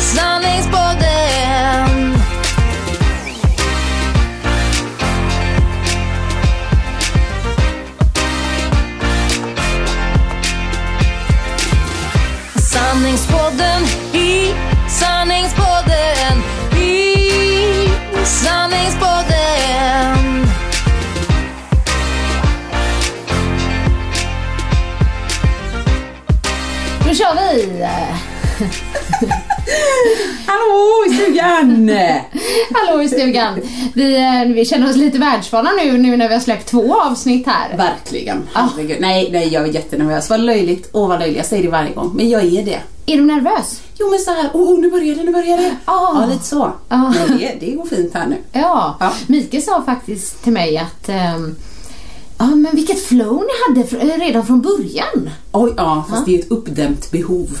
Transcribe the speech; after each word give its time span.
sanningspodden. 0.00 2.16
Sanningspodden 12.56 13.82
i 14.12 14.54
sanningspodden 14.88 16.42
i 16.76 17.16
sanningspodden. 18.24 20.46
Nu 27.06 27.14
kör 27.14 27.34
vi! 27.34 28.25
Hallå 30.46 31.04
i 31.08 31.14
stugan! 31.14 31.90
Hallå 32.74 33.02
i 33.02 33.08
stugan. 33.08 33.60
Vi, 33.94 34.16
eh, 34.16 34.54
vi 34.54 34.64
känner 34.64 34.90
oss 34.90 34.96
lite 34.96 35.18
världsvana 35.18 35.70
nu, 35.84 35.98
nu 35.98 36.16
när 36.16 36.28
vi 36.28 36.34
har 36.34 36.40
släppt 36.40 36.68
två 36.68 37.00
avsnitt 37.00 37.46
här. 37.46 37.76
Verkligen, 37.76 38.48
herregud. 38.54 38.96
Nej, 39.00 39.28
nej, 39.32 39.48
jag 39.48 39.62
är 39.68 39.72
jättenervös. 39.72 40.30
Vad 40.30 40.40
löjligt, 40.40 40.88
åh 40.92 41.08
vad 41.08 41.18
löjligt. 41.18 41.36
Jag 41.36 41.46
säger 41.46 41.62
det 41.62 41.68
varje 41.68 41.92
gång, 41.92 42.12
men 42.14 42.28
jag 42.28 42.44
är 42.44 42.64
det. 42.64 42.80
Är 43.06 43.16
du 43.16 43.24
nervös? 43.24 43.80
Jo 43.98 44.10
men 44.10 44.18
så 44.18 44.30
här, 44.30 44.50
oh 44.52 44.80
nu 44.80 44.90
börjar 44.90 45.14
det, 45.14 45.22
nu 45.22 45.32
börjar 45.32 45.56
det. 45.56 45.76
Ah. 45.84 46.20
Ja, 46.20 46.26
lite 46.26 46.44
så. 46.44 46.72
Ah. 46.88 47.12
Men 47.28 47.38
det, 47.38 47.56
det 47.60 47.70
går 47.70 47.86
fint 47.86 48.14
här 48.14 48.26
nu. 48.26 48.36
Ja. 48.52 48.96
Ja. 49.00 49.12
Mikael 49.26 49.62
sa 49.62 49.82
faktiskt 49.82 50.44
till 50.44 50.52
mig 50.52 50.78
att 50.78 51.08
ehm, 51.08 51.56
Ja 52.38 52.46
men 52.46 52.76
vilket 52.76 53.02
flow 53.04 53.34
ni 53.44 53.82
hade 53.82 54.12
eh, 54.12 54.18
redan 54.18 54.46
från 54.46 54.62
början. 54.62 55.30
Oj, 55.52 55.74
ja, 55.76 56.04
fast 56.10 56.26
det 56.26 56.34
är 56.34 56.38
ett 56.38 56.50
uppdämt 56.50 57.10
behov. 57.10 57.58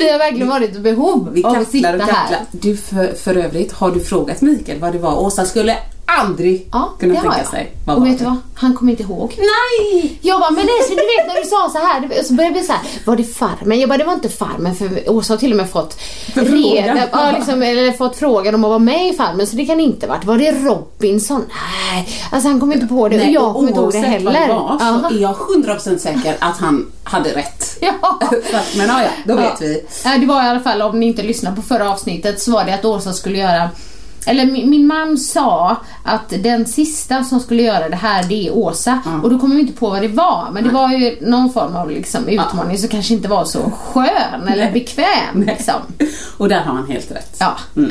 Vi 0.00 0.10
har 0.12 0.18
verkligen 0.18 0.48
varit 0.48 0.76
i 0.76 0.78
behov 0.78 1.30
Vi 1.32 1.44
av 1.44 1.52
att 1.56 1.70
sitta 1.70 1.94
och 1.94 2.00
kacklar. 2.00 2.14
här. 2.14 2.46
Du, 2.50 2.76
för, 2.76 3.12
för 3.14 3.36
övrigt, 3.36 3.72
har 3.72 3.90
du 3.90 4.00
frågat 4.00 4.40
Mikael 4.40 4.80
vad 4.80 4.92
det 4.92 4.98
var? 4.98 5.20
Åsa 5.20 5.44
skulle 5.44 5.76
aldrig 6.06 6.68
Ja, 6.72 6.92
kunna 7.00 7.12
det 7.12 7.18
har 7.18 7.22
tänka 7.24 7.38
jag. 7.38 7.46
sig. 7.50 7.72
Vad 7.86 7.96
och 7.96 8.06
vet 8.06 8.18
du 8.18 8.24
vad? 8.24 8.36
Han 8.54 8.74
kommer 8.76 8.90
inte 8.92 9.02
ihåg. 9.02 9.34
Nej! 9.38 10.18
Jag 10.22 10.40
bara, 10.40 10.50
men 10.50 10.66
det 10.66 10.72
är 10.72 10.82
så, 10.82 10.90
du 10.90 10.96
vet 10.96 11.26
när 11.26 11.42
du 11.42 11.48
sa 11.48 11.70
så 11.80 11.86
här, 11.86 12.00
det- 12.00 12.24
så 12.26 12.32
började 12.34 12.54
det 12.54 12.58
bli 12.58 12.66
så 12.66 12.72
här, 12.72 12.80
var 13.06 13.16
det 13.16 13.24
Farmen? 13.24 13.80
Jag 13.80 13.88
bara, 13.88 13.98
det 13.98 14.04
var 14.04 14.12
inte 14.12 14.28
Farmen 14.28 14.74
för 14.76 15.10
Åsa 15.10 15.32
har 15.32 15.38
till 15.38 15.50
och 15.50 15.56
med 15.56 15.70
fått 15.70 15.96
reda- 16.34 17.08
ja, 17.12 17.30
liksom, 17.36 17.62
eller 17.62 17.92
fått 17.92 18.16
frågan 18.16 18.54
om 18.54 18.64
att 18.64 18.68
vara 18.68 18.78
med 18.78 19.08
i 19.08 19.12
Farmen 19.16 19.46
så 19.46 19.56
det 19.56 19.66
kan 19.66 19.80
inte 19.80 20.06
varit. 20.06 20.24
Var 20.24 20.38
det 20.38 20.52
Robinson? 20.52 21.44
Nej, 21.92 22.08
alltså 22.32 22.48
han 22.48 22.60
kommer 22.60 22.74
inte 22.74 22.86
på 22.86 23.08
det 23.08 23.16
och 23.16 23.22
Nej, 23.22 23.32
jag 23.34 23.52
kommer 23.54 23.68
inte 23.68 23.80
ihåg 23.80 23.92
det 23.92 23.98
oavsett 23.98 24.22
vad 24.24 24.34
heller. 24.34 24.48
det 24.48 24.54
var 24.54 24.78
så 25.08 25.14
är 25.16 25.20
jag 25.20 25.34
100% 25.34 25.98
säker 25.98 26.36
att 26.38 26.56
han 26.58 26.92
hade 27.04 27.30
rätt. 27.30 27.68
Ja. 27.80 28.18
Men 28.76 28.88
ja, 28.88 29.00
då 29.26 29.34
vet 29.36 29.44
Ja. 29.44 29.56
vi. 29.60 29.84
Det 30.20 30.26
var 30.26 30.44
i 30.44 30.48
alla 30.48 30.60
fall, 30.60 30.82
om 30.82 31.00
ni 31.00 31.06
inte 31.06 31.22
lyssnade 31.22 31.56
på 31.56 31.62
förra 31.62 31.90
avsnittet, 31.92 32.40
så 32.40 32.52
var 32.52 32.64
det 32.64 32.74
att 32.74 32.84
Åsa 32.84 33.12
skulle 33.12 33.38
göra 33.38 33.70
eller 34.26 34.46
min, 34.46 34.70
min 34.70 34.86
man 34.86 35.18
sa 35.18 35.76
att 36.04 36.28
den 36.28 36.66
sista 36.66 37.24
som 37.24 37.40
skulle 37.40 37.62
göra 37.62 37.88
det 37.88 37.96
här, 37.96 38.22
det 38.22 38.46
är 38.48 38.56
Åsa. 38.56 39.00
Och 39.22 39.30
då 39.30 39.38
kommer 39.38 39.54
vi 39.54 39.60
inte 39.60 39.72
på 39.72 39.90
vad 39.90 40.02
det 40.02 40.08
var. 40.08 40.48
Men 40.52 40.64
det 40.64 40.70
var 40.70 40.88
ju 40.92 41.16
någon 41.20 41.52
form 41.52 41.76
av 41.76 41.90
liksom, 41.90 42.28
utmaning 42.28 42.78
som 42.78 42.88
kanske 42.88 43.14
inte 43.14 43.28
var 43.28 43.44
så 43.44 43.70
skön 43.70 44.48
eller 44.48 44.64
Nej. 44.64 44.72
bekväm. 44.72 45.42
Liksom. 45.46 45.74
Och 46.36 46.48
där 46.48 46.60
har 46.60 46.74
han 46.74 46.86
helt 46.86 47.10
rätt. 47.10 47.36
Ja. 47.38 47.56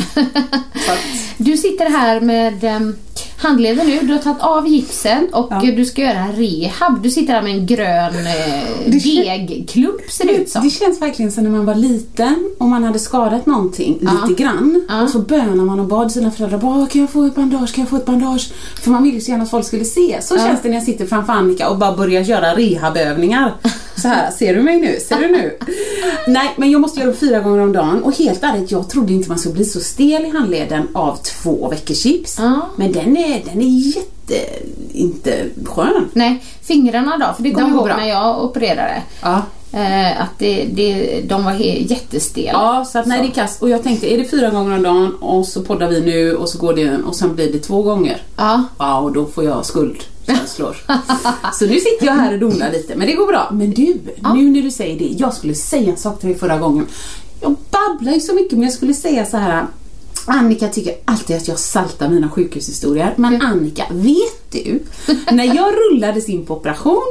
Att, 0.89 0.99
Du 1.37 1.57
sitter 1.57 1.89
här 1.89 2.21
med 2.21 2.63
um, 2.63 2.95
handleden 3.41 3.87
nu, 3.87 3.99
du 4.01 4.13
har 4.13 4.19
tagit 4.19 4.41
av 4.41 4.67
gipsen 4.67 5.27
och 5.33 5.47
Ja. 5.51 5.61
du 5.75 5.85
ska 5.85 6.01
göra 6.01 6.27
rehab. 6.35 7.03
Du 7.03 7.09
sitter 7.09 7.33
här 7.33 7.41
med 7.41 7.51
en 7.51 7.65
grön 7.65 8.13
eh, 8.27 8.91
degklump 9.47 10.11
ser 10.11 10.25
det 10.27 10.33
ut 10.33 10.49
som. 10.49 10.63
Det 10.63 10.69
känns 10.69 11.01
verkligen 11.01 11.31
som 11.31 11.43
när 11.43 11.51
man 11.51 11.65
var 11.65 11.75
liten 11.75 12.51
och 12.57 12.67
man 12.67 12.83
hade 12.83 12.99
skadat 12.99 13.45
någonting 13.45 13.99
Ja. 14.01 14.11
lite 14.27 14.43
grann 14.43 14.85
Ja. 14.89 15.03
och 15.03 15.09
så 15.09 15.19
bönar 15.19 15.65
man 15.65 15.79
och 15.79 15.85
bad 15.85 16.11
sina 16.11 16.31
föräldrar 16.31 16.57
bara 16.57 16.85
kan 16.87 17.01
jag 17.01 17.09
få 17.09 17.23
ett 17.25 17.35
bandage, 17.35 17.73
kan 17.75 17.81
jag 17.81 17.89
få 17.89 17.95
ett 17.97 18.05
bandage? 18.05 18.51
För 18.81 18.91
man 18.91 19.03
ville 19.03 19.15
ju 19.15 19.21
så 19.21 19.31
gärna 19.31 19.43
att 19.43 19.49
folk 19.49 19.65
skulle 19.65 19.85
se. 19.85 20.17
Så 20.21 20.35
Ja. 20.35 20.39
känns 20.45 20.61
det 20.61 20.69
när 20.69 20.75
jag 20.75 20.83
sitter 20.83 21.05
framför 21.05 21.33
Annika 21.33 21.69
och 21.69 21.77
bara 21.77 21.95
börjar 21.97 22.21
göra 22.21 22.55
rehabövningar. 22.55 23.53
Så 23.95 24.07
här, 24.07 24.31
ser 24.39 24.55
du 24.55 24.61
mig 24.61 24.79
nu? 24.81 24.95
Ser 25.07 25.15
du 25.19 25.27
nu? 25.27 25.57
Nej, 26.27 26.53
men 26.57 26.71
jag 26.71 26.81
måste 26.81 26.99
göra 26.99 27.11
det 27.11 27.17
fyra 27.17 27.39
gånger 27.39 27.59
om 27.61 27.71
dagen 27.73 28.03
och 28.03 28.17
helt 28.17 28.43
ärligt, 28.43 28.71
jag 28.71 28.89
trodde 28.89 29.13
inte 29.13 29.29
man 29.29 29.37
skulle 29.39 29.53
bli 29.55 29.65
så 29.65 29.79
stel 29.79 30.25
i 30.25 30.29
handleden 30.29 30.87
av 30.93 31.17
två 31.23 31.67
veckors 31.69 31.97
chips. 32.03 32.39
Men 32.75 32.91
den 32.91 33.17
är, 33.17 33.30
den 33.45 33.61
är 33.61 33.95
jätte, 33.95 34.49
inte 34.93 35.45
skön. 35.65 36.09
Nej, 36.13 36.43
fingrarna 36.61 37.17
då? 37.17 37.33
För 37.35 37.43
det 37.43 37.51
kommer 37.51 37.67
jag 37.67 37.75
ihåg 37.75 37.85
bra. 37.85 37.97
när 37.97 38.09
jag 38.09 38.43
opererade. 38.43 39.01
Ja. 39.21 39.41
Eh, 39.73 40.21
att 40.21 40.39
det, 40.39 40.65
det, 40.73 41.21
de 41.21 41.43
var 41.43 41.53
jättestela. 41.53 42.51
Ja, 42.51 42.85
så 42.85 42.99
att 42.99 43.05
nej 43.05 43.21
det 43.21 43.27
är 43.27 43.31
kast. 43.31 43.61
Och 43.61 43.69
jag 43.69 43.83
tänkte, 43.83 44.13
är 44.13 44.17
det 44.17 44.25
fyra 44.25 44.49
gånger 44.49 44.75
om 44.75 44.83
dagen 44.83 45.15
och 45.15 45.47
så 45.47 45.61
poddar 45.61 45.87
vi 45.87 46.01
nu 46.01 46.35
och 46.35 46.49
så 46.49 46.57
går 46.57 46.73
det 46.73 46.81
en 46.81 47.03
och 47.03 47.15
sen 47.15 47.35
blir 47.35 47.51
det 47.51 47.59
två 47.59 47.81
gånger. 47.81 48.21
Ja. 48.37 48.63
Ja, 48.77 48.99
och 48.99 49.11
då 49.11 49.25
får 49.25 49.43
jag 49.43 49.65
skuldkänslor. 49.65 50.75
så 51.53 51.65
nu 51.65 51.79
sitter 51.79 52.05
jag 52.05 52.13
här 52.13 52.33
och 52.33 52.39
donar 52.39 52.71
lite, 52.71 52.95
men 52.95 53.07
det 53.07 53.13
går 53.13 53.27
bra. 53.27 53.49
Men 53.51 53.71
du, 53.71 53.99
nu 54.35 54.49
när 54.49 54.61
du 54.61 54.71
säger 54.71 54.99
det. 54.99 55.05
Jag 55.05 55.33
skulle 55.33 55.55
säga 55.55 55.91
en 55.91 55.97
sak 55.97 56.19
till 56.19 56.29
dig 56.29 56.37
förra 56.37 56.57
gången. 56.57 56.87
Jag 57.41 57.55
babblar 57.71 58.13
ju 58.13 58.19
så 58.19 58.33
mycket, 58.33 58.51
men 58.51 58.63
jag 58.63 58.73
skulle 58.73 58.93
säga 58.93 59.25
så 59.25 59.37
här. 59.37 59.65
Annika 60.25 60.67
tycker 60.67 60.93
alltid 61.05 61.35
att 61.37 61.47
jag 61.47 61.59
saltar 61.59 62.09
mina 62.09 62.29
sjukhushistorier. 62.29 63.13
Men 63.17 63.41
Annika, 63.41 63.85
vet 63.91 64.51
du? 64.51 64.79
När 65.31 65.55
jag 65.55 65.73
rullades 65.73 66.29
in 66.29 66.45
på 66.45 66.55
operation 66.57 67.03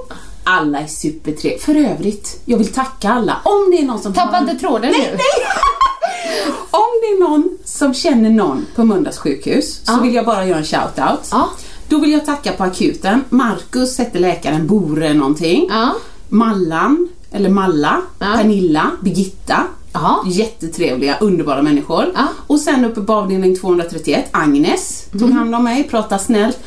alla 0.45 0.81
är 0.81 0.87
supertrevliga. 0.87 1.59
För 1.59 1.75
övrigt, 1.75 2.41
jag 2.45 2.59
vill 2.59 2.73
tacka 2.73 3.11
alla. 3.11 3.37
Om 3.45 3.71
det 3.71 3.79
är 3.79 3.87
någon 3.87 4.01
som 4.03 4.13
Tappa 4.15 4.39
inte 4.39 4.55
tråden 4.55 4.93
Nej, 4.93 5.01
nu. 5.11 5.17
nej! 5.17 5.21
Om 6.71 6.87
det 7.03 7.07
är 7.07 7.21
någon 7.29 7.59
som 7.65 7.95
känner 7.95 8.31
någon 8.31 8.67
på 8.75 8.85
Mölndals 8.85 9.19
sjukhus 9.19 9.81
så 9.85 9.93
Ja. 9.93 9.99
vill 10.03 10.15
jag 10.15 10.27
bara 10.27 10.47
göra 10.47 10.59
en 10.59 10.65
shout-out. 10.65 11.29
Ja. 11.31 11.51
Då 11.89 11.99
vill 11.99 12.11
jag 12.13 12.27
tacka 12.27 12.53
på 12.53 12.65
akuten. 12.65 13.25
Marcus 13.29 13.99
hette 13.99 14.19
läkaren, 14.19 14.67
Bore 14.67 15.15
någonting. 15.15 15.67
Ja. 15.71 15.95
Mallan, 16.29 17.09
eller 17.33 17.51
Malla. 17.51 18.03
Pernilla, 18.19 18.91
Birgitta. 19.03 19.67
Ja. 19.93 20.23
Jättetrevliga, 20.27 21.19
underbara 21.21 21.63
människor. 21.63 22.13
Ja. 22.15 22.27
Och 22.47 22.61
sen 22.61 22.85
uppe 22.85 23.01
på 23.01 23.13
avdelning 23.13 23.57
231, 23.57 24.29
Agnes 24.31 25.05
Mm. 25.13 25.21
tog 25.21 25.37
hand 25.39 25.55
om 25.55 25.65
mig, 25.65 25.85
pratade 25.85 26.23
snällt. 26.23 26.59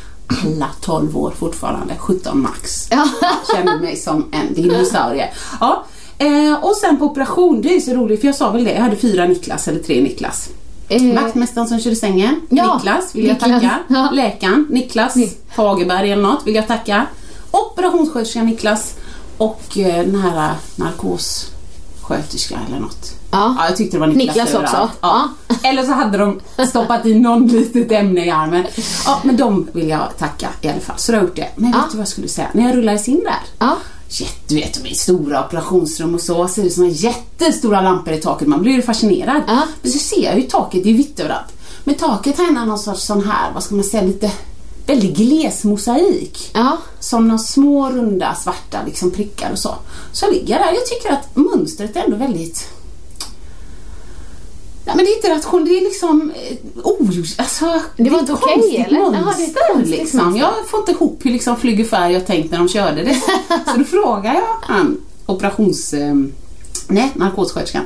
Alla 0.46 0.70
12 0.82 1.18
år 1.18 1.34
fortfarande, 1.40 1.94
17 2.00 2.42
max. 2.42 2.88
Ja. 2.92 3.08
Kände 3.56 3.80
mig 3.80 3.96
som 3.98 4.26
en 4.32 4.54
dinosaurie. 4.54 5.30
Ja. 5.60 5.86
Eh, 6.18 6.64
och 6.64 6.76
sen 6.76 6.98
på 6.98 7.06
operation, 7.06 7.62
det 7.62 7.76
är 7.76 7.80
så 7.80 7.92
roligt 7.94 8.20
för 8.22 8.28
jag 8.28 8.36
sa 8.36 8.52
väl 8.52 8.64
det, 8.64 8.74
jag 8.74 8.82
hade 8.82 8.96
fyra 8.96 9.26
Niklas 9.26 9.68
eller 9.68 9.80
tre 9.80 10.02
Niklas. 10.02 10.50
Eh, 10.90 11.14
Vaktmästaren 11.24 11.68
som 11.68 11.80
körde 11.80 11.96
sängen, 11.96 12.42
Ja, 12.50 12.76
Niklas 12.76 13.16
vill 13.16 13.26
jag 13.26 13.34
Niklas. 13.34 13.52
tacka. 13.62 13.80
Ja. 13.88 14.10
Läkaren, 14.14 14.66
Niklas 14.70 15.16
Ni- 15.16 15.34
Fagerberg 15.56 16.12
eller 16.12 16.24
något 16.24 16.48
vill 16.48 16.56
jag 16.56 16.68
tacka. 16.68 17.06
Operationssköterskan 17.52 18.46
Niklas 18.46 18.94
och 19.38 19.78
eh, 19.78 20.06
den 20.06 20.16
här 20.16 20.54
narkossköterska 22.10 22.60
eller 22.68 22.80
något. 22.80 23.12
Ja. 23.32 23.56
Ja, 23.58 23.66
jag 23.68 23.78
tyckte 23.78 23.98
det 23.98 24.02
var 24.02 24.08
Niklas, 24.08 24.36
Niklas 24.36 24.54
också. 24.54 24.90
Ja. 25.02 25.28
Eller 25.64 25.84
så 25.84 25.92
hade 25.92 26.18
de 26.18 26.40
stoppat 26.70 27.06
i 27.06 27.14
någon 27.20 27.48
litet 27.48 27.92
ämne 27.92 28.26
i 28.26 28.30
armen. 28.30 28.66
Ja, 29.06 29.20
men 29.24 29.38
de 29.38 29.68
vill 29.74 29.90
jag 29.90 30.18
tacka 30.18 30.50
i 30.62 30.68
alla 30.70 30.80
fall. 30.80 30.98
Så 30.98 31.12
då 31.12 31.18
har 31.18 31.22
jag 31.22 31.28
gjort 31.30 31.36
det. 31.36 31.50
Men 31.56 31.72
vet 31.72 31.82
Ja. 31.82 31.88
du 31.92 31.98
vad 31.98 32.02
jag 32.02 32.08
skulle 32.08 32.28
säga? 32.28 32.48
När 32.54 32.68
jag 32.68 32.78
rullades 32.78 33.08
in 33.08 33.20
där. 33.24 33.40
Ja. 33.60 33.78
Jätte, 34.10 34.34
du 34.48 34.56
vet, 34.56 34.84
de 34.84 34.90
är 34.90 34.94
stora 34.96 35.46
operationsrum 35.46 36.14
och 36.16 36.22
så. 36.22 36.48
Så 36.48 36.62
är 36.62 36.66
det 36.66 36.72
såna 36.72 36.88
jättestora 36.88 37.82
lampor 37.82 38.14
i 38.14 38.18
taket. 38.22 38.48
Man 38.48 38.62
blir 38.62 38.74
ju 38.74 38.82
fascinerad. 38.82 39.42
Ja. 39.48 39.62
Men 39.82 39.92
så 39.92 40.00
ser 40.00 40.24
jag 40.24 40.36
ju 40.36 40.42
taket, 40.42 40.84
det 40.84 40.90
är 40.90 40.94
vitt 40.94 41.20
överallt. 41.20 41.54
Men 41.84 41.96
taket 41.96 42.38
har 42.38 42.66
någon 42.66 42.80
sorts 42.80 43.04
sån 43.04 43.24
här, 43.28 43.52
vad 43.54 43.64
ska 43.64 43.76
man 43.76 43.84
säga, 43.84 44.04
lite 44.04 44.32
väldigt 44.86 45.18
gles 45.18 45.64
mosaik. 45.64 46.52
Ja. 46.54 46.78
Som 47.00 47.28
några 47.28 47.38
små 47.40 47.90
runda 47.90 48.36
svarta 48.36 48.78
liksom 48.86 49.12
prickar 49.12 49.52
och 49.52 49.60
så. 49.60 49.76
Så 50.12 50.32
ligger 50.32 50.60
där. 50.60 50.74
Jag 50.74 50.86
tycker 50.86 51.12
att 51.12 51.36
mönstret 51.36 51.96
är 51.96 52.04
ändå 52.04 52.18
väldigt 52.18 52.68
Nej 54.86 54.96
men 54.96 55.06
det 55.06 55.12
är 55.12 55.16
inte 55.16 55.30
rationellt, 55.30 55.70
det 55.70 55.78
är 55.78 55.82
liksom 55.84 56.34
ogjort. 56.84 57.28
Alltså, 57.38 57.82
Det 57.98 58.10
var 58.10 58.20
inte 58.20 58.34
okej, 58.34 58.86
eller? 58.88 59.00
Det 59.12 59.18
är 59.18 59.74
konstigt 59.74 60.00
liksom. 60.00 60.38
Jag 60.38 60.54
får 60.68 60.80
inte 60.80 60.92
ihop 60.92 61.20
hur 61.26 61.32
liksom 61.32 61.58
flyger 61.58 61.86
färg 61.86 62.14
jag 62.14 62.26
tänkt 62.28 62.52
när 62.52 62.58
de 62.58 62.68
körde 62.70 63.04
det. 63.04 63.14
Så 63.72 63.78
då 63.78 63.84
frågar 63.84 64.34
jag 64.34 64.56
han, 64.62 64.98
operations... 65.26 65.94
Eh, 65.94 66.16
nej, 66.88 67.12
narkossköterskan. 67.16 67.84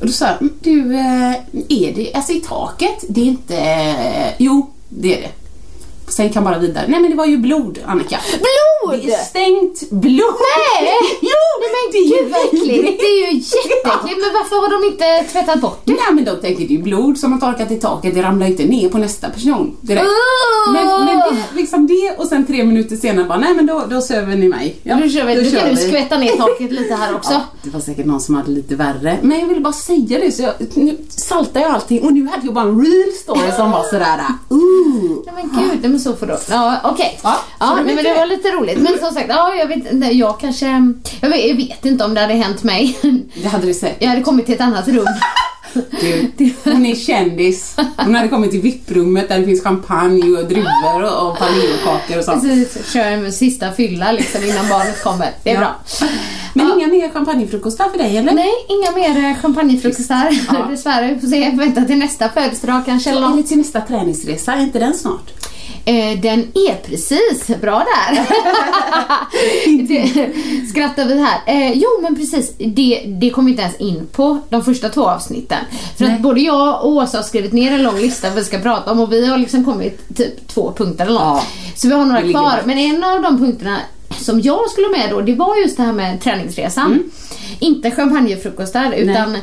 Och 0.00 0.06
då 0.06 0.12
sa 0.12 0.24
jag, 0.26 0.40
"Mm, 0.42 0.52
du, 0.60 0.94
eh, 0.96 1.32
är 1.68 1.92
det, 1.94 2.14
alltså 2.14 2.32
i 2.32 2.40
taket, 2.40 3.04
det 3.08 3.20
är 3.20 3.24
inte... 3.24 4.34
Jo, 4.38 4.70
det 4.88 5.18
är 5.18 5.20
det. 5.22 5.30
Sen 6.08 6.30
kan 6.30 6.44
bara 6.44 6.58
vidare. 6.58 6.84
Nej 6.88 7.00
men 7.00 7.10
det 7.10 7.16
var 7.16 7.26
ju 7.26 7.36
blod, 7.36 7.78
Annika. 7.86 8.18
Blod! 8.30 9.00
Det 9.04 9.12
är 9.12 9.24
stängt 9.24 9.90
blod! 9.90 10.34
Nej! 10.80 10.92
jo! 11.20 11.42
Nej 11.60 11.70
men 11.74 11.92
det 11.92 11.98
är 11.98 12.04
ju 12.04 12.22
gud 12.22 12.32
vad 12.32 12.40
äckligt! 12.44 13.00
Det 13.00 13.06
är 13.06 13.32
ju 13.32 13.38
jätteäckligt. 13.38 14.20
Men 14.20 14.32
varför 14.34 14.56
har 14.56 14.80
de 14.80 14.86
inte 14.92 15.32
tvättat 15.32 15.60
bort 15.60 15.80
det? 15.84 15.92
Nej 15.92 16.12
men 16.12 16.24
de 16.24 16.30
tänker 16.30 16.68
det 16.68 16.74
är 16.74 16.76
ju 16.76 16.82
blod 16.82 17.18
som 17.18 17.32
har 17.32 17.40
torkat 17.40 17.70
i 17.70 17.80
taket, 17.80 18.14
det 18.14 18.22
ramlar 18.22 18.46
inte 18.46 18.64
ner 18.64 18.88
på 18.88 18.98
nästa 18.98 19.28
person 19.30 19.76
direkt. 19.80 20.06
Oh! 20.06 20.72
Men, 20.72 21.04
men 21.04 21.18
det, 21.18 21.36
liksom 21.56 21.86
det 21.86 22.14
och 22.18 22.26
sen 22.26 22.46
tre 22.46 22.64
minuter 22.64 22.96
senare 22.96 23.24
bara, 23.24 23.38
nej 23.38 23.54
men 23.54 23.66
då, 23.66 23.82
då 23.90 24.00
söver 24.00 24.36
ni 24.36 24.48
mig. 24.48 24.76
Ja, 24.82 24.96
Nu 24.96 25.10
kör 25.10 25.24
vi. 25.24 25.34
Då 25.34 25.58
kan 25.58 25.68
du 25.68 25.74
vi. 25.74 25.88
skvätta 25.88 26.18
ner 26.18 26.36
taket 26.36 26.72
lite 26.80 26.94
här 26.94 27.14
också. 27.14 27.32
Ja, 27.32 27.40
det 27.62 27.70
var 27.70 27.80
säkert 27.80 28.06
någon 28.06 28.20
som 28.20 28.34
hade 28.34 28.50
lite 28.50 28.74
värre. 28.76 29.18
Men 29.22 29.40
jag 29.40 29.46
ville 29.46 29.60
bara 29.60 29.72
säga 29.72 30.18
det 30.18 30.32
så 30.32 30.42
jag, 30.42 30.52
nu 30.74 30.96
saltar 31.08 31.60
jag 31.60 31.70
allting 31.70 32.02
och 32.02 32.12
nu 32.12 32.26
hade 32.28 32.44
jag 32.46 32.54
bara 32.54 32.64
en 32.64 32.80
real 32.84 33.12
story 33.22 33.52
som 33.56 33.70
var 33.70 33.84
sådär, 33.84 34.18
uh. 34.50 35.16
Nej 35.26 35.34
men 35.34 35.68
gud, 35.70 35.84
så 36.02 36.16
får 36.16 36.26
du. 36.26 36.36
Ja, 36.50 36.76
okej. 36.84 37.18
Ja, 37.22 37.36
Ja, 37.60 37.74
vet 37.74 37.94
men 37.94 38.04
det 38.04 38.14
var 38.14 38.26
lite 38.26 38.48
roligt. 38.48 38.78
Men 38.78 38.98
som 38.98 39.14
sagt, 39.14 39.26
ja, 39.28 39.54
jag 39.54 39.66
vet 39.66 40.14
jag 40.14 40.40
kanske... 40.40 40.92
Jag 41.20 41.28
vet, 41.28 41.46
jag 41.48 41.56
vet 41.56 41.84
inte 41.84 42.04
om 42.04 42.14
det 42.14 42.20
hade 42.20 42.34
hänt 42.34 42.62
mig. 42.62 42.98
Det 43.42 43.48
hade 43.48 43.66
det 43.66 43.74
säkert. 43.74 44.02
Jag 44.02 44.08
hade 44.08 44.22
kommit 44.22 44.46
till 44.46 44.54
ett 44.54 44.60
annat 44.60 44.88
rum. 44.88 45.06
Du, 46.36 46.52
hon 46.64 46.86
är 46.86 46.94
kändis. 46.94 47.76
Hon 47.96 48.14
hade 48.14 48.28
kommit 48.28 48.50
till 48.50 48.60
VIP-rummet 48.60 49.28
där 49.28 49.38
det 49.38 49.44
finns 49.44 49.62
champagne 49.62 50.38
och 50.38 50.44
druvor 50.48 51.02
och, 51.02 51.28
och 51.30 51.40
vaniljkakor 51.40 52.18
och 52.18 52.24
sånt. 52.24 52.42
Precis, 52.42 52.92
kör 52.92 53.04
en 53.06 53.32
sista 53.32 53.72
fylla 53.72 54.12
liksom 54.12 54.44
innan 54.44 54.68
barnet 54.68 55.02
kommer. 55.02 55.30
Det 55.42 55.50
är 55.50 55.54
Ja. 55.54 55.60
bra. 55.60 56.08
Men 56.54 56.68
Ja. 56.68 56.74
inga 56.74 56.86
mer 56.86 57.08
champagnefrukostar 57.08 57.88
för 57.88 57.98
dig 57.98 58.16
eller? 58.16 58.32
Nej, 58.32 58.50
inga 58.68 58.90
mer 58.90 59.24
eh, 59.30 59.36
champagnefrukostar. 59.42 60.38
Ja. 60.52 60.66
Dessvärre. 60.70 61.14
Vi 61.14 61.20
får 61.20 61.28
se. 61.28 61.50
Vänta 61.50 61.84
till 61.84 61.98
nästa 61.98 62.28
födelsedag 62.28 62.82
kanske. 62.86 63.10
Eller 63.10 63.42
till 63.42 63.58
nästa 63.58 63.80
träningsresa, 63.80 64.52
är 64.52 64.60
inte 64.60 64.78
den 64.78 64.94
snart? 64.94 65.30
Eh, 65.84 66.20
den 66.20 66.40
är 66.40 66.74
precis. 66.74 67.46
Bra 67.60 67.86
där. 67.94 68.26
det, 69.88 70.30
skrattar 70.68 71.04
vi 71.04 71.20
här. 71.20 71.40
Eh, 71.46 71.72
jo 71.72 71.88
men 72.02 72.16
precis, 72.16 72.54
det, 72.58 73.02
det 73.20 73.30
kom 73.30 73.48
inte 73.48 73.62
ens 73.62 73.76
in 73.76 74.06
på 74.12 74.38
de 74.48 74.64
första 74.64 74.88
två 74.88 75.08
avsnitten. 75.08 75.58
För 75.98 76.04
Nej. 76.04 76.14
att 76.14 76.20
både 76.20 76.40
jag 76.40 76.84
och 76.84 76.90
Åsa 76.90 77.18
har 77.18 77.22
skrivit 77.22 77.52
ner 77.52 77.72
en 77.72 77.82
lång 77.82 77.96
lista 77.96 78.28
vad 78.28 78.38
vi 78.38 78.44
ska 78.44 78.58
prata 78.58 78.92
om 78.92 79.00
och 79.00 79.12
vi 79.12 79.26
har 79.26 79.38
liksom 79.38 79.64
kommit 79.64 80.16
typ 80.16 80.48
två 80.48 80.72
punkter 80.76 81.06
eller 81.06 81.20
något. 81.20 81.22
Ja. 81.22 81.44
Så 81.74 81.88
vi 81.88 81.94
har 81.94 82.04
några 82.04 82.30
kvar. 82.30 82.62
Men 82.64 82.78
en 82.78 83.04
av 83.04 83.22
de 83.22 83.38
punkterna 83.38 83.78
som 84.18 84.40
jag 84.40 84.70
skulle 84.70 84.88
med 84.88 85.10
då, 85.10 85.20
det 85.20 85.34
var 85.34 85.56
just 85.56 85.76
det 85.76 85.82
här 85.82 85.92
med 85.92 86.20
träningsresan. 86.20 86.86
Mm. 86.86 87.10
Inte 87.58 87.90
champagnefrukostar 87.90 88.92
utan 88.92 89.36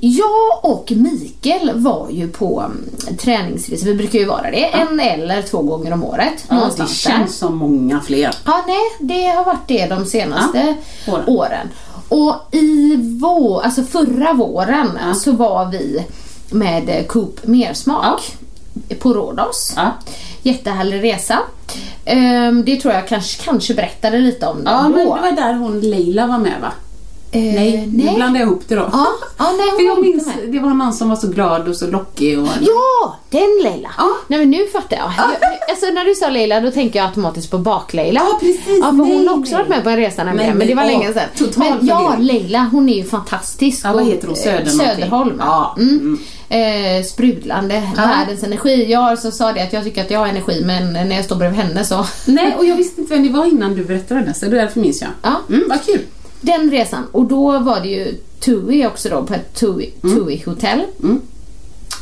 jag 0.00 0.64
och 0.64 0.92
Mikael 0.96 1.70
var 1.74 2.06
ju 2.10 2.28
på 2.28 2.60
mm, 2.60 2.84
träningsresa, 3.18 3.86
vi 3.86 3.94
brukar 3.94 4.18
ju 4.18 4.24
vara 4.24 4.50
det, 4.50 4.64
en 4.64 5.00
eller 5.00 5.42
två 5.42 5.62
gånger 5.62 5.92
om 5.92 6.04
året. 6.04 6.44
Ja, 6.48 6.54
det 6.76 6.82
där. 6.82 6.86
känns 6.86 7.36
som 7.36 7.56
många 7.56 8.00
fler. 8.00 8.34
Ja, 8.44 8.64
nej, 8.66 9.08
det 9.08 9.26
har 9.26 9.44
varit 9.44 9.68
det 9.68 9.86
de 9.86 10.04
senaste 10.06 10.74
Ja, 11.06 11.12
åren. 11.12 11.24
åren. 11.28 11.68
Och 12.08 12.34
i 12.54 12.96
vår, 13.20 13.62
alltså 13.62 13.82
förra 13.82 14.32
våren 14.32 14.98
så 15.14 15.32
var 15.32 15.66
vi 15.70 16.04
med 16.50 17.04
Coop 17.08 17.40
Mersmak 17.46 18.36
på 18.98 19.14
Rhodos. 19.14 19.72
Ja. 19.76 19.90
Jättehärlig 20.42 21.02
resa. 21.04 21.38
Ehm, 22.04 22.64
det 22.64 22.76
tror 22.76 22.94
jag 22.94 23.08
kanske, 23.08 23.44
kanske 23.44 23.74
berättade 23.74 24.18
lite 24.18 24.46
om 24.46 24.62
Ja, 24.64 24.82
då. 24.82 24.88
men 24.88 24.92
det 24.98 25.04
var 25.04 25.32
där 25.32 25.54
hon 25.54 25.80
Leila 25.80 26.26
var 26.26 26.38
med 26.38 26.60
va? 26.60 26.72
Eh, 27.36 27.54
Nej, 27.54 27.88
nu 27.92 28.04
nej. 28.04 28.14
blandade 28.14 28.38
jag 28.38 28.48
ihop 28.48 28.62
det 28.68 28.74
då. 28.74 28.88
Ja, 28.92 29.06
ja 29.38 29.52
nej, 29.58 29.70
För 29.76 29.82
jag 29.86 30.00
minns, 30.00 30.26
med. 30.26 30.36
det 30.52 30.58
var 30.58 30.70
någon 30.74 30.92
som 30.92 31.08
var 31.08 31.16
så 31.16 31.26
glad 31.28 31.68
och 31.68 31.76
så 31.76 31.86
lockig 31.86 32.38
och... 32.38 32.48
Ja, 32.60 33.16
den 33.30 33.60
Leila. 33.62 33.90
Ja. 33.98 34.08
Nej 34.28 34.38
men 34.38 34.50
nu 34.50 34.66
fattar 34.66 34.96
jag. 34.96 35.12
jag. 35.16 35.26
Alltså 35.70 35.86
när 35.86 36.04
du 36.04 36.14
sa 36.14 36.28
Leila 36.28 36.60
då 36.60 36.70
tänker 36.70 36.98
jag 36.98 37.06
automatiskt 37.08 37.50
på 37.50 37.58
bak-Leila. 37.58 38.20
Ja, 38.20 38.38
precis. 38.40 38.78
Ja, 38.80 38.86
för 38.90 38.96
hon 38.96 39.28
har 39.28 39.38
också 39.38 39.52
nej. 39.52 39.58
varit 39.58 39.68
med 39.68 39.84
på 39.84 39.90
en 39.90 39.96
resa 39.96 40.24
nämligen. 40.24 40.48
Nej, 40.50 40.58
men 40.58 40.66
det 40.66 40.74
var 40.74 40.82
men, 40.82 40.92
länge 40.92 41.08
åh, 41.08 41.14
sedan. 41.14 41.28
total 41.52 41.76
men 41.78 41.86
ja. 41.86 42.16
Leila 42.18 42.68
hon 42.72 42.88
är 42.88 42.94
ju 42.96 43.04
fantastisk. 43.04 43.80
Ja, 43.84 43.92
vad 43.92 44.04
heter 44.06 44.26
hon? 44.26 44.36
eh, 44.36 44.42
Söder? 44.42 44.70
Söderholm. 44.70 45.36
Ja, 45.38 45.76
Mm. 45.78 46.18
Eh, 46.48 47.04
sprudlande, 47.04 47.82
världens 47.96 48.42
energi. 48.42 48.86
Jag 48.92 49.18
så 49.18 49.30
sa 49.30 49.52
det 49.52 49.62
att 49.62 49.72
jag 49.72 49.84
tycker 49.84 50.04
att 50.04 50.10
jag 50.10 50.18
har 50.18 50.26
energi 50.26 50.62
men 50.66 50.92
när 50.92 51.16
jag 51.16 51.24
står 51.24 51.36
bredvid 51.36 51.60
henne 51.60 51.84
så... 51.84 52.06
Nej, 52.26 52.54
och 52.58 52.64
jag 52.64 52.76
visste 52.76 53.00
inte 53.00 53.14
vem 53.14 53.22
det 53.22 53.28
var 53.38 53.46
innan 53.46 53.74
du 53.74 53.84
berättade 53.84 54.20
det, 54.20 54.34
så 54.34 54.46
därför 54.46 54.80
minns 54.80 55.02
jag. 55.02 55.10
Ja. 55.22 55.34
Mm, 55.48 55.64
vad 55.68 55.84
kul. 55.86 56.00
Den 56.40 56.70
resan. 56.70 57.06
Och 57.12 57.24
då 57.24 57.58
var 57.58 57.80
det 57.80 57.88
ju 57.88 58.14
TUI 58.40 58.86
också 58.86 59.08
då 59.08 59.22
på 59.22 59.34
ett 59.34 59.54
TUI, 59.54 59.94
TUI 60.02 60.42
hotell. 60.46 60.84
Mm. 61.02 61.20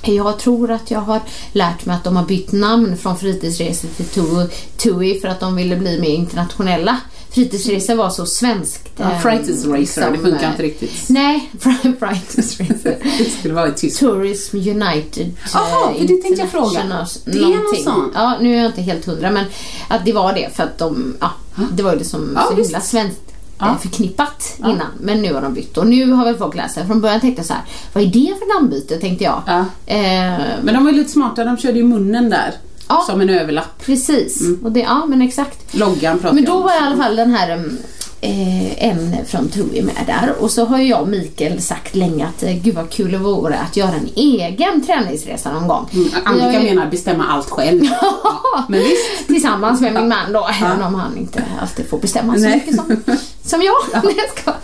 Jag 0.06 0.38
tror 0.38 0.70
att 0.70 0.90
jag 0.90 1.00
har 1.00 1.20
lärt 1.52 1.86
mig 1.86 1.96
att 1.96 2.04
de 2.04 2.16
har 2.16 2.24
bytt 2.24 2.52
namn 2.52 2.96
från 2.96 3.18
fritidsresor 3.18 3.88
till 3.88 4.06
TUI, 4.06 4.48
TUI 4.76 5.20
för 5.20 5.28
att 5.28 5.40
de 5.40 5.56
ville 5.56 5.76
bli 5.76 6.00
mer 6.00 6.14
internationella. 6.14 7.00
Fritidsresor 7.30 7.94
var 7.94 8.10
så 8.10 8.26
svenskt. 8.26 8.88
Ja, 8.96 9.12
eh, 9.12 9.20
Frightis 9.20 9.66
Racer, 9.66 10.10
det 10.10 10.18
funkar 10.18 10.44
eh, 10.44 10.50
inte 10.50 10.62
riktigt. 10.62 11.08
Nej, 11.08 11.50
Frightis 11.98 12.60
Racer. 12.60 12.98
Det 13.18 13.30
skulle 13.38 13.54
vara 13.54 13.68
i 13.68 13.72
tyst. 13.72 14.00
Tourism 14.00 14.56
United. 14.56 15.32
Jaha, 15.52 15.90
eh, 15.90 15.98
för 15.98 16.06
det 16.06 16.22
tänkte 16.22 16.42
jag 16.42 16.50
fråga. 16.50 17.06
Det 17.24 17.38
är 17.38 17.82
sån. 17.84 18.10
Ja, 18.14 18.38
nu 18.40 18.54
är 18.54 18.58
jag 18.58 18.66
inte 18.66 18.82
helt 18.82 19.04
hundra 19.04 19.30
men 19.30 19.44
att 19.88 20.04
det 20.04 20.12
var 20.12 20.32
det 20.32 20.56
för 20.56 20.62
att 20.62 20.78
de, 20.78 21.16
ja, 21.20 21.30
det 21.72 21.82
var 21.82 21.92
ju 21.92 21.98
det 21.98 22.04
som 22.04 22.32
Ja, 22.34 22.46
så 22.50 22.62
himla 22.62 22.80
svenskt 22.80 23.33
Ja. 23.58 23.66
eh, 23.70 23.78
förknippat 23.78 24.54
innan. 24.58 24.86
Men 25.00 25.22
nu 25.22 25.34
har 25.34 25.42
de 25.42 25.54
bytt 25.54 25.76
och 25.78 25.86
nu 25.86 26.10
har 26.12 26.24
väl 26.24 26.36
folk 26.36 26.54
läst 26.54 26.74
det. 26.74 26.86
Från 26.86 27.00
början 27.00 27.20
tänkte 27.20 27.40
jag 27.40 27.46
så 27.46 27.52
här, 27.52 27.62
vad 27.92 28.02
är 28.04 28.08
det 28.08 28.34
för 28.38 28.54
namnbyte 28.60 28.96
tänkte 28.96 29.24
jag. 29.24 29.42
Ja. 29.46 29.58
Eh, 29.86 30.40
Men 30.62 30.74
de 30.74 30.84
var 30.84 30.90
ju 30.90 30.96
lite 30.98 31.10
smarta, 31.10 31.44
de 31.44 31.56
körde 31.56 31.78
ju 31.78 31.84
munnen 31.84 32.30
där. 32.30 32.54
Ja. 32.88 33.04
Som 33.06 33.20
en 33.20 33.30
överlapp. 33.30 33.84
precis, 33.86 34.42
och 34.64 34.72
det, 34.72 34.80
ja 34.80 35.06
men 35.06 35.22
exakt. 35.22 35.74
Loggan 35.74 36.18
pratar 36.18 36.34
Men 36.34 36.44
jag 36.44 36.52
då 36.54 36.60
var 36.60 36.74
i 36.74 36.78
alla 36.78 36.96
fall 36.96 37.16
den 37.16 37.30
här 37.30 37.56
um, 37.58 37.78
eh, 38.20 38.84
en 38.88 39.16
från 39.26 39.48
TUI 39.48 39.82
med 39.82 39.94
där 40.06 40.34
och 40.40 40.50
så 40.50 40.64
har 40.64 40.78
jag 40.78 41.00
och 41.02 41.08
Mikael 41.08 41.62
sagt 41.62 41.94
länge 41.94 42.26
att 42.26 42.42
eh, 42.42 42.52
gud 42.52 42.74
vad 42.74 42.90
kul 42.90 43.12
det 43.12 43.18
vore 43.18 43.58
att 43.58 43.76
göra 43.76 43.92
en 43.94 44.08
egen 44.14 44.86
träningsresa 44.86 45.52
någon 45.52 45.68
gång. 45.68 45.88
Mm, 45.92 46.08
Annika 46.24 46.62
ju- 46.62 46.74
menar 46.74 46.90
bestämma 46.90 47.24
allt 47.26 47.50
själv. 47.50 47.84
ja, 48.02 48.64
men 48.68 48.80
visst. 48.80 49.26
Tillsammans 49.26 49.80
med 49.80 49.92
min 49.94 50.08
man 50.08 50.32
då, 50.32 50.48
även 50.62 50.82
om 50.82 50.94
han 50.94 51.16
inte 51.18 51.44
alltid 51.60 51.88
får 51.88 51.98
bestämma 51.98 52.34
så 52.38 52.48
mycket 52.48 52.76
som, 52.76 52.96
som 53.42 53.62
jag. 53.62 53.74
Jag 53.92 54.02
skojar. 54.38 54.58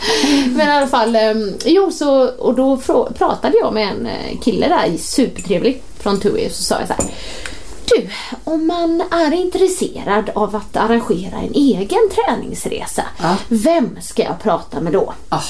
Men 0.56 0.68
i 0.68 0.72
alla 0.72 0.86
fall, 0.86 1.16
um, 1.16 1.52
jo 1.64 1.90
så, 1.92 2.28
och 2.28 2.54
då 2.54 2.76
pratade 3.18 3.58
jag 3.58 3.74
med 3.74 3.88
en 3.88 4.06
eh, 4.06 4.40
kille 4.40 4.68
där, 4.68 4.96
supertrevlig, 4.98 5.82
från 5.98 6.20
TUI 6.20 6.48
och 6.48 6.52
så 6.52 6.62
sa 6.62 6.78
jag 6.78 6.88
så 6.88 6.94
här. 6.94 7.10
Du, 7.96 8.08
om 8.44 8.66
man 8.66 9.02
är 9.10 9.32
intresserad 9.32 10.30
av 10.34 10.56
att 10.56 10.76
arrangera 10.76 11.36
en 11.38 11.52
egen 11.54 12.10
träningsresa, 12.14 13.02
Ja. 13.22 13.36
vem 13.48 13.98
ska 14.00 14.22
jag 14.22 14.40
prata 14.42 14.80
med 14.80 14.92
då? 14.92 15.14
Ah. 15.28 15.40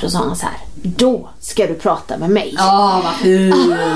Då 0.00 0.10
sa 0.10 0.18
han 0.18 0.36
så 0.36 0.46
här, 0.46 0.56
då 0.74 1.28
ska 1.40 1.66
du 1.66 1.74
prata 1.74 2.18
med 2.18 2.30
mig. 2.30 2.54
Ja, 2.58 3.00
vad 3.04 3.14
fint. 3.14 3.54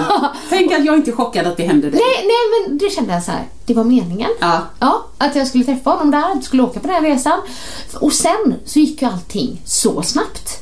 Tänk 0.48 0.72
att 0.72 0.84
jag 0.84 0.96
inte 0.96 1.10
är 1.10 1.14
chockad 1.16 1.46
att 1.46 1.56
det 1.56 1.66
hände 1.66 1.90
dig. 1.90 2.00
Nej, 2.00 2.26
nej 2.26 2.68
men 2.68 2.78
det 2.78 2.90
kände 2.90 3.12
jag 3.14 3.22
så 3.22 3.30
här, 3.30 3.44
det 3.66 3.74
var 3.74 3.84
meningen. 3.84 4.30
Ja. 4.40 4.60
Ja, 4.80 5.06
att 5.18 5.36
jag 5.36 5.46
skulle 5.46 5.64
träffa 5.64 5.90
honom 5.90 6.10
där, 6.10 6.40
skulle 6.40 6.62
åka 6.62 6.80
på 6.80 6.86
den 6.86 6.96
här 6.96 7.02
resan. 7.10 7.40
Och 8.00 8.12
sen 8.12 8.54
så 8.64 8.78
gick 8.78 9.02
ju 9.02 9.08
allting 9.08 9.60
så 9.64 10.02
snabbt. 10.02 10.58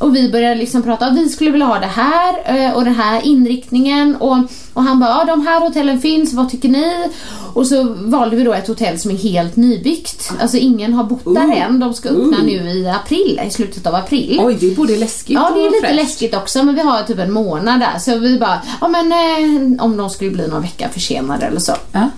Och 0.00 0.16
vi 0.16 0.28
började 0.30 0.54
liksom 0.54 0.82
prata, 0.82 1.10
vi 1.10 1.28
skulle 1.28 1.50
vilja 1.50 1.66
ha 1.66 1.78
det 1.78 1.86
här 1.86 2.34
eh, 2.44 2.72
och 2.76 2.84
den 2.84 2.94
här 2.94 3.26
inriktningen 3.26 4.16
och, 4.16 4.38
och 4.72 4.82
han 4.82 5.00
bara, 5.00 5.10
ja 5.10 5.24
de 5.24 5.46
här 5.46 5.60
hotellen 5.60 6.00
finns, 6.00 6.32
vad 6.32 6.50
tycker 6.50 6.68
ni? 6.68 7.08
Och 7.54 7.66
så 7.66 7.82
valde 7.98 8.36
vi 8.36 8.44
då 8.44 8.52
ett 8.52 8.68
hotell 8.68 8.98
som 8.98 9.10
är 9.10 9.16
helt 9.16 9.56
nybyggt. 9.56 10.30
Alltså 10.40 10.56
ingen 10.56 10.94
har 10.94 11.04
bott 11.04 11.24
där 11.24 11.46
Uh. 11.46 11.62
än, 11.62 11.80
de 11.80 11.94
ska 11.94 12.08
öppna 12.08 12.36
Uh. 12.38 12.44
nu 12.44 12.70
i 12.70 12.88
april, 12.88 13.40
i 13.46 13.50
slutet 13.50 13.86
av 13.86 13.94
april. 13.94 14.40
Oj, 14.42 14.56
det 14.60 14.72
är 14.72 14.76
både 14.76 14.96
läskigt 14.96 15.34
Ja, 15.34 15.50
det 15.54 15.60
är 15.60 15.70
lite 15.70 15.80
fräscht. 15.86 15.94
läskigt 15.96 16.34
också 16.36 16.62
men 16.62 16.74
vi 16.74 16.80
har 16.80 17.02
typ 17.02 17.18
en 17.18 17.32
månad 17.32 17.80
där 17.80 17.98
så 17.98 18.18
vi 18.18 18.38
bara, 18.38 18.62
ja 18.80 18.88
men 18.88 19.12
eh, 19.12 19.84
om 19.84 19.96
de 19.96 20.10
skulle 20.10 20.30
bli 20.30 20.48
någon 20.48 20.62
vecka 20.62 20.88
försenade 20.88 21.46
eller 21.46 21.60
så. 21.60 21.72
Ja. 21.92 22.10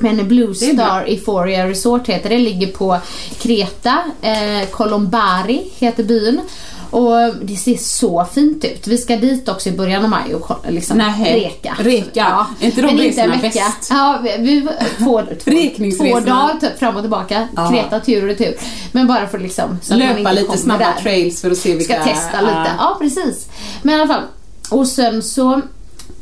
Men 0.00 0.28
Blue. 0.28 0.54
Star 0.54 1.04
Euphoria 1.08 1.68
Resort 1.68 2.08
heter 2.08 2.30
det, 2.30 2.38
ligger 2.38 2.66
på 2.66 2.98
Kreta, 3.38 3.98
eh, 4.22 4.68
Colombari 4.70 5.70
heter 5.78 6.04
byn. 6.04 6.40
Och 6.90 7.34
det 7.42 7.56
ser 7.56 7.76
så 7.76 8.26
fint 8.32 8.64
ut. 8.64 8.86
Vi 8.86 8.98
ska 8.98 9.16
dit 9.16 9.48
också 9.48 9.68
i 9.68 9.72
början 9.72 10.04
av 10.04 10.10
maj 10.10 10.34
och 10.34 10.56
liksom 10.68 10.98
Nähä. 10.98 11.34
reka. 11.34 11.76
Reka. 11.78 12.46
Är 12.60 12.66
inte 12.66 12.80
de 12.80 12.86
men 12.86 13.04
inte 13.04 13.20
resorna 13.20 13.36
vecka. 13.36 13.64
bäst? 13.78 13.90
Ja, 13.90 14.20
vi, 14.22 14.36
vi 14.38 14.60
två, 14.98 15.22
två, 15.96 16.20
dagar 16.20 16.60
typ 16.60 16.78
fram 16.78 16.96
och 16.96 17.02
tillbaka. 17.02 17.48
Ja. 17.56 17.70
Kreta 17.70 18.00
tur 18.00 18.22
och 18.22 18.28
retur. 18.28 18.54
Men 18.92 19.06
bara 19.06 19.26
för 19.26 19.38
liksom 19.38 19.78
så 19.82 19.94
att 19.94 19.98
man 19.98 20.08
Löpa 20.08 20.18
inte 20.18 20.32
lite 20.32 20.58
snabba 20.58 20.84
där. 20.84 21.02
trails 21.02 21.40
för 21.40 21.50
att 21.50 21.58
se 21.58 21.74
vilka... 21.74 21.94
Ska 21.94 22.04
testa 22.04 22.40
lite. 22.40 22.52
Ja. 22.52 22.74
Ja, 22.78 22.96
precis. 23.00 23.48
Men 23.82 23.94
i 23.94 24.00
alla 24.00 24.14
fall. 24.14 24.22
Och 24.70 24.86
sen 24.86 25.22
så 25.22 25.62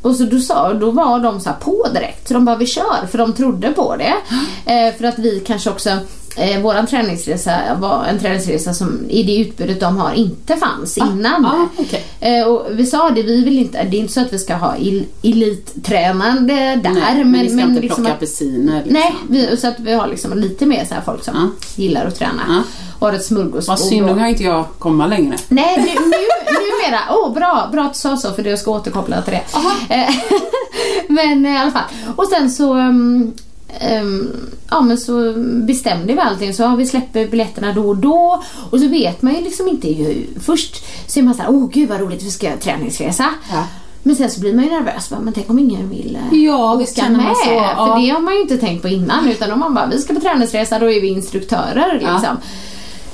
och 0.03 0.17
så 0.17 0.25
då, 0.25 0.39
sa, 0.39 0.73
då 0.73 0.91
var 0.91 1.19
de 1.21 1.41
så 1.41 1.49
här 1.49 1.57
på 1.57 1.87
direkt. 1.95 2.29
Så 2.29 2.35
de 2.35 2.45
bara, 2.45 2.57
vi 2.57 2.67
kör. 2.67 3.07
För 3.11 3.19
de 3.19 3.33
trodde 3.33 3.73
på 3.73 3.97
det. 3.97 4.15
Eh, 4.73 4.95
för 4.95 5.05
att 5.05 5.19
vi 5.19 5.41
kanske 5.47 5.71
också, 5.71 5.91
eh, 6.37 6.61
våran 6.61 6.87
träningsresa 6.87 7.61
var 7.79 8.05
en 8.05 8.19
träningsresa 8.19 8.75
som 8.75 9.01
i 9.11 9.23
det 9.23 9.37
utbudet 9.37 9.81
de 9.81 9.97
har 9.97 10.13
inte 10.13 10.57
fanns 10.57 10.99
innan. 10.99 11.47
ah, 11.47 11.69
okej. 11.77 12.05
eh, 12.21 12.47
och 12.47 12.67
vi 12.71 12.87
sa 12.87 13.11
det, 13.11 13.23
vi 13.23 13.45
vill 13.45 13.59
inte, 13.59 13.85
det 13.85 13.97
är 13.97 14.01
inte 14.01 14.13
så 14.13 14.21
att 14.21 14.33
vi 14.33 14.39
ska 14.39 14.55
ha 14.55 14.77
il, 14.77 15.05
elittränande 15.23 16.55
där. 16.55 16.91
Nej, 16.91 17.15
men, 17.17 17.31
men 17.31 17.41
vi 17.43 17.49
ska 17.49 17.61
inte 17.61 17.81
liksom 17.81 18.05
plocka 18.05 18.17
apelsiner. 18.17 18.77
Liksom. 18.85 18.93
Nej, 18.93 19.15
vi, 19.29 19.57
så 19.57 19.69
att 19.69 19.81
vi 19.81 19.93
har 19.93 20.07
liksom 20.07 20.39
lite 20.39 20.67
mer 20.67 20.85
så 20.85 20.95
här 20.95 21.01
folk 21.03 21.25
som 21.25 21.35
Ja. 21.35 21.49
gillar 21.83 22.07
att 22.07 22.15
träna. 22.19 22.65
Har 23.01 23.13
ett 23.13 23.25
smörgåsbord. 23.25 23.69
Vad 23.69 23.79
synd, 23.79 24.07
då 24.07 24.15
kan 24.15 24.27
inte 24.27 24.43
jag 24.45 24.65
komma 24.79 25.07
längre. 25.07 25.37
Nej, 25.49 25.77
nu, 25.77 25.85
nu, 25.85 26.17
numera. 26.53 27.01
Åh, 27.11 27.29
oh, 27.29 27.35
bra, 27.35 27.69
bra 27.73 27.83
att 27.85 27.93
du 27.93 27.99
sa 27.99 28.17
så 28.17 28.33
för 28.33 28.45
jag 28.45 28.59
ska 28.59 28.71
återkoppla 28.71 29.23
till 29.23 29.33
det. 29.33 29.45
Eh, 29.95 30.15
Men 31.09 31.47
i 31.47 31.59
alla 31.59 31.71
fall. 31.71 31.83
Och 32.17 32.27
sen 32.29 32.51
så 32.51 32.75
um, 32.75 33.33
Ja 34.71 34.81
men 34.81 34.99
så 34.99 35.33
bestämde 35.67 36.13
vi 36.13 36.19
allting 36.21 36.55
så 36.55 36.63
ja, 36.63 36.75
vi 36.77 36.87
släpper 36.87 37.27
biljetterna 37.27 37.73
då 37.73 37.89
och 37.89 37.97
då 37.97 38.43
och 38.71 38.81
så 38.81 38.89
vet 38.89 39.23
man 39.23 39.35
ju 39.35 39.41
liksom 39.41 39.69
inte 39.69 39.89
ju. 39.89 40.27
Först 40.41 40.85
så 41.07 41.19
är 41.19 41.23
man 41.25 41.35
såhär, 41.35 41.51
åh 41.51 41.69
gud 41.73 41.89
vad 41.89 42.01
roligt 42.01 42.23
vi 42.23 42.31
ska 42.31 42.47
göra 42.47 42.57
träningsresa. 42.57 43.27
Ja. 43.53 43.67
Men 44.03 44.17
sen 44.17 44.31
så 44.31 44.41
blir 44.41 44.55
man 44.55 44.65
ju 44.65 44.71
nervös, 44.71 45.11
men 45.21 45.33
tänk 45.33 45.51
om 45.51 45.59
ingen 45.59 45.89
vill 45.89 46.19
eh, 46.33 46.39
Ja, 46.39 46.75
åka 46.75 47.09
med. 47.09 47.37
så, 47.37 47.51
ja. 47.51 47.87
För 47.87 48.01
det 48.01 48.09
har 48.09 48.21
man 48.21 48.35
ju 48.35 48.41
inte 48.41 48.57
tänkt 48.59 48.83
på 48.83 48.89
innan 48.89 49.29
utan 49.29 49.51
då 49.51 49.57
man 49.57 49.75
bara, 49.75 49.87
vi 49.87 49.99
ska 49.99 50.15
på 50.15 50.21
träningsresa, 50.21 50.79
då 50.79 50.91
är 50.91 51.01
vi 51.01 51.09
instruktörer 51.09 51.93
liksom. 51.93 52.37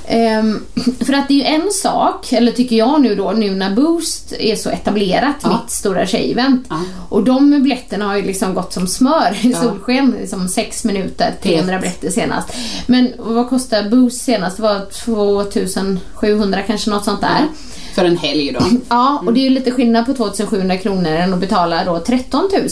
Ehm, 0.07 0.59
för 1.05 1.13
att 1.13 1.27
det 1.27 1.33
är 1.33 1.37
ju 1.37 1.43
en 1.43 1.71
sak, 1.71 2.33
eller 2.33 2.51
tycker 2.51 2.75
jag 2.75 3.01
nu 3.01 3.15
då, 3.15 3.31
nu 3.31 3.55
när 3.55 3.75
Boost 3.75 4.33
är 4.39 4.55
så 4.55 4.69
etablerat, 4.69 5.35
Ja. 5.43 5.49
mitt 5.61 5.71
stora 5.71 6.05
tjejevent. 6.07 6.65
Ja. 6.69 6.81
Och 7.09 7.23
de 7.23 7.49
biljetterna 7.51 8.05
har 8.05 8.15
ju 8.15 8.21
liksom 8.21 8.53
gått 8.53 8.73
som 8.73 8.87
smör 8.87 9.37
i 9.41 9.51
Ja. 9.51 9.61
solsken, 9.61 10.15
liksom 10.19 10.47
sex 10.47 10.83
minuter, 10.83 11.33
300 11.43 11.79
biljetter 11.79 12.09
senast. 12.09 12.53
Men 12.87 13.13
vad 13.17 13.49
kostar 13.49 13.89
Boost 13.89 14.21
senast? 14.21 14.57
Det 14.57 14.63
var 14.63 14.79
2700 14.91 16.61
kanske, 16.67 16.89
något 16.89 17.05
sånt 17.05 17.21
där. 17.21 17.47
För 17.93 18.05
en 18.05 18.17
helg 18.17 18.51
då. 18.59 18.65
Ja, 18.89 19.23
och 19.25 19.33
det 19.33 19.39
är 19.39 19.43
ju 19.43 19.49
lite 19.49 19.71
skillnad 19.71 20.05
på 20.05 20.13
2700 20.13 20.77
kronor 20.77 21.07
än 21.11 21.33
att 21.33 21.39
betala 21.39 21.85
då 21.85 21.99
13 21.99 22.49
000 22.59 22.69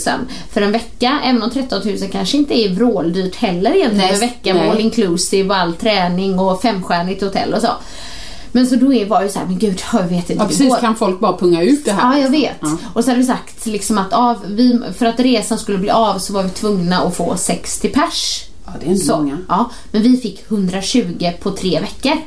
för 0.52 0.62
en 0.62 0.72
vecka. 0.72 1.20
Även 1.24 1.44
om 1.44 1.50
13 1.50 1.82
000 1.86 1.98
kanske 2.12 2.38
inte 2.38 2.60
är 2.60 2.70
vråldyrt 2.70 3.36
heller 3.36 3.76
egentligen 3.76 4.08
Nej, 4.12 4.20
veckan 4.20 4.58
med 4.58 4.70
all 4.70 4.80
inclusive 4.80 5.50
och 5.50 5.56
all 5.56 5.74
träning 5.74 6.40
och 6.40 6.62
femstjärnigt 6.62 7.22
hotell 7.24 7.54
och 7.54 7.62
så. 7.62 7.68
Men 8.52 8.68
så 8.68 8.76
då 8.76 8.94
är- 8.94 9.06
var 9.06 9.24
ju 9.24 9.30
så 9.30 9.40
här, 9.40 9.46
men 9.46 9.60
gud, 9.60 9.82
jag 9.94 10.04
vet 10.04 10.30
inte. 10.30 10.44
Ja, 10.44 10.48
precis. 10.48 10.70
går- 10.70 10.78
Kan 10.80 10.96
folk 10.96 11.20
bara 11.20 11.38
punga 11.38 11.62
ut 11.62 11.86
det 11.86 11.92
här? 11.92 12.18
Ja, 12.18 12.24
jag 12.24 12.30
vet. 12.30 12.58
Ja. 12.62 12.78
Och 12.94 13.04
så 13.04 13.10
hade 13.10 13.22
vi 13.22 13.28
sagt 13.28 13.66
liksom 13.66 13.98
att 13.98 14.14
av, 14.14 14.38
vi, 14.48 14.80
för 14.98 15.06
att 15.06 15.20
resan 15.20 15.58
skulle 15.60 15.78
bli 15.78 15.90
av 15.90 16.18
så 16.20 16.34
var 16.34 16.44
vi 16.44 16.50
tvungna 16.50 17.00
att 17.02 17.16
få 17.16 17.36
60 17.38 17.88
pers. 17.90 18.44
Ja, 18.66 18.72
det 18.80 18.86
är 18.86 18.90
inte 18.92 19.06
Så, 19.06 19.18
många. 19.18 19.38
ja, 19.50 19.70
men 19.92 20.02
vi 20.04 20.18
fick 20.18 20.52
120 20.52 21.32
på 21.42 21.52
tre 21.52 21.80
veckor. 21.80 22.18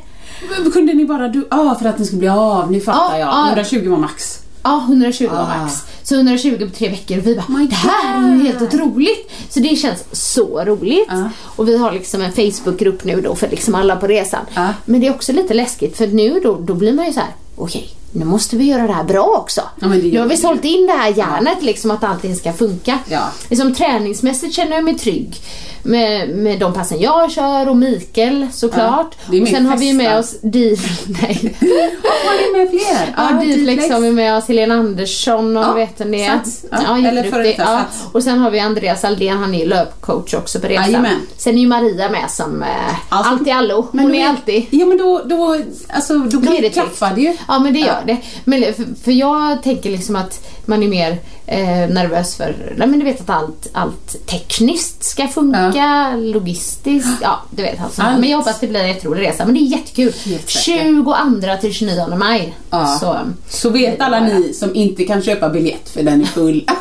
Men 0.63 0.71
Kunde 0.71 0.93
ni 0.93 1.05
bara 1.05 1.27
du... 1.27 1.47
Ja, 1.51 1.75
för 1.81 1.89
att 1.89 1.97
den 1.97 2.05
skulle 2.05 2.19
bli 2.19 2.27
av. 2.29 2.71
Nu 2.71 2.79
fattar 2.81 2.99
Ja, 3.13 3.19
jag. 3.19 3.27
ja. 3.29 3.47
120 3.47 3.89
var 3.89 3.97
max. 3.97 4.39
Ja, 4.63 4.83
120 4.87 5.27
var 5.31 5.37
Ah. 5.39 5.61
max. 5.63 5.83
Så 6.03 6.15
120 6.15 6.65
på 6.69 6.75
tre 6.77 6.89
veckor 6.89 7.17
och 7.17 7.27
vi 7.27 7.35
bara, 7.35 7.57
My 7.57 7.67
det 7.67 7.75
här 7.75 8.23
är 8.27 8.35
ju 8.35 8.43
helt 8.43 8.61
otroligt. 8.61 9.31
Så 9.49 9.59
det 9.59 9.75
känns 9.75 10.03
så 10.11 10.63
roligt. 10.65 11.07
Ja. 11.09 11.29
Och 11.43 11.67
vi 11.67 11.77
har 11.77 11.91
liksom 11.91 12.21
en 12.21 12.31
Facebookgrupp 12.31 13.03
nu 13.03 13.21
då 13.21 13.35
för 13.35 13.47
liksom 13.49 13.75
alla 13.75 13.95
på 13.95 14.07
resan. 14.07 14.41
Ja. 14.53 14.67
Men 14.85 15.01
det 15.01 15.07
är 15.07 15.11
också 15.11 15.33
lite 15.33 15.53
läskigt 15.53 15.97
för 15.97 16.07
nu 16.07 16.39
då, 16.43 16.57
då 16.61 16.73
blir 16.73 16.93
man 16.93 17.05
ju 17.05 17.13
så 17.13 17.19
här: 17.19 17.29
okej, 17.55 17.89
nu 18.15 18.25
måste 18.25 18.55
vi 18.57 18.63
göra 18.63 18.87
det 18.87 18.93
här 18.93 19.03
bra 19.03 19.23
också. 19.23 19.61
Ja, 19.79 19.87
men 19.87 19.99
nu 19.99 20.19
har 20.19 20.25
vi 20.27 20.37
sålt 20.37 20.65
in 20.65 20.87
det 20.87 20.93
här 20.93 21.09
järnet 21.17 21.63
liksom 21.63 21.91
att 21.91 22.03
allting 22.03 22.35
ska 22.35 22.53
funka. 22.53 22.99
Ja. 23.09 23.21
Liksom 23.49 23.73
träningsmässigt 23.73 24.55
känner 24.55 24.75
jag 24.75 24.83
mig 24.83 24.97
trygg 24.97 25.41
med, 25.83 26.29
med 26.29 26.59
de 26.59 26.73
passen 26.73 26.99
jag 27.01 27.31
kör 27.31 27.69
och 27.69 27.77
Mikael 27.77 28.47
såklart. 28.53 29.15
Ja, 29.31 29.41
och 29.41 29.47
sen 29.47 29.65
har 29.65 29.77
vi 29.77 29.93
med 29.93 30.05
festa. 30.17 30.19
oss 30.19 30.41
Div... 30.41 30.79
Nej. 31.21 31.55
Har 32.25 32.53
ni 32.53 32.59
med 32.59 32.69
fler? 32.69 33.13
Ja, 33.17 33.31
Diflex 33.41 33.55
Diflex. 33.65 33.93
har 33.93 33.99
vi 33.99 34.11
med 34.11 34.37
oss, 34.37 34.47
Helena 34.47 34.75
Andersson 34.75 35.57
och 35.57 35.63
Ja, 35.63 35.73
vet 35.73 35.99
ni 35.99 36.17
det. 36.17 36.25
Sats. 36.25 36.65
Ja, 36.71 36.77
Ja, 36.87 37.07
eller 37.09 37.23
före 37.23 37.53
ja. 37.57 37.81
Och 38.11 38.23
sen 38.23 38.39
har 38.39 38.51
vi 38.51 38.59
Andreas 38.59 39.03
Aldén, 39.03 39.37
han 39.37 39.53
är 39.55 39.65
löpcoach 39.65 40.33
också 40.33 40.59
på 40.59 40.67
resan. 40.67 40.85
Jajamän. 40.85 41.19
Sen 41.37 41.55
är 41.55 41.59
ju 41.61 41.67
Maria 41.67 42.09
med 42.09 42.31
som 42.31 42.63
eh, 42.63 42.69
Alltså, 43.09 43.31
allt 43.31 43.47
i 43.47 43.51
allo. 43.51 43.87
Men 43.91 44.03
Hon 44.03 44.11
då 44.11 44.17
är 44.17 44.27
alltid 44.27 44.65
Ja, 44.69 44.85
men 44.85 44.97
då, 44.97 45.21
då, 45.25 45.57
alltså, 45.89 46.17
då, 46.17 46.39
då 46.39 46.53
är 46.53 46.61
det 46.61 46.69
tryggt. 46.69 47.03
det 47.15 47.21
ju. 47.21 47.37
Ja 47.47 47.59
men 47.59 47.73
det 47.73 47.79
gör 47.79 47.87
Ja. 47.87 48.04
Det. 48.05 48.17
Men 48.45 48.73
för, 48.73 49.03
för 49.03 49.11
jag 49.11 49.63
tänker 49.63 49.89
liksom 49.89 50.15
att 50.15 50.47
man 50.65 50.83
är 50.83 50.87
mer 50.87 51.17
eh, 51.47 51.89
nervös 51.89 52.35
för, 52.35 52.73
nej 52.77 52.87
men 52.87 52.99
du 52.99 53.05
vet 53.05 53.21
att 53.21 53.29
allt, 53.29 53.67
allt 53.73 54.27
tekniskt 54.27 55.03
ska 55.03 55.27
funka, 55.27 56.15
logistiskt, 56.15 57.21
ja 57.21 57.41
du 57.49 57.63
vet 57.63 57.81
alltså. 57.81 58.01
Allt. 58.01 58.19
Men 58.19 58.29
jag 58.29 58.37
hoppas 58.37 58.59
det 58.59 58.67
blir 58.67 58.79
en 58.79 58.87
jätterolig 58.87 59.27
resa. 59.27 59.45
Men 59.45 59.53
det 59.53 59.59
är 59.59 59.77
jättekul. 59.77 60.13
Helt 60.25 60.49
säkert. 60.49 60.83
22 60.85 61.15
till 61.61 61.73
29 61.73 62.15
maj. 62.17 62.57
Ja. 62.69 62.97
Så, 62.99 63.17
Så 63.49 63.69
vet 63.69 64.01
alla 64.01 64.19
ni 64.19 64.53
som 64.53 64.75
inte 64.75 65.03
kan 65.03 65.21
köpa 65.21 65.49
biljett 65.49 65.89
för 65.89 66.03
den 66.03 66.21
är 66.21 66.25
full. 66.25 66.65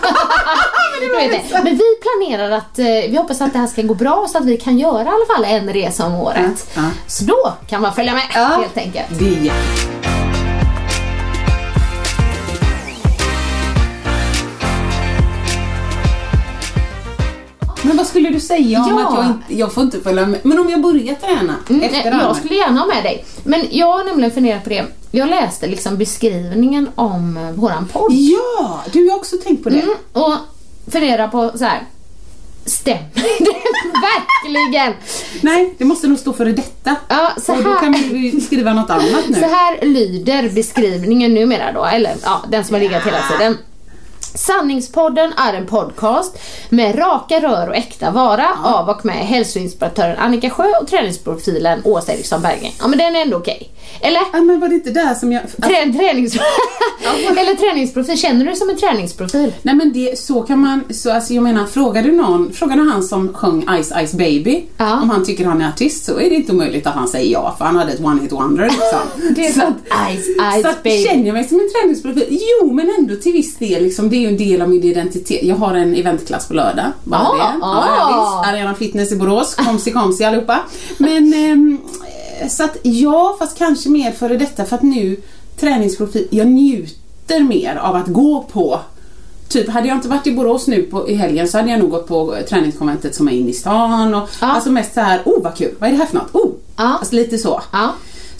Men 1.64 1.78
vi 1.78 1.85
planerar 2.02 2.50
att, 2.50 2.78
eh, 2.78 2.85
vi 2.85 3.16
hoppas 3.16 3.40
att 3.40 3.52
det 3.52 3.59
här 3.59 3.66
ska 3.66 3.83
gå 3.83 3.95
bra 3.95 4.26
så 4.28 4.38
att 4.38 4.45
vi 4.45 4.57
kan 4.57 4.78
göra 4.78 5.02
i 5.02 5.09
alla 5.09 5.26
fall 5.37 5.45
en 5.45 5.73
resa 5.73 6.07
om 6.07 6.14
året. 6.14 6.66
Ja, 6.75 6.83
ja. 6.83 6.90
Så 7.07 7.25
då 7.25 7.52
kan 7.69 7.83
man 7.83 7.95
följa 7.95 8.12
med 8.12 8.23
helt 8.23 8.76
enkelt. 8.76 9.19
Det 9.19 9.52
Men 17.84 17.96
vad 17.96 18.06
skulle 18.06 18.30
du 18.30 18.40
säga 18.40 18.82
om 18.82 18.88
Ja. 18.98 19.06
att 19.08 19.14
jag 19.14 19.26
inte, 19.26 19.54
jag 19.54 19.72
får 19.72 19.82
inte 19.82 20.00
följa 20.00 20.26
med? 20.26 20.40
Men 20.42 20.58
om 20.58 20.70
jag 20.70 20.80
börjar 20.82 21.14
träna 21.14 21.54
Mm, 21.70 21.82
efter 21.82 22.10
jag 22.20 22.36
skulle 22.36 22.54
gärna 22.54 22.80
ha 22.80 22.86
med 22.86 23.02
dig. 23.04 23.24
Men 23.44 23.66
jag 23.70 23.86
har 23.92 24.04
nämligen 24.04 24.30
funderat 24.32 24.64
på 24.64 24.70
det. 24.70 24.84
Jag 25.10 25.28
läste 25.28 25.66
liksom 25.66 25.96
beskrivningen 25.98 26.90
om 26.94 27.36
eh, 27.36 27.50
våran 27.50 27.86
podd. 27.92 28.12
Ja, 28.12 28.82
du 28.92 29.08
har 29.10 29.16
också 29.16 29.36
tänkt 29.36 29.62
på 29.64 29.70
det. 29.70 29.80
Mm, 29.80 29.94
och 30.12 30.34
funderar 30.92 31.28
på 31.28 31.52
så 31.58 31.64
här. 31.64 31.82
Stämmer 32.66 33.00
det 33.38 33.92
verkligen? 34.02 34.92
Nej, 35.40 35.74
det 35.78 35.84
måste 35.84 36.06
nog 36.06 36.18
stå 36.18 36.32
före 36.32 36.52
detta. 36.52 36.96
Ja, 37.08 37.30
så 37.42 37.52
Och 37.52 37.62
då 37.62 37.70
här- 37.70 37.80
kan 37.80 37.92
vi 37.92 38.40
skriva 38.40 38.72
något 38.72 38.90
annat 38.90 39.28
nu. 39.28 39.34
Så 39.40 39.46
här 39.46 39.86
lyder 39.86 40.48
beskrivningen 40.50 41.34
numera 41.34 41.72
då, 41.72 41.84
eller 41.84 42.14
ja, 42.24 42.44
den 42.50 42.64
som 42.64 42.74
har 42.74 42.80
legat 42.80 43.06
hela 43.06 43.18
tiden. 43.32 43.58
Sanningspodden 44.34 45.32
är 45.36 45.54
en 45.54 45.66
podcast 45.66 46.38
med 46.68 46.98
raka 46.98 47.40
rör 47.40 47.68
och 47.68 47.76
äkta 47.76 48.10
vara 48.10 48.46
av 48.64 48.88
och 48.88 49.04
med 49.04 49.14
hälsoinspiratören 49.16 50.16
Annika 50.18 50.50
Sjö 50.50 50.64
och 50.80 50.88
träningsprofilen 50.88 51.80
Åsa 51.84 52.12
Eriksson 52.12 52.42
Berggren. 52.42 52.72
Ja 52.78 52.88
men 52.88 52.98
den 52.98 53.16
är 53.16 53.22
ändå 53.22 53.36
okej. 53.36 53.70
Eller? 54.00 54.20
Ja, 54.32 54.40
men 54.40 54.60
var 54.60 54.68
det 54.68 54.74
inte 54.74 54.90
där 54.90 55.14
som 55.14 55.32
jag... 55.32 55.42
Alltså, 55.42 55.60
Trä, 55.62 55.92
tränings... 55.92 56.36
Eller 57.30 57.54
träningsprofil, 57.54 58.18
känner 58.18 58.38
du 58.40 58.44
dig 58.46 58.56
som 58.56 58.70
en 58.70 58.76
träningsprofil? 58.76 59.52
Nej 59.62 59.74
men 59.74 59.92
det, 59.92 60.18
så 60.18 60.42
kan 60.42 60.58
man, 60.58 60.84
så 60.90 61.12
alltså 61.12 61.34
jag 61.34 61.42
menar 61.42 61.66
frågar 61.66 62.02
du 62.02 62.12
någon, 62.12 62.52
frågar 62.52 62.76
du 62.76 62.90
han 62.90 63.02
som 63.02 63.34
sjöng 63.34 63.66
Ice 63.82 63.92
Ice 64.06 64.12
Baby 64.14 64.64
Ja. 64.76 65.00
om 65.02 65.10
han 65.10 65.24
tycker 65.24 65.44
han 65.44 65.60
är 65.62 65.68
artist 65.68 66.04
så 66.04 66.20
är 66.20 66.30
det 66.30 66.36
inte 66.36 66.52
omöjligt 66.52 66.86
att 66.86 66.94
han 66.94 67.08
säger 67.08 67.32
ja 67.32 67.54
för 67.58 67.64
han 67.64 67.76
hade 67.76 67.92
ett 67.92 68.00
one 68.04 68.22
hit 68.22 68.32
wonder 68.32 68.64
liksom. 68.64 68.98
Det 69.34 69.46
är 69.46 69.52
så 69.52 69.60
sant. 69.60 69.76
Ice, 70.16 70.26
ice 70.56 70.62
så 70.62 70.68
att, 70.68 70.82
baby. 70.82 71.02
känner 71.04 71.26
jag 71.26 71.34
mig 71.34 71.44
som 71.44 71.60
en 71.60 71.68
träningsprofil? 71.72 72.38
Jo 72.60 72.72
men 72.72 72.90
ändå 72.98 73.16
till 73.16 73.32
viss 73.32 73.56
del 73.56 73.82
liksom, 73.82 74.10
det 74.10 74.16
ju 74.25 74.31
en 74.31 74.37
del 74.37 74.62
av 74.62 74.69
min 74.69 74.83
identitet. 74.85 75.43
Jag 75.43 75.57
har 75.57 75.75
en 75.75 75.95
eventklass 75.95 76.49
på 76.49 76.54
lördag, 76.54 76.85
bara 77.04 77.21
Ah, 77.21 77.33
det. 77.33 77.38
Ja, 77.38 77.57
ja, 77.61 77.66
ah. 78.02 78.40
visst. 78.43 78.52
Arena 78.54 78.75
Fitness 78.75 79.12
i 79.12 79.16
Borås, 79.16 79.54
komsi 79.54 79.90
komsi 79.90 80.25
allihopa. 80.25 80.59
Men 80.99 81.35
ehm, 81.35 81.78
så 82.49 82.64
att 82.64 82.76
ja, 82.83 83.37
fast 83.38 83.59
kanske 83.59 83.88
mer 83.88 84.12
före 84.12 84.37
detta 84.37 84.64
för 84.64 84.76
att 84.76 84.83
nu 84.83 85.16
träningsprofil, 85.61 86.28
jag 86.31 86.47
njuter 86.47 87.40
mer 87.40 87.76
av 87.76 87.97
att 87.97 88.07
gå 88.07 88.43
på 88.52 88.81
Typ, 89.49 89.69
hade 89.69 89.88
jag 89.88 89.97
inte 89.97 90.09
varit 90.09 90.26
i 90.26 90.33
Borås 90.33 90.66
nu 90.66 90.83
på, 90.83 91.09
i 91.09 91.14
helgen 91.14 91.49
så 91.49 91.59
hade 91.59 91.71
jag 91.71 91.81
nog 91.81 91.90
gått 91.90 92.09
på 92.09 92.37
träningskonventet 92.49 93.14
som 93.14 93.28
är 93.28 93.33
inne 93.33 93.50
i 93.50 93.52
stan 93.52 94.14
och 94.14 94.28
Ja. 94.40 94.47
alltså 94.47 94.71
mest 94.71 94.95
så 94.95 95.00
här, 95.00 95.23
oh 95.25 95.43
vad 95.43 95.57
kul, 95.57 95.75
vad 95.78 95.88
är 95.88 95.93
det 95.93 95.99
här 95.99 96.07
för 96.07 96.16
något? 96.16 96.35
Oh! 96.35 96.50
Ja. 96.76 96.97
Alltså 96.99 97.14
lite 97.14 97.38
så. 97.38 97.62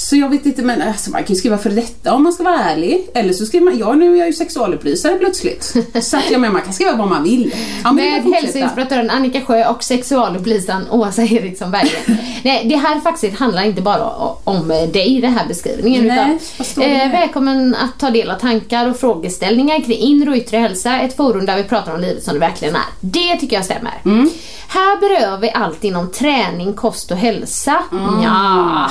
Så 0.05 0.17
jag 0.17 0.29
vet 0.29 0.47
inte, 0.47 0.63
men 0.63 0.83
alltså, 0.83 1.11
man 1.11 1.25
kan 1.25 1.35
ju 1.35 1.39
skriva 1.39 1.59
för 1.59 1.71
detta 1.71 2.15
om 2.15 2.23
man 2.23 2.33
ska 2.33 2.43
vara 2.43 2.59
ärlig. 2.59 3.11
Eller 3.15 3.33
så 3.33 3.47
skriver 3.47 3.65
man, 3.65 3.79
ja 3.79 3.93
nu 3.93 4.15
är 4.15 4.19
jag 4.19 4.27
ju 4.27 4.33
sexualupplysare 4.33 5.15
plötsligt. 5.15 5.77
Så 6.03 6.17
att 6.17 6.31
jag 6.31 6.41
menar, 6.41 6.53
man 6.53 6.63
kan 6.63 6.73
skriva 6.73 6.97
vad 6.97 7.09
man 7.09 7.23
vill. 7.23 7.55
Ja, 7.85 7.93
Med 7.93 8.23
hälsoinspiratören 8.23 9.11
Annika 9.11 9.41
Sjö 9.41 9.69
och 9.69 9.85
sexualupplysaren 9.85 10.91
Åsa 10.91 11.23
Eriksson 11.23 11.71
Berggren. 11.71 12.19
Nej, 12.43 12.69
det 12.69 12.77
här 12.77 13.01
faktiskt 13.01 13.39
handlar 13.39 13.65
inte 13.65 13.83
bara 13.83 14.11
om 14.45 14.69
dig, 14.69 15.21
den 15.21 15.33
här 15.33 15.47
beskrivningen. 15.49 16.07
Nej, 16.07 16.39
utan, 16.61 16.83
eh, 16.83 17.11
välkommen 17.11 17.75
att 17.75 18.01
ta 18.01 18.11
del 18.11 18.31
av 18.31 18.39
tankar 18.39 18.91
och 18.91 18.97
frågeställningar 18.97 19.81
kring 19.81 19.99
inre 19.99 20.31
och 20.31 20.37
yttre 20.37 20.57
hälsa. 20.57 21.01
Ett 21.01 21.17
forum 21.17 21.47
där 21.47 21.57
vi 21.57 21.65
pratar 21.65 21.95
om 21.95 22.01
livet 22.01 22.25
som 22.25 22.35
det 22.35 22.41
verkligen 22.41 22.75
är. 22.75 22.83
Det 23.01 23.37
tycker 23.37 23.57
jag 23.57 23.65
stämmer. 23.65 23.95
Mm. 24.05 24.31
Här 24.75 25.01
berör 25.01 25.39
vi 25.39 25.51
allt 25.51 25.85
inom 25.85 26.11
träning, 26.11 26.73
kost 26.73 27.11
och 27.11 27.17
hälsa. 27.17 27.83
Mm. 27.93 28.23
Ja, 28.23 28.89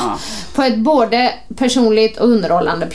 på 0.55 0.61
ett 0.61 0.77
både 0.77 1.02
både 1.03 1.33
personligt 1.55 2.19
och 2.19 2.27
underhållande 2.27 2.85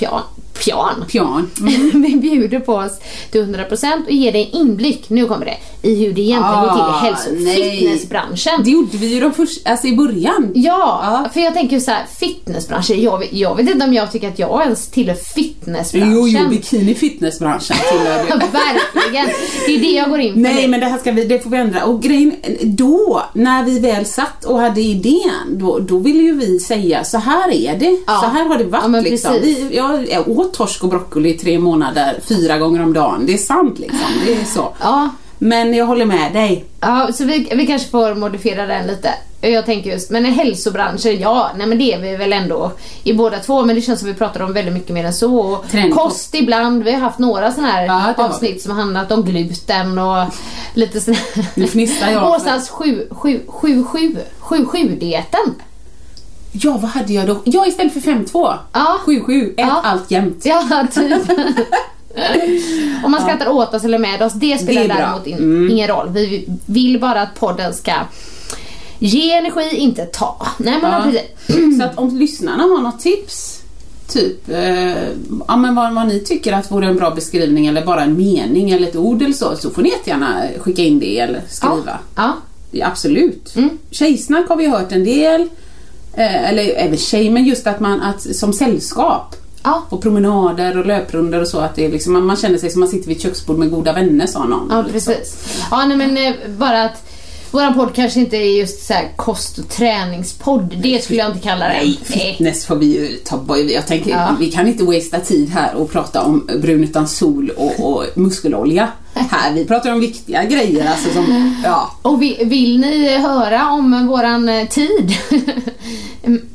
pian. 0.64 1.04
pian. 1.08 1.50
Pian. 1.56 1.90
Vi 2.02 2.16
bjuder 2.16 2.60
på 2.60 2.74
oss 2.74 2.92
till 3.30 3.40
100% 3.42 4.04
och 4.06 4.10
ger 4.12 4.32
dig 4.32 4.50
en 4.52 4.60
inblick, 4.60 5.10
nu 5.10 5.26
kommer 5.26 5.46
det, 5.46 5.56
i 5.88 5.94
hur 6.04 6.12
det 6.12 6.20
egentligen 6.20 6.60
går 6.60 6.70
till 6.72 6.78
i 6.78 6.82
Ah, 6.88 6.98
hälso 6.98 7.30
och 7.30 7.54
fitnessbranschen. 7.54 8.52
Det 8.64 8.70
gjorde 8.70 8.96
vi 8.96 9.06
ju 9.14 9.20
de 9.20 9.32
först, 9.32 9.68
alltså 9.68 9.86
i 9.86 9.96
början. 9.96 10.52
Ja, 10.54 11.00
Ja. 11.24 11.30
för 11.32 11.40
jag 11.40 11.54
tänker 11.54 11.80
så 11.80 11.90
här, 11.90 12.04
fitnessbranschen, 12.18 13.02
jag, 13.02 13.28
jag 13.30 13.56
vet 13.56 13.70
inte 13.70 13.84
om 13.86 13.92
jag 13.94 14.12
tycker 14.12 14.28
att 14.28 14.38
jag 14.38 14.62
ens 14.62 14.88
tillhör 14.88 15.14
fitnessbranschen. 15.14 16.12
Jo, 16.14 16.28
jo, 16.28 16.48
bikini 16.48 16.94
fitnessbranschen 16.94 17.76
tillhör 17.92 18.18
du. 18.18 18.28
Verkligen, 18.58 19.26
det 19.66 19.74
är 19.74 19.78
det 19.80 19.90
jag 19.98 20.10
går 20.10 20.20
in 20.20 20.32
för 20.32 20.40
Nej 20.40 20.68
men 20.68 20.80
det 20.80 20.86
här 20.86 20.98
ska 20.98 21.12
vi, 21.12 21.24
det 21.24 21.40
får 21.40 21.50
vi 21.50 21.56
ändra. 21.56 21.84
Och 21.84 22.02
grejen, 22.02 22.32
då, 22.62 23.22
när 23.32 23.62
vi 23.64 23.78
väl 23.78 24.06
satt 24.06 24.44
och 24.44 24.58
hade 24.60 24.80
idén, 24.80 25.46
då, 25.58 25.78
då 25.78 25.98
ville 25.98 26.22
ju 26.22 26.32
vi 26.34 26.58
säga 26.58 27.04
så 27.04 27.18
här 27.18 27.50
är 27.52 27.76
det. 27.78 27.98
Ja. 28.06 28.20
Så 28.22 28.26
här 28.26 28.44
har 28.44 28.58
det 28.58 28.64
varit 28.64 28.82
Ja, 28.82 28.88
men 28.88 29.04
liksom. 29.04 29.32
Vi, 29.42 29.70
jag, 29.76 30.10
jag 30.10 30.28
åt 30.28 30.47
torsk 30.52 30.82
och 30.84 30.90
broccoli 30.90 31.34
i 31.34 31.38
tre 31.38 31.58
månader, 31.58 32.20
fyra 32.28 32.58
gånger 32.58 32.82
om 32.82 32.92
dagen. 32.92 33.26
Det 33.26 33.34
är 33.34 33.38
sant 33.38 33.78
liksom. 33.78 34.06
Det 34.26 34.32
är 34.34 34.44
så. 34.44 34.74
Ja, 34.80 35.08
Men 35.38 35.74
jag 35.74 35.86
håller 35.86 36.04
med 36.06 36.32
dig. 36.32 36.64
ja, 36.80 37.08
så 37.14 37.24
vi, 37.24 37.48
vi 37.54 37.66
kanske 37.66 37.88
får 37.90 38.14
modifiera 38.14 38.66
den 38.66 38.86
lite. 38.86 39.10
Jag 39.40 39.66
tänker 39.66 39.90
just, 39.90 40.10
men 40.10 40.26
i 40.26 40.30
hälsobranschen, 40.30 41.20
ja, 41.20 41.50
nej 41.56 41.66
men 41.66 41.78
det 41.78 41.92
är 41.92 42.00
vi 42.00 42.16
väl 42.16 42.32
ändå 42.32 42.72
i 43.02 43.12
båda 43.12 43.38
två, 43.38 43.64
men 43.64 43.76
det 43.76 43.82
känns 43.82 44.00
som 44.00 44.08
vi 44.08 44.14
pratar 44.14 44.40
om 44.40 44.52
väldigt 44.52 44.74
mycket 44.74 44.90
mer 44.90 45.04
än 45.04 45.14
så. 45.14 45.38
Och 45.40 45.64
kost 45.94 46.34
ibland, 46.34 46.84
vi 46.84 46.92
har 46.92 47.00
haft 47.00 47.18
några 47.18 47.52
sådana 47.52 47.72
här 47.72 47.86
Ja, 47.86 47.92
har 47.92 48.14
avsnitt 48.24 48.62
som 48.62 48.72
handlat 48.76 49.12
om 49.12 49.24
gluten 49.24 49.98
och 49.98 50.24
lite 50.74 51.00
sådana 51.00 51.20
Nu 51.54 51.66
fnissar 51.66 52.10
jag. 52.10 52.30
Åsans 52.34 52.70
7-7-7-7-dieten. 52.70 55.54
Ja, 56.52 56.72
vad 56.72 56.90
hade 56.90 57.12
jag 57.12 57.26
då? 57.26 57.40
Ja, 57.44 57.66
istället 57.66 57.92
för 57.92 58.00
5-2. 58.00 58.54
Ja. 58.72 58.98
7-7, 59.06 59.48
ett 59.48 59.54
Ja. 59.56 59.80
allt 59.84 60.10
jämt. 60.10 60.42
Ja, 60.44 60.86
typ. 60.94 61.12
Om 63.04 63.10
man 63.10 63.20
skrattar 63.22 63.48
åt 63.48 63.74
oss 63.74 63.84
eller 63.84 63.98
med 63.98 64.22
oss, 64.22 64.32
det 64.32 64.58
spelar 64.58 64.82
Det 64.82 64.88
däremot 64.88 65.26
in, 65.26 65.70
ingen 65.70 65.88
roll. 65.88 66.08
Vi 66.08 66.48
vill 66.66 67.00
bara 67.00 67.22
att 67.22 67.34
podden 67.40 67.74
ska 67.74 67.92
ge 68.98 69.32
energi, 69.32 69.76
inte 69.76 70.04
ta. 70.06 70.46
Nej 70.58 70.78
men 70.82 70.92
Ja. 70.92 71.02
precis. 71.46 71.76
Så 71.78 71.84
att 71.84 71.98
om 71.98 72.16
lyssnarna 72.16 72.62
har 72.62 72.82
något 72.82 73.00
tips, 73.00 73.62
typ 74.08 74.48
eh, 74.48 75.08
ja, 75.48 75.56
men 75.56 75.74
vad, 75.74 75.94
vad 75.94 76.06
ni 76.08 76.20
tycker 76.20 76.52
att 76.52 76.70
vore 76.70 76.86
en 76.86 76.96
bra 76.96 77.10
beskrivning 77.10 77.66
eller 77.66 77.84
bara 77.86 78.02
en 78.02 78.16
mening 78.16 78.70
eller 78.70 78.88
ett 78.88 78.96
ord 78.96 79.22
eller 79.22 79.32
så, 79.34 79.56
så 79.56 79.70
får 79.70 79.82
ni 79.82 79.88
jättegärna 79.88 80.42
skicka 80.58 80.82
in 80.82 80.98
det 81.00 81.18
eller 81.18 81.42
skriva. 81.48 81.98
Ja. 82.16 82.32
Ja, 82.70 82.86
absolut. 82.86 83.56
Mm. 83.56 83.78
Tjejsnack 83.90 84.48
har 84.48 84.56
vi 84.56 84.66
hört 84.68 84.92
en 84.92 85.04
del. 85.04 85.48
Eh, 86.18 86.48
eller 86.48 86.62
även 86.76 86.96
tjej, 86.96 87.30
men 87.30 87.44
just 87.44 87.66
att 87.66 87.80
man 87.80 88.00
att, 88.00 88.36
som 88.36 88.52
sällskap. 88.52 89.36
Ja. 89.62 89.82
På 89.90 89.98
promenader 89.98 90.78
och 90.78 90.86
löprundor 90.86 91.40
och 91.40 91.48
så 91.48 91.58
att 91.58 91.74
det 91.74 91.84
är 91.84 91.90
liksom, 91.90 92.12
man, 92.12 92.26
man 92.26 92.36
känner 92.36 92.58
sig 92.58 92.70
som 92.70 92.80
man 92.80 92.88
sitter 92.88 93.08
vid 93.08 93.16
ett 93.16 93.22
köksbord 93.22 93.58
med 93.58 93.70
goda 93.70 93.92
vänner 93.92 94.26
sa 94.26 94.44
någon. 94.44 94.68
Ja, 94.70 94.82
liksom. 94.82 94.92
precis. 94.92 95.58
Ja, 95.70 95.84
nej 95.86 95.96
men 95.96 96.16
eh, 96.16 96.34
bara 96.58 96.84
att 96.84 97.07
våran 97.50 97.74
podd 97.74 97.94
kanske 97.94 98.20
inte 98.20 98.36
är 98.36 98.58
just 98.58 98.86
så 98.86 98.92
här 98.94 99.12
kost 99.16 99.58
och 99.58 99.68
träningspodd. 99.68 100.76
Det 100.82 101.04
skulle 101.04 101.18
jag 101.18 101.28
inte 101.30 101.40
kalla 101.40 101.68
det. 101.68 101.74
Nej, 101.74 101.98
fitness 102.04 102.66
får 102.66 102.76
vi 102.76 102.86
ju 102.86 103.16
ta 103.16 103.36
bort. 103.36 103.58
Jag 103.58 103.86
tänker, 103.86 104.10
Ja. 104.10 104.36
vi 104.40 104.50
kan 104.52 104.68
inte 104.68 104.84
wastea 104.84 105.20
tid 105.20 105.48
här 105.50 105.74
och 105.74 105.92
prata 105.92 106.22
om 106.22 106.48
brun 106.62 106.84
utan 106.84 107.08
sol 107.08 107.50
och, 107.56 107.80
och 107.92 108.04
muskelolja. 108.14 108.88
Här, 109.30 109.52
vi 109.54 109.64
pratar 109.64 109.92
om 109.92 110.00
viktiga 110.00 110.44
grejer 110.44 110.90
alltså 110.90 111.12
som, 111.12 111.54
ja. 111.64 111.90
Och 112.02 112.22
vi, 112.22 112.44
vill 112.44 112.80
ni 112.80 113.18
höra 113.18 113.70
om 113.70 114.06
våran 114.06 114.48
eh, 114.48 114.68
tid 114.68 115.14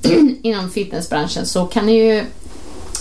inom 0.42 0.70
fitnessbranschen 0.70 1.46
så 1.46 1.66
kan 1.66 1.86
ni 1.86 1.94
ju 1.98 2.24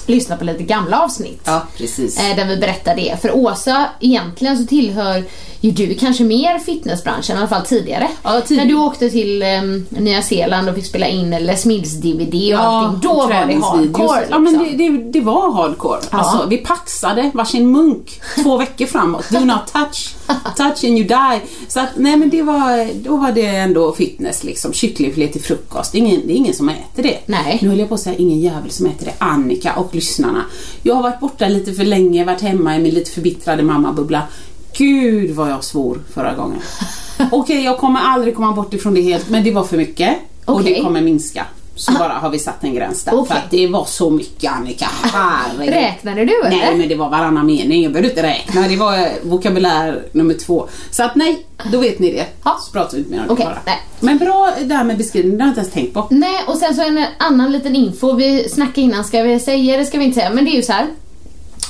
lyssna 0.06 0.36
på 0.36 0.44
lite 0.44 0.62
gamla 0.62 1.00
avsnitt. 1.02 1.40
Ja, 1.44 1.62
precis. 1.76 2.18
Eh, 2.18 2.36
Där 2.36 2.44
vi 2.44 2.56
berättar 2.56 2.96
det. 2.96 3.16
För 3.22 3.36
Åsa, 3.36 3.86
egentligen 4.00 4.58
så 4.58 4.64
tillhör 4.66 5.24
ju 5.60 5.70
du 5.70 5.94
kanske 5.94 6.24
mer 6.24 6.58
fitnessbranschen, 6.58 7.36
i 7.36 7.38
alla 7.38 7.48
fall 7.48 7.62
tidigare. 7.66 8.08
Ja, 8.22 8.40
tid- 8.40 8.56
När 8.58 8.64
du 8.66 8.74
åkte 8.74 9.10
till 9.10 9.42
em, 9.42 9.86
Nya 9.88 10.22
Zeeland 10.22 10.68
och 10.68 10.74
fick 10.74 10.86
spela 10.86 11.06
in 11.06 11.30
Les 11.30 11.66
Mills-DVD 11.66 12.54
och 12.54 12.60
allting, 12.64 13.00
då 13.00 13.14
var 13.14 13.28
det 13.46 13.54
hardcore. 13.54 14.26
Ja, 14.30 14.38
men 14.38 14.52
liksom. 14.52 14.78
det, 14.78 14.88
det, 14.88 15.10
det 15.12 15.20
var 15.20 15.52
hardcore. 15.52 16.00
Ja. 16.10 16.18
Alltså, 16.18 16.46
vi 16.48 16.56
paxade 16.56 17.30
varsin 17.34 17.70
munk 17.72 18.20
två 18.42 18.56
veckor 18.56 18.86
framåt. 18.86 19.30
Do 19.30 19.40
not 19.40 19.66
touch. 19.72 20.14
Touch 20.56 20.84
and 20.84 20.98
you 20.98 21.04
die. 21.08 21.40
Så 21.68 21.80
att, 21.80 21.88
nej 21.96 22.16
men 22.16 22.30
det 22.30 22.42
var, 22.42 22.94
då 23.04 23.16
var 23.16 23.32
det 23.32 23.46
ändå 23.46 23.92
fitness 23.92 24.44
liksom. 24.44 24.72
Kycklingfilé 24.72 25.28
till 25.28 25.42
frukost. 25.42 25.92
Det 25.92 25.98
är 25.98 26.00
ingen, 26.00 26.26
det 26.26 26.32
är 26.32 26.36
ingen 26.36 26.54
som 26.54 26.68
äter 26.68 27.02
det. 27.02 27.18
Nej. 27.26 27.58
Nu 27.62 27.68
höll 27.68 27.78
jag 27.78 27.88
på 27.88 27.94
att 27.94 28.00
säga 28.00 28.16
ingen 28.16 28.40
jävel 28.40 28.70
som 28.70 28.86
äter 28.86 29.04
det. 29.06 29.12
Annika 29.18 29.72
och 29.72 29.91
lyssnarna. 29.94 30.44
Jag 30.82 30.94
har 30.94 31.02
varit 31.02 31.20
borta 31.20 31.48
lite 31.48 31.72
för 31.72 31.84
länge, 31.84 32.24
varit 32.24 32.40
hemma 32.40 32.76
i 32.76 32.78
min 32.78 32.94
lite 32.94 33.10
förbittrade 33.10 33.62
mammabubbla. 33.62 34.22
Gud 34.78 35.30
vad 35.30 35.50
jag 35.50 35.64
svor 35.64 36.00
förra 36.14 36.34
gången. 36.34 36.58
Okej, 37.32 37.64
jag 37.64 37.78
kommer 37.78 38.00
aldrig 38.00 38.36
komma 38.36 38.52
bort 38.52 38.74
ifrån 38.74 38.94
det 38.94 39.00
helt, 39.00 39.30
men 39.30 39.44
det 39.44 39.50
var 39.50 39.64
för 39.64 39.76
mycket. 39.76 40.16
Och 40.44 40.54
Okej. 40.54 40.74
det 40.74 40.80
kommer 40.80 41.00
minska. 41.00 41.46
Så 41.76 41.92
bara 41.92 42.12
har 42.12 42.30
vi 42.30 42.38
satt 42.38 42.64
en 42.64 42.74
gräns 42.74 43.04
där. 43.04 43.14
Okej. 43.14 43.28
För 43.28 43.34
att 43.44 43.50
det 43.50 43.66
var 43.66 43.84
så 43.84 44.10
mycket 44.10 44.52
Annika. 44.52 44.86
Herregud. 45.02 45.74
Räknade 45.74 46.24
du 46.24 46.40
eller? 46.40 46.56
Nej 46.56 46.76
men 46.76 46.88
det 46.88 46.94
var 46.94 47.08
varannan 47.10 47.46
mening, 47.46 47.82
jag 47.82 47.92
behövde 47.92 48.08
inte 48.10 48.22
räkna. 48.22 48.68
Det 48.68 48.76
var 48.76 48.98
eh, 48.98 49.06
vokabulär 49.22 50.02
nummer 50.12 50.34
två. 50.34 50.68
Så 50.90 51.02
att 51.02 51.14
nej, 51.16 51.46
då 51.72 51.78
vet 51.78 51.98
ni 51.98 52.12
det. 52.12 52.26
Ja. 52.44 52.58
Så 52.62 52.72
pratar 52.72 52.92
vi 52.92 52.98
inte 52.98 53.10
mer 53.10 53.20
om 53.20 53.26
det 53.26 53.32
Okej, 53.32 53.44
bara. 53.46 53.58
nej. 53.66 53.80
Men 54.00 54.18
bra 54.18 54.52
det 54.64 54.74
här 54.74 54.84
med 54.84 54.98
beskrivningen, 54.98 55.38
det 55.38 55.44
har 55.44 55.48
jag 55.48 55.52
inte 55.52 55.60
ens 55.60 55.72
tänkt 55.74 55.94
på. 55.94 56.06
Nej, 56.10 56.44
och 56.46 56.56
sen 56.56 56.74
så 56.74 56.82
en 56.82 57.04
annan 57.18 57.52
liten 57.52 57.76
info. 57.76 58.12
Vi 58.12 58.48
snackade 58.48 58.80
innan, 58.80 59.04
ska 59.04 59.22
vi 59.22 59.40
säga 59.40 59.76
det 59.76 59.84
ska 59.84 59.98
vi 59.98 60.04
inte 60.04 60.14
säga, 60.20 60.30
men 60.30 60.44
det 60.44 60.50
är 60.50 60.56
ju 60.56 60.62
så 60.62 60.72
här. 60.72 60.86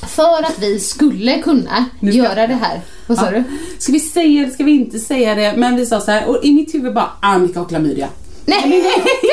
För 0.09 0.43
att 0.43 0.59
vi 0.59 0.81
skulle 0.81 1.39
kunna 1.39 1.85
Nu 2.01 2.11
göra 2.13 2.47
det 2.47 2.59
här. 2.61 2.81
Vad 3.07 3.19
sa 3.19 3.25
Ja. 3.25 3.31
du? 3.31 3.45
Ska 3.79 3.93
vi 3.93 4.01
säga 4.01 4.45
det, 4.47 4.51
ska 4.51 4.65
vi 4.65 4.73
inte 4.73 4.99
säga 4.99 5.35
det? 5.35 5.55
Men 5.57 5.77
vi 5.77 5.87
sa 5.87 6.01
så 6.01 6.11
här, 6.11 6.29
och 6.29 6.45
i 6.45 6.53
mitt 6.53 6.75
huvud 6.75 6.95
bara 6.95 7.11
Annika 7.21 7.61
och 7.61 7.69
klamydia. 7.69 8.09
Nej, 8.45 8.63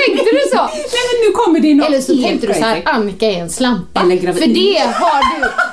tänkte 0.07 0.25
du 0.31 0.41
så? 0.51 0.63
Nej 0.63 1.03
men 1.11 1.27
nu 1.27 1.31
kommer 1.35 1.59
det 1.59 1.73
något 1.75 1.87
Eller 1.87 2.01
så 2.01 2.17
tänkte 2.21 2.47
du 2.47 2.53
så 2.53 2.59
här. 2.59 2.81
Annika 2.85 3.25
är 3.25 3.41
en 3.41 3.49
slampa. 3.49 4.01
Eller 4.01 4.15
gravid. 4.15 4.43
För 4.43 4.49
det 4.49 4.79
har 4.93 5.21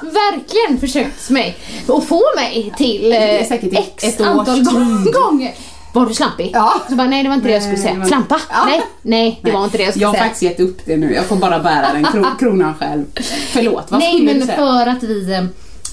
du 0.03 0.11
verkligen 0.11 0.81
försökt 0.81 1.31
mig 1.31 1.57
att 1.89 2.05
få 2.05 2.23
mig 2.37 2.73
till 2.77 3.13
eh, 3.13 3.53
x 3.79 4.05
ett 4.05 4.21
antal 4.21 4.65
gånger. 5.13 5.55
Var 5.95 6.07
du 6.07 6.15
slampig? 6.15 6.51
Ja. 6.55 6.75
Så 6.89 6.95
bara, 6.95 7.07
nej 7.09 7.23
det 7.23 7.29
var 7.29 7.37
inte 7.37 7.49
det 7.49 7.55
jag 7.55 7.63
skulle 7.63 7.77
Nej, 7.77 7.87
säga. 7.87 7.99
var- 7.99 8.07
Slampa? 8.07 8.41
Ja. 8.51 8.65
Nej, 8.67 8.83
nej 9.03 9.41
det 9.43 9.51
var 9.51 9.65
inte 9.65 9.77
det 9.79 9.83
jag 9.85 9.93
skulle 9.93 10.03
Jag 10.03 10.09
har 10.09 10.15
säga. 10.15 10.25
faktiskt 10.25 10.43
gett 10.43 10.61
upp 10.61 10.79
det 10.85 10.97
nu, 10.97 11.15
jag 11.15 11.25
får 11.25 11.37
bara 11.37 11.59
bära 11.59 11.93
den 11.93 12.05
kro 12.05 12.25
kronan 12.39 12.75
själv. 12.75 13.05
Förlåt, 13.53 13.85
vad 13.89 14.01
Nej 14.01 14.15
skulle 14.15 14.33
du 14.33 14.39
men 14.39 14.47
säga? 14.47 14.59
för 14.59 14.87
att 14.87 15.03
vi 15.03 15.33
eh, 15.35 15.45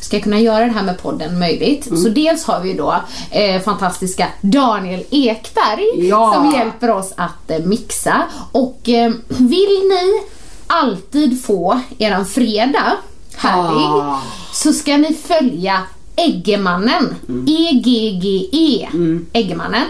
ska 0.04 0.20
kunna 0.20 0.39
göra 0.39 0.66
det 0.66 0.72
här 0.72 0.84
med 0.84 1.02
podden 1.02 1.39
möjligt. 1.39 1.88
Mm. 1.88 1.98
Så 2.04 2.10
dels 2.10 2.44
har 2.46 2.62
vi 2.62 2.74
då 2.74 2.96
eh, 3.32 3.62
fantastiska 3.62 4.28
Daniel 4.42 5.04
Ekberg 5.10 6.08
Ja. 6.10 6.34
som 6.34 6.52
hjälper 6.60 6.92
oss 6.92 7.13
att 7.18 7.52
eh, 7.52 7.60
mixa. 7.60 8.24
Och 8.52 8.89
eh, 8.89 9.12
vill 9.28 9.82
ni 9.89 10.22
alltid 10.68 11.44
få 11.46 11.80
eran 11.98 12.26
fredag 12.26 12.92
härlig 13.36 13.86
Ah. 13.86 14.22
så 14.54 14.74
ska 14.74 14.98
ni 14.98 15.13
följa 15.28 15.82
Eggemannen. 16.16 17.16
Mm. 17.30 17.46
E-G-G-E. 17.48 18.88
Eggemannen. 19.34 19.84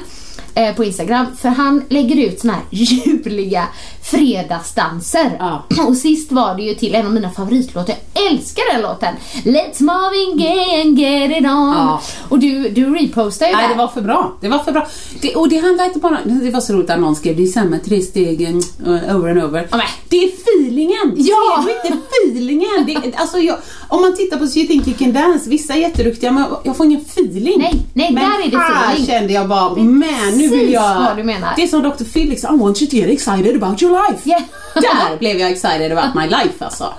Eh, 0.56 0.76
på 0.76 0.84
Instagram. 0.84 1.26
För 1.42 1.50
han 1.50 1.84
lägger 1.90 2.16
ut 2.28 2.40
såna 2.40 2.54
här 2.54 2.62
ljuvliga 2.70 3.68
fredagsdanser. 4.04 5.38
Ja. 5.40 5.64
Och 5.88 5.98
sist 5.98 6.32
var 6.32 6.56
det 6.56 6.64
ju 6.64 6.74
till 6.74 6.96
en 6.96 7.06
av 7.06 7.14
mina 7.14 7.30
favoritlåtar. 7.30 7.96
Jag 8.14 8.32
älskar 8.32 8.74
den 8.74 8.82
låten. 8.82 9.16
Let's 9.44 9.84
Marvin 9.84 10.38
Gaye 10.38 10.82
and 10.82 11.00
get 11.00 11.32
it 11.32 11.46
on. 11.46 11.46
Ja. 11.46 12.02
Och 12.30 12.40
du, 12.40 12.70
du 12.70 12.96
repostar 12.96 13.48
ju 13.48 13.54
Nej, 13.54 13.70
det 13.70 13.76
var 13.76 13.88
för 13.88 14.02
bra. 14.02 14.38
Det 14.42 14.48
var 14.48 14.60
för 14.60 14.72
bra. 14.72 14.88
Det, 15.22 15.36
och 15.36 15.50
det 15.50 15.58
handlar 15.58 15.86
inte 15.86 16.00
bara... 16.00 16.20
Det 16.26 16.52
var 16.52 16.62
så 16.62 16.74
roligt 16.74 16.90
att 16.90 17.00
någon 17.00 17.16
skrev 17.16 17.38
det 17.38 17.44
är 17.44 17.48
samma 17.48 17.78
tre 17.78 18.02
stegen 18.02 18.62
uh, 18.88 19.16
over 19.16 19.30
and 19.30 19.44
over. 19.44 19.68
Ja, 19.72 19.78
men. 19.78 19.86
Det 20.10 20.24
är 20.24 20.28
feelingen! 20.28 21.14
Ja. 21.16 21.64
Ser 21.66 21.90
du 21.90 21.96
inte 21.96 22.06
feelingen. 22.10 22.86
Det, 22.88 23.18
alltså 23.18 23.38
jag, 23.38 23.58
om 23.88 24.02
man 24.02 24.16
tittar 24.16 24.38
på 24.38 24.48
So 24.48 24.60
you 24.60 24.68
think 24.68 24.88
you 24.88 24.98
can 24.98 25.14
dance, 25.14 25.50
vissa 25.50 25.74
är 25.74 25.78
jätteduktiga 25.78 26.32
men 26.32 26.46
jag 26.64 26.78
får 26.78 26.86
ingen 26.86 27.02
feeling. 27.02 27.60
Nej, 27.60 27.86
nej, 27.94 28.14
men 28.14 28.24
där 28.24 28.48
är 28.48 28.52
det 28.52 28.58
här 28.58 28.94
feeling. 28.94 29.08
kände 29.08 29.34
jag 29.34 29.48
bara, 29.48 29.76
man 29.76 30.04
nu 30.36 30.48
vill 30.48 30.74
jag... 30.74 31.00
vad 31.00 31.18
du 31.18 31.24
menar. 31.24 31.54
Det 31.56 31.64
är 31.64 31.68
som 31.68 31.84
Dr. 31.84 32.04
Phil 32.04 32.30
liksom, 32.30 32.56
I 32.56 32.60
want 32.60 32.82
you 32.82 32.90
to 32.90 32.96
get 32.96 33.10
excited 33.10 33.64
about 33.64 33.82
your 33.82 33.93
life. 33.94 34.30
Yeah. 34.30 34.42
Där 34.74 35.18
blev 35.18 35.40
jag 35.40 35.52
excited 35.52 35.92
about 35.92 36.16
my 36.16 36.28
life 36.28 36.66
alltså. 36.66 36.94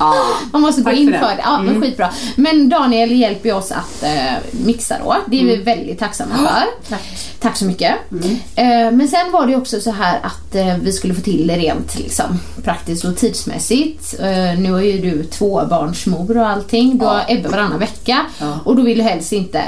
Ja. 0.00 0.14
Man 0.52 0.60
måste 0.62 0.82
gå 0.82 0.90
in 0.90 1.06
för 1.06 1.12
det. 1.12 1.18
det. 1.18 1.40
Ja, 1.42 1.62
men 1.62 1.82
skitbra. 1.82 2.10
Men 2.36 2.68
Daniel 2.68 3.12
hjälper 3.12 3.52
oss 3.52 3.72
att 3.72 4.02
eh, 4.02 4.34
mixa 4.50 4.98
då. 5.04 5.16
Det 5.26 5.40
är 5.40 5.44
vi 5.44 5.56
väldigt 5.56 5.98
tacksamma 5.98 6.36
för. 6.36 6.88
Tack. 6.88 7.02
Tack 7.40 7.56
så 7.56 7.64
mycket. 7.64 7.94
Eh, 8.54 8.90
men 8.92 9.08
sen 9.08 9.32
var 9.32 9.46
det 9.46 9.56
också 9.56 9.80
så 9.80 9.90
här 9.90 10.20
att 10.22 10.54
eh, 10.54 10.76
vi 10.76 10.92
skulle 10.92 11.14
få 11.14 11.20
till 11.20 11.46
det 11.46 11.56
rent 11.56 11.98
liksom, 11.98 12.40
praktiskt 12.64 13.04
och 13.04 13.16
tidsmässigt. 13.16 14.14
Eh, 14.20 14.58
nu 14.58 14.74
är 14.74 14.80
ju 14.80 15.00
du 15.10 15.24
tvåbarnsmor 15.24 16.36
och 16.36 16.48
allting. 16.48 16.98
Du 16.98 17.04
har 17.04 17.24
Ebbe 17.28 17.48
varannan 17.48 17.78
vecka. 17.78 18.26
Ja. 18.38 18.58
Och 18.64 18.76
då 18.76 18.82
vill 18.82 18.98
du 18.98 19.04
helst 19.04 19.32
inte 19.32 19.62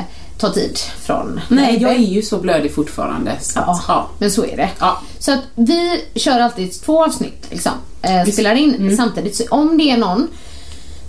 ta 0.47 0.53
tid 0.53 0.79
från 1.03 1.41
Nej, 1.49 1.79
jag 1.83 1.93
är 1.93 1.99
ju 1.99 2.23
så 2.23 2.39
blödig 2.39 2.75
fortfarande. 2.75 3.33
Så 3.41 3.59
Ja, 3.59 3.73
att, 3.73 3.85
ja. 3.89 4.09
men 4.19 4.31
så 4.31 4.45
är 4.45 4.57
det. 4.57 4.71
Ja. 4.79 5.01
Så 5.19 5.33
att 5.33 5.41
vi 5.55 6.05
kör 6.15 6.41
alltid 6.41 6.83
två 6.83 7.05
avsnitt 7.05 7.47
liksom. 7.51 7.73
Eh, 8.03 8.25
spelar 8.33 8.55
in 8.55 8.75
Mm. 8.75 8.97
samtidigt. 8.97 9.37
Så 9.37 9.45
om 9.51 9.79
det 9.79 9.91
är 9.91 9.97
någon 9.97 10.29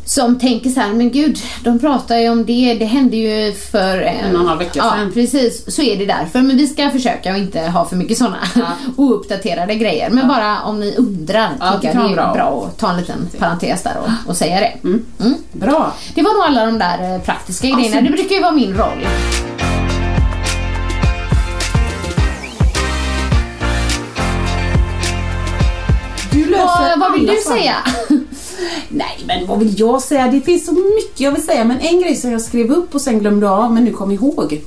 som 0.06 0.39
tänker 0.39 0.70
så 0.70 0.80
här, 0.80 0.94
men 0.94 1.12
gud, 1.12 1.38
de 1.63 1.80
pratar 1.80 2.18
ju 2.18 2.30
om 2.30 2.46
det, 2.46 2.74
det 2.80 2.86
hände 2.86 3.18
ju 3.18 3.54
för 3.54 3.98
En 4.02 4.36
och 4.36 4.42
en 4.42 4.48
halv 4.48 4.60
vecka 4.60 4.72
ja, 4.76 4.92
sedan. 4.92 5.12
precis. 5.13 5.76
Så 5.76 5.82
är 5.82 5.98
det 5.98 6.06
därför. 6.06 6.42
Men 6.42 6.58
vi 6.58 6.68
ska 6.68 6.89
försöka 6.89 7.32
att 7.32 7.38
inte 7.38 7.60
ha 7.62 7.86
för 7.86 7.96
mycket 7.96 8.18
sådana 8.18 8.38
ouppdaterade 8.96 9.76
grejer. 9.76 10.10
Men 10.10 10.28
bara 10.28 10.62
om 10.62 10.80
ni 10.80 10.96
undrar, 10.98 11.50
Ja, 11.60 11.72
tycker 11.82 11.94
det 11.94 12.00
jag 12.00 12.10
det 12.10 12.12
är 12.12 12.16
bra. 12.16 12.34
bra. 12.34 12.66
att 12.68 12.78
ta 12.78 12.89
en 12.89 12.98
liten 12.98 13.30
parentes 13.39 13.84
där 13.84 13.98
och, 14.04 14.30
och 14.30 14.38
säga 14.38 14.60
det. 14.60 14.74
Mm. 14.88 15.04
Bra. 15.52 15.94
Det 16.16 16.22
var 16.22 16.34
nog 16.34 16.44
alla 16.44 16.66
de 16.66 16.80
där 16.80 17.13
eh, 17.16 17.22
praktiska 17.22 17.68
grejerna. 17.68 17.86
Alltså- 17.98 18.02
Det 18.02 18.10
brukar 18.18 18.36
ju 18.36 18.42
vara 18.42 18.52
min 18.52 18.74
roll. 18.78 19.06
Du 26.32 26.46
löser 26.46 26.89
Vad, 26.89 27.00
vad 27.00 27.13
vill 27.13 27.28
du 27.28 27.36
säga? 27.38 27.76
Nej, 28.89 29.20
men 29.28 29.48
vad 29.48 29.60
vill 29.60 29.80
jag 29.80 30.02
säga? 30.02 30.28
Det 30.28 30.42
finns 30.42 30.66
så 30.66 30.72
mycket 30.72 31.20
jag 31.20 31.32
vill 31.32 31.44
säga, 31.46 31.63
men 31.63 31.80
en 31.80 32.00
grej 32.02 32.16
som 32.16 32.32
jag 32.32 32.42
skrev 32.42 32.72
upp 32.72 32.96
och 32.96 33.02
sen 33.02 33.20
glömde 33.20 33.50
av, 33.50 33.74
men 33.74 33.84
nu 33.86 33.92
kom 33.94 34.12
ihåg. 34.12 34.62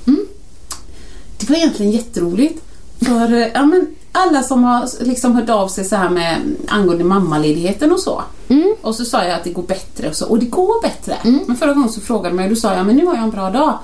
Det 1.39 1.49
var 1.51 1.57
egentligen 1.57 1.93
jätteroligt. 1.93 2.63
För 3.01 3.33
eh, 3.33 3.47
ja, 3.55 3.67
men 3.67 3.87
alla 4.13 4.43
som 4.43 4.65
har 4.65 5.05
liksom 5.05 5.35
hört 5.35 5.51
av 5.51 5.69
sig 5.69 5.85
så 5.85 5.97
här 5.97 6.11
med 6.11 6.39
angående 6.69 7.05
mammaledigheten 7.05 7.93
och 7.93 8.01
så. 8.01 8.23
Och 8.81 8.95
så 8.95 9.05
sa 9.05 9.25
jag 9.25 9.33
att 9.33 9.45
det 9.45 9.51
går 9.51 9.63
bättre 9.63 10.09
och 10.09 10.17
så, 10.17 10.27
och 10.27 10.39
det 10.39 10.47
går 10.47 10.83
bättre. 10.83 11.17
Men 11.47 11.57
förra 11.57 11.73
gången 11.75 11.89
så 11.89 12.01
frågade 12.01 12.35
mig 12.35 12.45
och 12.45 12.51
då 12.51 12.57
sa 12.57 12.75
jag, 12.75 12.87
men 12.87 12.97
nu 12.97 13.07
har 13.07 13.15
jag 13.15 13.25
en 13.25 13.31
bra 13.31 13.51
dag. 13.51 13.79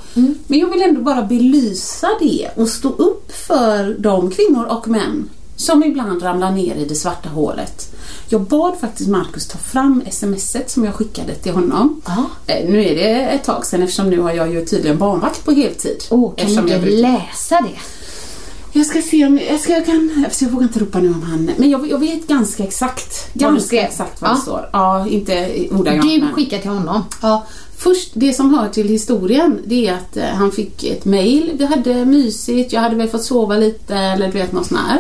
Men 0.47 0.59
jag 0.59 0.71
vill 0.71 0.83
ändå 0.83 1.01
bara 1.01 1.23
belysa 1.23 2.09
det 2.21 2.49
och 2.57 2.69
stå 2.69 2.89
upp 2.89 3.33
för 3.33 3.97
de 3.99 4.31
kvinnor 4.31 4.65
och 4.65 4.89
män 4.89 5.29
som 5.63 5.85
ibland 5.85 6.23
ramlar 6.23 6.51
ner 6.51 6.75
i 6.77 6.85
det 6.85 6.95
svarta 6.95 7.29
hålet. 7.29 7.95
Jag 8.29 8.41
bad 8.41 8.75
faktiskt 8.81 9.09
Markus 9.09 9.49
ta 9.49 9.59
fram 9.59 10.03
smset 10.11 10.71
som 10.71 10.85
jag 10.85 10.95
skickade 10.95 11.35
till 11.35 11.53
honom. 11.53 12.01
Ja. 12.07 12.25
Eh, 12.47 12.69
Nu 12.71 12.85
är 12.85 12.95
det 12.97 13.21
ett 13.21 13.45
tag 13.45 13.67
sedan 13.67 13.83
eftersom 13.83 14.11
nu 14.11 14.21
har 14.21 14.33
jag 14.33 14.53
ju 14.53 14.65
tydligen 14.65 14.99
barnvakt 14.99 15.45
på 15.45 15.53
heltid. 15.53 16.05
Oh, 16.11 16.35
kan 16.35 16.47
du 16.55 16.63
brukar- 16.63 16.87
läsa 16.87 17.61
det? 17.61 17.79
jag 18.75 18.87
ska 18.87 19.03
se 19.03 19.27
om 19.27 19.39
jag, 19.51 19.61
ska, 19.61 19.73
jag 19.73 19.87
kan, 19.87 20.27
jag 20.41 20.49
vågar 20.49 20.63
inte 20.67 20.81
ropa 20.81 20.99
nu 20.99 21.09
om 21.09 21.23
han, 21.23 21.51
men 21.57 21.71
jag, 21.71 21.91
jag 21.91 21.99
vet 21.99 22.27
ganska 22.27 22.65
exakt. 22.65 23.35
Ganska 23.35 23.83
exakt 23.89 24.21
vad 24.21 24.31
Ja. 24.31 24.35
det 24.35 24.41
står. 24.41 24.69
Ja, 24.73 25.09
inte 25.09 25.51
ordagrant 25.71 26.03
Du 26.21 26.29
skickar 26.33 26.59
till 26.59 26.71
honom. 26.71 27.03
Ja, 27.23 27.47
först, 27.77 28.11
det 28.15 28.33
som 28.33 28.55
hör 28.55 28.69
till 28.69 28.89
historien, 28.89 29.59
det 29.65 29.89
är 29.89 29.95
att 29.95 30.17
eh, 30.17 30.25
han 30.25 30.53
fick 30.53 30.85
ett 30.85 31.05
mail. 31.05 31.51
Vi 31.59 31.65
hade 31.67 32.05
mysigt, 32.05 32.73
jag 32.73 32.81
hade 32.81 32.97
väl 32.97 33.09
fått 33.09 33.25
sova 33.25 33.57
lite 33.57 33.97
eller 33.97 34.27
du 34.27 34.33
vet 34.33 34.53
något 34.53 34.67
sånt 34.67 34.81
här. 34.81 34.99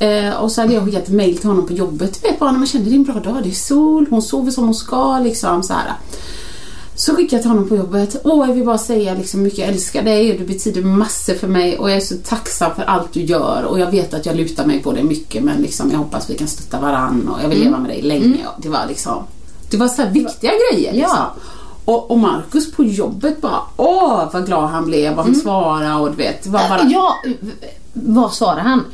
Eh, 0.00 0.34
och 0.34 0.52
så 0.52 0.60
hade 0.60 0.74
jag 0.74 0.84
skickat 0.84 1.02
ett 1.02 1.14
mail 1.14 1.38
till 1.38 1.48
honom 1.48 1.66
på 1.66 1.72
jobbet. 1.72 2.18
Du 2.22 2.28
vet 2.28 2.38
bara 2.38 2.50
när 2.52 2.58
man 2.58 2.66
känner 2.66 2.84
det 2.84 2.90
är 2.90 2.94
en 2.94 3.04
bra 3.04 3.14
dag, 3.14 3.42
det 3.42 3.48
är 3.48 3.54
sol, 3.54 4.06
hon 4.10 4.22
sover 4.22 4.50
som 4.50 4.64
hon 4.64 4.74
ska 4.74 5.18
liksom 5.18 5.62
så 5.62 5.72
här. 5.72 5.92
Så 6.94 7.14
skickade 7.14 7.36
jag 7.36 7.42
till 7.42 7.50
honom 7.50 7.68
på 7.68 7.76
jobbet. 7.76 8.16
Åh, 8.24 8.48
jag 8.48 8.54
vill 8.54 8.64
bara 8.64 8.78
säga 8.78 9.14
liksom 9.14 9.42
mycket 9.42 9.58
jag 9.58 9.68
älskar 9.68 10.02
dig 10.02 10.32
och 10.32 10.38
du 10.38 10.46
betyder 10.46 10.82
massor 10.82 11.34
för 11.34 11.48
mig 11.48 11.78
och 11.78 11.90
jag 11.90 11.96
är 11.96 12.00
så 12.00 12.14
tacksam 12.24 12.74
för 12.74 12.82
allt 12.82 13.12
du 13.12 13.22
gör 13.22 13.64
och 13.64 13.80
jag 13.80 13.90
vet 13.90 14.14
att 14.14 14.26
jag 14.26 14.36
lutar 14.36 14.66
mig 14.66 14.82
på 14.82 14.92
dig 14.92 15.02
mycket 15.04 15.44
men 15.44 15.62
liksom 15.62 15.90
jag 15.90 15.98
hoppas 15.98 16.30
vi 16.30 16.34
kan 16.34 16.48
stötta 16.48 16.80
varann 16.80 17.28
och 17.28 17.42
jag 17.42 17.48
vill 17.48 17.64
leva 17.64 17.78
med 17.78 17.90
dig 17.90 18.02
länge. 18.02 18.46
Och 18.56 18.62
Det 18.62 18.68
var 18.68 18.86
liksom 18.88 19.24
Det 19.70 19.76
var 19.76 19.88
så 19.88 20.06
viktiga 20.06 20.50
grejer 20.50 20.92
liksom. 20.92 21.16
Ja. 21.18 21.34
Och, 21.84 22.10
och 22.10 22.18
Markus 22.18 22.72
på 22.72 22.84
jobbet 22.84 23.40
bara 23.40 23.60
åh 23.76 24.28
vad 24.32 24.46
glad 24.46 24.68
han 24.70 24.86
blev 24.86 25.18
och 25.18 25.24
han 25.24 25.34
svarade 25.34 25.94
och 25.94 26.10
du 26.10 26.16
vet. 26.16 26.46
Var 26.46 26.68
bara... 26.68 26.82
Ja, 26.82 27.14
vad 27.92 28.32
svarar 28.32 28.60
han? 28.60 28.84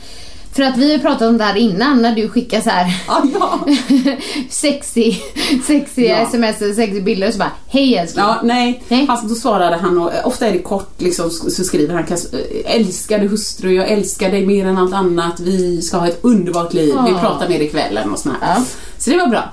För 0.57 0.63
att 0.63 0.77
vi 0.77 0.93
har 0.93 0.99
pratat 0.99 1.29
om 1.29 1.39
det 1.39 1.45
här 1.45 1.57
innan 1.57 2.03
när 2.03 2.15
du 2.15 2.29
skickar 2.29 2.61
så 2.61 2.71
här 2.71 3.03
Ja, 3.07 3.23
ja. 3.35 3.61
sexy, 4.51 5.15
sexy 5.67 6.03
Ja. 6.03 6.17
sms 6.17 6.59
sexy 6.59 7.01
bilder 7.01 7.27
och 7.27 7.33
så 7.33 7.39
bara 7.39 7.53
Hej 7.69 7.95
älskling. 7.97 8.25
Ja, 8.25 8.41
nej. 8.43 8.83
Nej. 8.89 9.07
Alltså, 9.09 9.27
då 9.27 9.35
svarade 9.35 9.77
han 9.77 9.99
och 9.99 10.13
eh, 10.15 10.27
ofta 10.27 10.47
är 10.47 10.53
det 10.53 10.59
kort 10.59 11.01
liksom, 11.03 11.31
så 11.31 11.65
skriver 11.65 11.95
han 11.95 12.05
eh, 12.05 12.75
älskade 12.77 13.27
hustru, 13.27 13.73
jag 13.75 13.89
älskar 13.91 14.31
dig 14.31 14.47
mer 14.47 14.67
än 14.67 14.79
allt 14.79 14.95
annat, 14.95 15.41
vi 15.41 15.83
ska 15.83 15.97
ha 15.97 16.09
ett 16.09 16.19
underbart 16.23 16.75
liv, 16.75 16.95
vi 17.07 17.11
Ja. 17.11 17.19
pratar 17.21 17.49
mer 17.49 17.61
ikväll 17.61 17.99
och 18.13 18.19
sånt 18.19 18.35
här. 18.41 18.55
Ja. 18.57 18.65
Så 18.99 19.11
det 19.11 19.17
var 19.17 19.27
bra. 19.27 19.53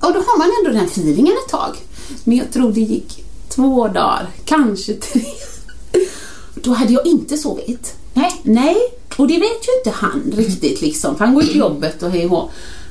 Och 0.00 0.12
då 0.12 0.18
har 0.18 0.38
man 0.38 0.48
ändå 0.64 0.78
den 0.78 0.86
feelingen 0.88 1.32
ett 1.46 1.50
tag. 1.50 1.76
Men 2.24 2.36
jag 2.36 2.52
tror 2.52 2.72
det 2.72 2.80
gick 2.80 3.24
två 3.48 3.88
dagar, 3.88 4.26
kanske 4.44 4.92
tre. 4.94 5.22
Då 6.54 6.72
hade 6.72 6.92
jag 6.92 7.06
inte 7.06 7.36
sovit. 7.36 7.94
Nej. 8.14 8.32
Nej, 8.42 8.76
och 9.16 9.28
det 9.28 9.38
vet 9.38 9.68
ju 9.68 9.78
inte 9.78 9.90
han 9.90 10.32
riktigt 10.36 10.80
liksom. 10.80 11.16
För 11.16 11.24
han 11.24 11.34
går 11.34 11.42
ju 11.42 11.48
till 11.48 11.58
jobbet 11.58 12.02
och 12.02 12.10
hej 12.10 12.26
och. 12.26 12.50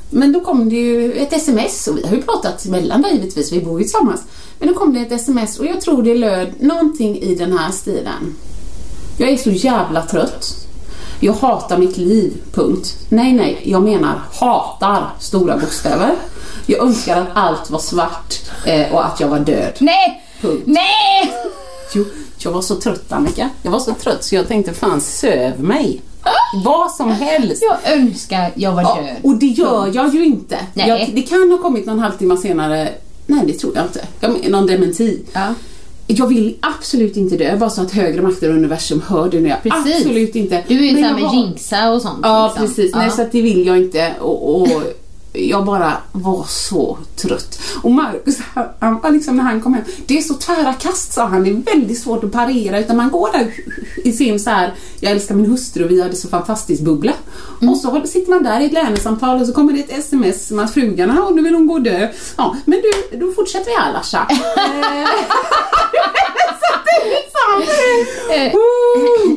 Men 0.10 0.34
då 0.34 0.39
kom 0.39 0.69
det 0.69 0.75
ju 0.75 1.13
ett 1.13 1.34
sms 1.34 1.88
och 1.88 1.97
vi 1.97 2.07
har 2.07 2.15
ju 2.15 2.21
pratat 2.21 2.65
emellan 2.65 3.01
där 3.01 3.10
givetvis, 3.10 3.51
vi 3.51 3.62
bor 3.62 3.79
ju 3.79 3.84
tillsammans. 3.84 4.21
Men 4.60 4.67
då 4.67 4.73
kom 4.73 4.93
det 4.93 4.99
ett 4.99 5.12
sms 5.12 5.60
och 5.60 5.65
jag 5.65 5.81
tror 5.81 6.03
det 6.03 6.15
löd 6.15 6.49
någonting 6.60 7.17
i 7.21 7.36
den 7.36 7.57
här 7.57 7.71
stilen. 7.71 8.36
Jag 9.17 9.29
är 9.29 9.38
så 9.38 9.49
jävla 9.49 10.01
trött. 10.01 10.67
Jag 11.19 11.34
hatar 11.34 11.77
mitt 11.77 11.97
liv, 11.97 12.34
punkt. 12.53 12.97
Nej, 13.10 13.34
nej, 13.34 13.62
jag 13.63 13.84
menar 13.84 14.21
hatar 14.34 15.10
stora 15.19 15.57
bokstäver. 15.57 16.15
Jag 16.65 16.79
önskar 16.79 17.21
att 17.21 17.27
allt 17.34 17.69
var 17.69 17.79
svart 17.79 18.34
eh, 18.65 18.93
och 18.93 19.05
att 19.05 19.19
jag 19.19 19.27
var 19.27 19.39
död. 19.39 19.73
Nej! 19.79 20.23
Punkt. 20.41 20.63
Nej! 20.65 21.34
Jo, 21.93 22.05
jag 22.45 22.51
var 22.51 22.62
så 22.62 22.75
trött 22.75 23.12
Annika. 23.12 23.49
Jag 23.63 23.71
var 23.71 23.80
så 23.80 23.93
trött 23.93 24.23
så 24.23 24.36
jag 24.36 24.47
tänkte 24.47 24.73
fan 24.73 25.01
söv 25.01 25.63
mig. 25.63 26.01
Vad 26.65 26.91
som 26.91 27.12
helst. 27.12 27.63
Jag 27.84 27.93
önskar 27.97 28.51
jag 28.56 28.71
var 28.71 28.82
Ja, 28.82 28.95
död. 29.01 29.15
och 29.23 29.36
det 29.36 29.45
gör 29.45 29.91
jag 29.95 30.15
ju 30.15 30.25
inte. 30.25 30.58
Nej. 30.73 30.88
Jag, 30.89 31.10
det 31.15 31.21
kan 31.21 31.51
ha 31.51 31.58
kommit 31.58 31.86
någon 31.86 31.99
halvtimme 31.99 32.38
senare. 32.38 32.89
Nej, 33.27 33.43
det 33.47 33.54
tror 33.54 33.75
jag 33.75 33.86
inte. 33.86 34.06
Jag 34.19 34.49
någon 34.51 34.67
dementi. 34.67 35.21
Ja. 35.34 35.54
Jag 36.08 36.27
vill 36.27 36.58
absolut 36.62 37.17
inte 37.17 37.38
dö, 37.38 37.58
bara 37.58 37.69
så 37.69 37.82
att 37.82 37.91
högre 37.91 38.21
makter 38.21 38.49
och 38.49 38.56
universum 38.56 39.01
hör 39.08 39.30
det 39.30 39.39
nu. 39.39 39.54
Absolut 39.69 40.36
inte. 40.36 40.63
Du 40.67 40.77
är 40.77 40.91
ju 40.91 40.95
såhär 40.97 41.13
med 41.13 41.23
har- 41.23 41.36
jinxa 41.36 41.91
och 41.91 42.01
sånt. 42.01 42.19
Ja, 42.23 42.47
liksom. 42.47 42.67
precis. 42.67 42.95
Nej, 42.95 43.06
Ja. 43.06 43.12
så 43.12 43.21
att 43.21 43.32
det 43.32 43.41
vill 43.41 43.67
jag 43.67 43.77
inte. 43.77 44.13
Och, 44.19 44.62
och 44.62 44.67
jag 45.33 45.65
bara 45.65 45.97
var 46.11 46.45
så 46.47 46.97
trött. 47.15 47.59
Och 47.83 47.91
Marcus, 47.91 48.37
han, 48.79 48.99
han 49.01 49.13
liksom 49.13 49.37
när 49.37 49.43
han 49.43 49.61
kom 49.61 49.73
hem, 49.73 49.83
det 50.05 50.17
är 50.17 50.21
så 50.21 50.33
tvära 50.33 50.73
kast 50.73 51.13
sa 51.13 51.25
han, 51.25 51.43
det 51.43 51.49
är 51.49 51.75
väldigt 51.75 52.01
svårt 52.01 52.23
att 52.23 52.31
parera 52.31 52.79
utan 52.79 52.97
man 52.97 53.11
går 53.11 53.29
där 53.31 53.53
i 54.03 54.11
sin 54.11 54.39
så 54.39 54.49
här, 54.49 54.73
jag 54.99 55.11
älskar 55.11 55.35
min 55.35 55.45
hustru 55.45 55.85
och 55.85 55.91
vi 55.91 56.01
hade 56.01 56.15
så 56.15 56.27
fantastiskt 56.27 56.83
bubbla. 56.83 57.13
Mm. 57.61 57.73
Och 57.73 57.79
så 57.79 58.01
sitter 58.05 58.29
man 58.29 58.43
där 58.43 58.59
i 58.59 58.65
ett 58.65 58.73
lönesamtal 58.73 59.41
och 59.41 59.47
så 59.47 59.53
kommer 59.53 59.73
det 59.73 59.79
ett 59.79 59.99
sms 59.99 60.51
med 60.51 60.65
att 60.65 60.73
frugan, 60.73 61.09
ja 61.15 61.29
nu 61.29 61.41
vill 61.41 61.53
hon 61.53 61.67
gå 61.67 61.73
och 61.73 61.81
dö. 61.81 62.09
Ja, 62.37 62.55
men 62.65 62.81
du, 62.81 63.17
då 63.17 63.31
fortsätter 63.31 63.65
vi 63.65 63.77
här 63.77 63.93
Larsa. 63.93 64.27
Eh. 68.36 68.45
Eh. 68.45 68.54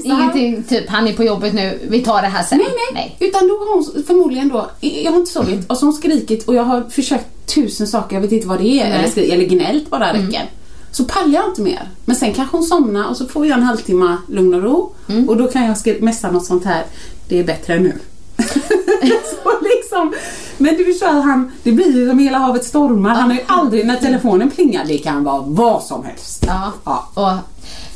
Ingenting, 0.05 0.63
typ 0.63 0.89
han 0.89 1.09
är 1.09 1.13
på 1.13 1.25
jobbet 1.25 1.55
nu, 1.55 1.79
vi 1.89 2.01
tar 2.05 2.23
det 2.23 2.29
här 2.29 2.43
sen. 2.43 2.59
Nej, 2.59 2.69
nej, 2.95 3.17
Utan 3.21 3.49
då 3.49 3.55
har 3.59 3.75
hon 3.75 4.05
förmodligen 4.07 4.49
då, 4.49 4.71
jag 4.81 5.11
har 5.13 5.19
inte 5.19 5.33
sovit 5.33 5.71
och 5.71 5.77
så 5.77 5.87
har 5.87 5.93
hon 5.93 5.99
skrikit 6.01 6.49
och 6.49 6.55
jag 6.55 6.63
har 6.63 6.83
försökt 6.91 7.27
tusen 7.55 7.87
saker, 7.87 8.17
jag 8.17 8.21
vet 8.21 8.33
inte 8.33 8.49
vad 8.49 8.59
det 8.59 8.67
är, 8.81 8.89
Nej. 8.89 8.99
eller, 8.99 9.09
skri- 9.09 9.31
eller 9.31 9.45
gnällt 9.45 9.91
bara 9.91 10.13
räcker. 10.13 10.51
Så 10.91 11.05
pallar 11.05 11.35
jag 11.35 11.45
inte 11.49 11.63
mer. 11.63 11.89
Men 12.05 12.17
sen 12.17 12.33
kanske 12.33 12.57
hon 12.57 12.65
somnar 12.67 13.09
och 13.09 13.17
så 13.17 13.27
får 13.27 13.47
jag 13.47 13.59
en 13.59 13.65
halvtimme 13.65 14.17
lugn 14.29 14.55
och 14.55 14.63
ro 14.63 14.95
och 15.29 15.37
då 15.37 15.49
kan 15.49 15.65
jag 15.65 16.03
messa 16.03 16.31
något 16.31 16.45
sånt 16.47 16.65
här, 16.65 16.85
det 17.29 17.39
är 17.39 17.45
bättre 17.45 17.79
nu. 17.79 17.93
så 19.43 19.51
liksom, 19.63 20.15
men 20.59 20.77
du 20.77 20.85
förstår, 20.85 21.07
han, 21.07 21.53
det 21.63 21.73
blir 21.73 21.97
ju 21.97 22.09
som 22.09 22.19
hela 22.19 22.39
havet 22.39 22.65
stormar. 22.65 23.11
Han 23.11 23.31
har 23.31 23.37
ju 23.37 23.45
aldrig, 23.47 23.87
när 23.87 23.97
telefonen 23.97 24.51
plingar, 24.51 24.85
det 24.85 24.99
kan 24.99 25.25
vara 25.25 25.43
vad 25.47 25.83
som 25.83 26.05
helst. 26.05 26.45
Ja. 26.47 26.73
Ja. 26.85 27.09
Och, 27.15 27.33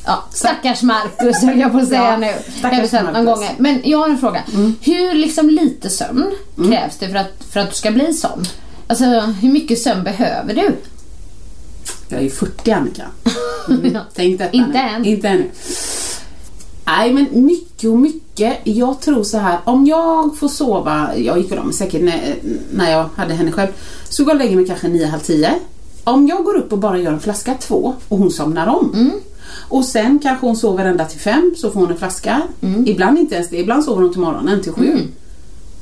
ja, 0.04 0.24
stackars 0.32 0.82
Marcus 0.82 1.42
höll 1.42 1.58
jag 1.58 1.72
på 1.72 1.78
att 1.78 1.88
säga 1.88 2.10
Ja, 2.10 2.16
nu. 2.16 2.32
Stackars 2.58 2.90
sett 2.90 3.12
någon 3.12 3.24
gånger. 3.24 3.50
Men 3.58 3.80
jag 3.84 3.98
har 3.98 4.08
en 4.08 4.18
fråga. 4.18 4.42
Hur 4.80 5.14
liksom 5.14 5.50
lite 5.50 5.90
sömn 5.90 6.30
krävs 6.56 6.96
det 6.98 7.08
för 7.08 7.16
att, 7.16 7.44
för 7.52 7.60
att 7.60 7.70
du 7.70 7.76
ska 7.76 7.90
bli 7.90 8.12
sån? 8.12 8.44
Alltså 8.86 9.04
hur 9.20 9.48
mycket 9.52 9.78
sömn 9.82 10.04
behöver 10.04 10.54
du? 10.54 10.76
Jag 12.08 12.18
är 12.20 12.24
ju 12.24 12.30
40 12.30 12.70
Annika. 12.72 13.02
Mm. 13.68 13.98
Tänk 14.14 14.38
detta 14.38 14.50
Inte 14.52 14.72
nu. 14.72 14.78
än. 14.78 15.04
Inte 15.04 15.28
ännu. 15.28 15.50
Nej 16.88 17.12
men 17.12 17.26
mycket 17.46 17.90
och 17.90 17.98
mycket. 17.98 18.58
Jag 18.64 19.00
tror 19.00 19.22
så 19.22 19.38
här. 19.38 19.58
Om 19.64 19.86
jag 19.86 20.38
får 20.38 20.48
sova, 20.48 21.16
jag 21.16 21.38
gick 21.38 21.50
la 21.50 21.64
mig 21.64 21.74
säkert 21.74 22.02
när, 22.02 22.34
när 22.72 22.90
jag 22.90 23.08
hade 23.16 23.34
henne 23.34 23.52
själv. 23.52 23.68
Så 24.08 24.24
går 24.24 24.30
jag 24.30 24.36
och 24.36 24.44
lägger 24.44 24.56
mig 24.56 24.66
kanske 24.66 24.88
9, 24.88 25.06
halv 25.06 25.20
10. 25.20 25.54
Om 26.04 26.28
jag 26.28 26.44
går 26.44 26.56
upp 26.56 26.72
och 26.72 26.78
bara 26.78 26.98
gör 26.98 27.12
en 27.12 27.20
flaska 27.20 27.54
två 27.54 27.94
och 28.08 28.18
hon 28.18 28.30
somnar 28.30 28.66
om. 28.66 28.92
Mm. 28.94 29.10
Och 29.68 29.84
sen 29.84 30.18
kanske 30.18 30.46
hon 30.46 30.56
sover 30.56 30.84
ända 30.84 31.04
till 31.04 31.20
fem 31.20 31.54
så 31.56 31.70
får 31.70 31.80
hon 31.80 31.90
en 31.90 31.98
flaska. 31.98 32.42
Mm. 32.60 32.86
Ibland 32.86 33.18
inte 33.18 33.34
ens 33.34 33.48
det. 33.48 33.58
Ibland 33.58 33.84
sover 33.84 34.02
hon 34.02 34.12
till 34.12 34.20
morgonen 34.20 34.62
till 34.62 34.72
sju. 34.72 34.98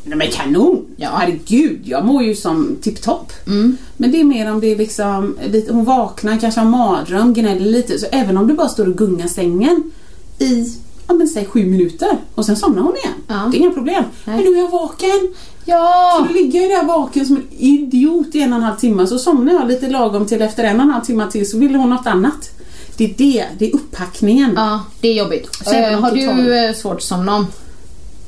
Nej 0.04 0.18
men 0.18 0.28
kanon! 0.30 0.84
Ja. 0.96 1.08
Herregud, 1.12 1.80
jag 1.84 2.04
mår 2.04 2.22
ju 2.22 2.34
som 2.34 2.76
tipptopp. 2.82 3.32
Mm. 3.46 3.76
Men 3.96 4.12
det 4.12 4.20
är 4.20 4.24
mer 4.24 4.52
om 4.52 4.60
det 4.60 4.66
är 4.66 4.76
liksom, 4.76 5.36
hon 5.68 5.84
vaknar, 5.84 6.40
kanske 6.40 6.60
har 6.60 6.70
mardröm, 6.70 7.34
gnäller 7.34 7.66
lite. 7.66 7.98
Så 7.98 8.06
även 8.12 8.36
om 8.36 8.46
du 8.48 8.54
bara 8.54 8.68
står 8.68 8.88
och 8.88 8.96
gungar 8.96 9.26
sängen 9.26 9.92
i, 10.38 10.74
ja 11.08 11.14
men 11.14 11.28
säg 11.28 11.44
sju 11.46 11.66
minuter 11.66 12.08
och 12.34 12.46
sen 12.46 12.56
somnar 12.56 12.82
hon 12.82 12.96
igen. 12.96 13.14
Ja. 13.28 13.48
Det 13.52 13.56
är 13.56 13.60
inga 13.60 13.70
problem. 13.70 14.04
Men 14.24 14.36
nu 14.36 14.44
är 14.50 14.56
jag 14.58 14.70
vaken. 14.70 15.34
Ja! 15.64 16.14
Så 16.18 16.24
då 16.24 16.32
ligger 16.32 16.60
jag 16.60 16.70
där 16.70 16.86
vaken 16.86 17.26
som 17.26 17.36
en 17.36 17.46
idiot 17.58 18.34
i 18.34 18.42
en 18.42 18.52
och 18.52 18.56
en 18.58 18.64
halv 18.64 18.76
timme. 18.76 19.06
Så 19.06 19.18
somnar 19.18 19.52
jag 19.52 19.68
lite 19.68 19.88
lagom 19.88 20.26
till 20.26 20.42
efter 20.42 20.64
en 20.64 20.76
och 20.76 20.82
en 20.82 20.90
halv 20.90 21.04
timme 21.04 21.30
till 21.30 21.50
så 21.50 21.58
vill 21.58 21.74
hon 21.74 21.90
något 21.90 22.06
annat. 22.06 22.50
Det 22.96 23.04
är 23.04 23.14
det, 23.18 23.44
det 23.58 23.70
är 23.70 23.74
upphackningen. 23.74 24.52
Ja, 24.56 24.80
det 25.00 25.08
är 25.08 25.14
jobbigt. 25.14 25.48
Eh, 25.66 26.00
har 26.00 26.10
du 26.10 26.58
eh, 26.58 26.74
svårt 26.74 26.96
att 26.96 27.02
somna 27.02 27.34
om? 27.36 27.46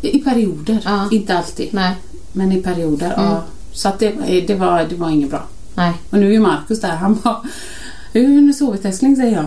I 0.01 0.19
perioder, 0.19 0.79
Ja. 0.85 1.09
inte 1.11 1.38
alltid. 1.38 1.69
Nej. 1.75 1.93
Men 2.33 2.53
i 2.53 2.62
perioder, 2.62 3.14
ja. 3.17 3.43
Så 3.73 3.88
att 3.88 3.99
det, 3.99 4.11
det, 4.47 4.55
var, 4.55 4.85
det 4.91 4.95
var 4.95 5.11
inget 5.11 5.31
bra. 5.31 5.43
Nej. 5.75 5.93
Och 6.11 6.19
nu 6.19 6.27
är 6.27 6.33
ju 6.33 6.41
Markus 6.41 6.81
där, 6.81 6.88
han 6.97 7.21
bara 7.25 7.43
Hur 8.12 8.35
har 8.35 8.43
ni 8.43 8.53
sovit 8.53 8.85
älskling? 8.85 9.17
säger 9.17 9.33
jag. 9.37 9.47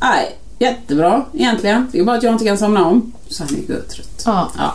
Nej, 0.00 0.38
jättebra 0.58 1.24
egentligen. 1.32 1.88
Det 1.92 1.98
är 1.98 2.04
bara 2.04 2.16
att 2.16 2.22
jag 2.22 2.32
inte 2.32 2.44
kan 2.44 2.58
somna 2.58 2.84
om. 2.84 3.12
Så 3.28 3.44
han 3.44 3.54
är 3.54 3.58
ju 3.58 3.66
trött. 3.82 4.22
Ja. 4.24 4.50
Ja. 4.58 4.74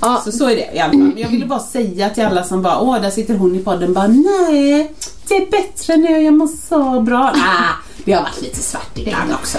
Ja. 0.00 0.20
Så 0.24 0.32
så 0.32 0.44
är 0.50 0.56
det 0.56 0.70
i 0.74 0.78
alla 0.78 0.92
fall. 0.92 1.00
Men 1.00 1.18
jag 1.18 1.28
ville 1.28 1.46
bara 1.46 1.60
säga 1.60 2.10
till 2.10 2.24
alla 2.24 2.44
som 2.44 2.62
bara 2.62 2.80
Åh, 2.80 3.00
där 3.00 3.10
sitter 3.10 3.34
hon 3.34 3.56
i 3.56 3.58
podden 3.58 3.92
bara 3.92 4.06
Nej, 4.06 4.92
det 5.28 5.34
är 5.36 5.50
bättre 5.50 5.96
nu, 5.96 6.22
jag 6.22 6.34
mår 6.34 6.48
så 6.68 7.00
bra. 7.00 7.32
Ah, 7.34 7.72
det 8.04 8.12
har 8.12 8.22
varit 8.22 8.42
lite 8.42 8.62
svart 8.62 8.98
ibland 8.98 9.32
också. 9.32 9.58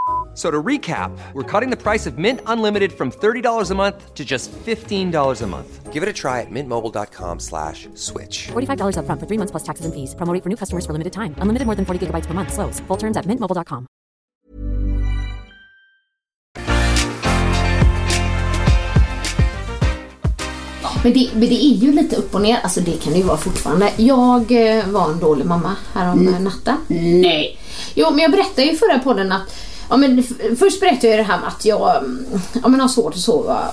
So 0.33 0.49
to 0.49 0.63
recap, 0.63 1.11
we're 1.33 1.43
cutting 1.43 1.69
the 1.71 1.75
price 1.75 2.07
of 2.07 2.17
Mint 2.17 2.39
Unlimited 2.45 2.93
from 2.93 3.11
$30 3.11 3.69
a 3.69 3.75
month 3.75 4.13
to 4.13 4.23
just 4.23 4.49
$15 4.51 5.41
a 5.41 5.47
month. 5.47 5.91
Give 5.91 6.03
it 6.03 6.07
a 6.07 6.13
try 6.13 6.39
at 6.39 6.47
mintmobile.com 6.49 7.39
slash 7.39 7.89
switch. 7.95 8.47
$45 8.53 8.95
upfront 8.95 9.19
for 9.19 9.27
three 9.27 9.37
months 9.37 9.51
plus 9.51 9.63
taxes 9.63 9.85
and 9.85 9.93
fees. 9.93 10.15
Promo 10.15 10.33
rate 10.33 10.41
for 10.41 10.49
new 10.49 10.55
customers 10.55 10.85
for 10.85 10.93
limited 10.93 11.11
time. 11.11 11.35
Unlimited 11.39 11.65
more 11.65 11.75
than 11.75 11.83
40 11.83 12.07
gigabytes 12.07 12.27
per 12.27 12.33
month. 12.33 12.53
Slows. 12.53 12.79
Full 12.87 12.97
terms 12.97 13.17
at 13.17 13.25
mintmobile.com. 13.25 13.87
Men 21.03 21.13
det, 21.13 21.29
men 21.33 21.49
det 21.49 21.63
är 21.65 21.75
ju 21.75 21.91
lite 21.91 22.15
upp 22.15 22.35
och 22.35 22.41
ner. 22.41 22.59
Alltså 22.63 22.79
det 22.81 23.03
kan 23.03 23.13
det 23.13 23.19
ju 23.19 23.25
vara 23.25 23.37
fortfarande. 23.37 23.91
Jag 23.97 24.51
eh, 24.51 24.87
var 24.87 25.11
en 25.11 25.19
dålig 25.19 25.45
mamma 25.45 25.75
härom 25.93 26.27
mm. 26.27 26.43
natten. 26.43 26.77
Nej. 27.21 27.57
Jo, 27.95 28.11
men 28.11 28.19
jag 28.19 28.31
berättade 28.31 28.67
ju 28.67 28.77
förra 28.77 28.99
podden 28.99 29.31
att 29.31 29.70
Ja, 29.91 29.97
men 29.97 30.23
först 30.59 30.79
berättade 30.79 31.07
jag 31.07 31.11
ju 31.11 31.17
det 31.17 31.23
här 31.23 31.39
med 31.39 31.47
att 31.47 31.65
jag 31.65 32.03
ja, 32.63 32.67
men 32.67 32.79
har 32.79 32.87
svårt 32.87 33.13
att 33.13 33.19
sova 33.19 33.67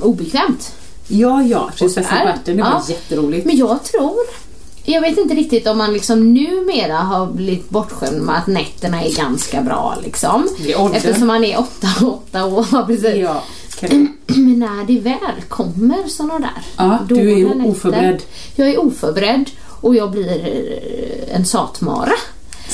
obekvämt. 0.00 0.72
Ja, 1.08 1.42
ja. 1.42 1.70
Prinsessan 1.76 2.18
ärten, 2.18 2.56
det 2.56 2.62
var 2.62 2.70
Ja. 2.70 2.84
jätteroligt. 2.88 3.46
Men 3.46 3.56
jag 3.56 3.84
tror, 3.84 4.16
jag 4.84 5.00
vet 5.00 5.18
inte 5.18 5.34
riktigt 5.34 5.66
om 5.66 5.78
man 5.78 5.92
liksom 5.92 6.34
numera 6.34 6.96
har 6.96 7.26
blivit 7.26 7.68
bortskämd 7.70 8.22
med 8.22 8.36
att 8.38 8.46
nätterna 8.46 9.02
är 9.02 9.16
ganska 9.16 9.62
bra 9.62 9.96
liksom. 10.02 10.48
Eftersom 10.94 11.26
man 11.26 11.44
är 11.44 11.58
åtta, 11.58 11.88
åtta 12.06 12.44
år. 12.44 12.86
Precis. 12.86 13.14
Ja, 13.16 13.42
Men 14.26 14.58
när 14.58 14.84
det 14.86 15.00
väl 15.00 15.42
kommer 15.48 16.08
såna 16.08 16.38
där 16.38 16.62
Ja, 16.76 16.98
du 17.08 17.32
är 17.40 17.54
nätter, 17.54 17.70
oförberedd. 17.70 18.22
Jag 18.56 18.68
är 18.68 18.80
oförberedd 18.84 19.50
och 19.80 19.94
jag 19.96 20.10
blir 20.10 20.48
en 21.30 21.44
satmara. 21.46 22.12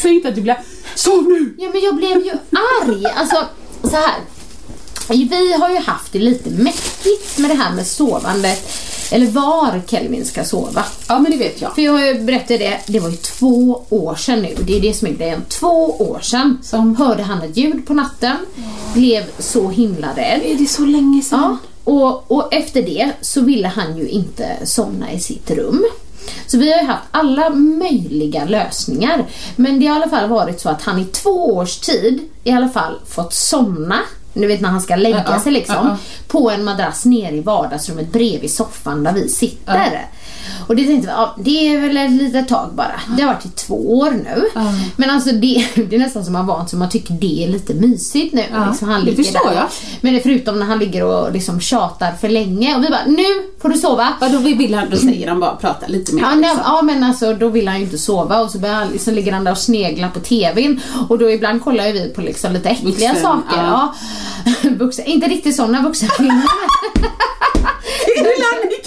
Säg 0.03 0.15
inte 0.15 0.29
att 0.29 0.35
du 0.35 0.41
blir 0.41 0.59
Sov 0.95 1.23
nu! 1.29 1.55
Ja 1.59 1.69
men 1.73 1.83
jag 1.83 1.97
blev 1.97 2.25
ju 2.25 2.33
arg. 2.83 3.07
Alltså 3.17 3.37
så 3.83 3.97
här. 3.97 4.15
Vi 5.09 5.53
har 5.53 5.71
ju 5.71 5.77
haft 5.79 6.13
det 6.13 6.19
lite 6.19 6.51
mäckigt 6.51 7.39
med 7.39 7.51
det 7.51 7.55
här 7.55 7.75
med 7.75 7.87
sovandet. 7.87 8.73
Eller 9.13 9.27
var 9.27 9.83
Kelvin 9.87 10.25
ska 10.25 10.45
sova. 10.45 10.85
Ja, 11.09 11.19
men 11.19 11.31
det 11.33 11.37
vet 11.39 11.61
jag. 11.61 11.75
För 11.75 11.83
jag 11.83 11.93
har 11.93 12.07
ju 12.07 12.21
berättat 12.21 12.49
det, 12.49 12.81
det 12.87 13.01
var 13.01 13.09
ju 13.11 13.17
två 13.17 13.85
år 13.89 14.15
sedan 14.15 14.43
nu. 14.43 14.57
Det 14.67 14.77
är 14.77 14.81
det 14.81 14.95
som 14.95 15.09
är 15.09 15.13
grejen. 15.13 15.43
Två 15.49 15.91
år 15.99 16.21
sedan 16.23 16.59
Som- 16.63 16.97
hörde 16.97 17.23
han 17.23 17.43
ett 17.43 17.57
ljud 17.57 17.87
på 17.87 17.95
natten. 17.95 18.37
Blev 18.95 19.25
så 19.39 19.69
himla 19.69 20.09
rädd. 20.17 20.41
Är 20.45 20.55
det 20.55 20.67
så 20.67 20.83
länge 20.85 21.23
sedan? 21.23 21.41
Ja, 21.85 21.93
och, 21.93 22.31
och 22.31 22.55
efter 22.55 22.83
det 22.83 23.11
så 23.21 23.41
ville 23.41 23.69
han 23.69 23.99
ju 23.99 24.09
inte 24.09 24.57
somna 24.65 25.13
i 25.13 25.21
sitt 25.21 25.51
rum. 25.51 25.85
Så 26.47 26.59
vi 26.59 26.73
har 26.73 26.81
ju 26.81 26.87
haft 26.87 27.03
alla 27.11 27.51
möjliga 27.51 28.45
lösningar. 28.45 29.27
Men 29.57 29.81
det 29.81 29.87
har 29.87 29.97
i 29.99 30.03
alla 30.03 30.11
fall 30.11 30.29
varit 30.29 30.61
så 30.61 30.69
att 30.69 30.83
han 30.83 30.99
i 30.99 31.05
två 31.05 31.55
års 31.55 31.79
tid 31.79 32.29
i 32.45 32.51
alla 32.51 32.69
fall 32.69 33.01
fått 33.09 33.33
somna, 33.35 33.99
nu 34.33 34.47
vet 34.47 34.61
när 34.61 34.69
han 34.69 34.81
ska 34.81 34.97
lägga 34.97 35.17
Ja, 35.17 35.25
ja, 35.27 35.41
sig 35.41 35.53
liksom, 35.53 35.77
ja, 35.77 35.89
ja. 35.89 35.97
på 36.29 36.51
en 36.51 36.65
madrass 36.65 37.05
nere 37.05 37.37
i 37.37 37.41
vardagsrummet 37.41 38.13
bredvid 38.13 38.51
soffan 38.51 39.05
där 39.05 39.13
vi 39.13 39.29
sitter. 39.29 39.75
Och 40.69 40.77
det 40.77 40.87
tänkte 40.87 41.07
vi, 41.07 41.13
ja, 41.13 41.35
det 41.39 41.69
är 41.75 41.81
väl 41.81 41.97
ett 41.97 42.11
litet 42.11 42.49
tag 42.49 42.71
bara. 42.75 43.01
Det 43.17 43.23
har 43.23 43.35
varit 43.35 43.47
i 43.47 43.49
två 43.49 43.99
år 43.99 44.11
nu. 44.11 44.45
Men 44.97 45.11
alltså 45.11 45.33
det, 45.33 45.67
det 45.75 45.97
är 45.97 45.99
nästan 45.99 46.25
som 46.25 46.33
man 46.33 46.47
vant 46.47 46.71
sig, 46.71 46.79
man 46.79 46.89
tycker 46.89 47.15
det 47.15 47.45
är 47.45 47.49
lite 47.49 47.75
mysigt 47.75 48.35
nu. 48.35 48.45
Ja, 48.53 48.67
liksom, 48.69 48.89
han 48.89 49.05
det 49.05 49.15
förstår 49.15 49.51
där. 49.51 49.57
jag. 49.57 49.67
Men 50.01 50.15
det 50.15 50.21
förutom 50.21 50.59
när 50.59 50.67
han 50.67 50.79
ligger 50.79 51.05
och 51.05 51.33
liksom 51.33 51.61
tjatar 51.61 52.13
för 52.13 52.29
länge 52.29 52.77
och 52.77 52.85
vi 52.85 52.89
bara 52.89 53.07
nu 53.07 53.25
får 53.63 53.69
du 53.69 53.79
sova. 53.79 54.09
Ja, 54.21 54.29
då 54.29 54.39
vill 54.39 54.75
han, 54.75 54.91
då 54.91 54.97
säger 54.97 55.29
han 55.29 55.41
bara 55.41 55.57
prata 55.57 55.87
lite 55.87 56.15
mer. 56.15 56.23
Ja, 56.23 56.29
nej, 56.29 56.39
liksom. 56.39 56.61
ja 56.65 56.83
men 56.83 57.05
alltså 57.05 57.35
då 57.35 57.49
vill 57.49 57.69
han 57.69 57.77
ju 57.79 57.85
inte 57.85 57.99
sova 57.99 58.41
och 58.41 58.51
så, 58.51 58.59
börjar 58.59 58.75
han, 58.75 58.89
liksom, 58.89 59.15
ligger 59.15 59.33
han 59.33 59.45
där 59.45 59.53
och 59.53 59.59
sneglar 59.59 60.09
på 60.09 60.21
TVn 60.21 60.81
och 61.09 61.19
då 61.19 61.31
ibland 61.31 61.65
kollar 61.65 61.87
ju 61.87 61.93
vi 61.93 62.09
på 62.09 62.21
liksom 62.21 62.53
lite 62.53 62.69
äckliga 62.69 62.91
Vuxen, 63.09 63.23
saker. 63.23 63.57
ja. 63.57 63.95
Ja. 64.45 64.71
Vuxen, 64.71 65.05
inte 65.05 65.27
riktigt 65.29 65.57
sådana 65.57 65.83
vuxenfilmer. 65.83 66.43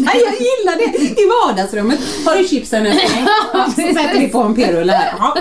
Nej, 0.05 0.23
jag 0.25 0.33
gillar 0.33 0.77
det! 0.77 1.21
I 1.21 1.25
vardagsrummet 1.47 1.99
har 2.25 2.35
du 2.35 2.47
chipsen 2.47 2.85
efter 2.85 3.09
mig. 3.15 3.25
Ja, 3.53 3.65
så 3.65 3.81
sätter 3.81 4.19
vi 4.19 4.27
på 4.27 4.39
en 4.41 4.55
p-rulle 4.55 4.91
här. 4.93 5.13
Ja. 5.19 5.35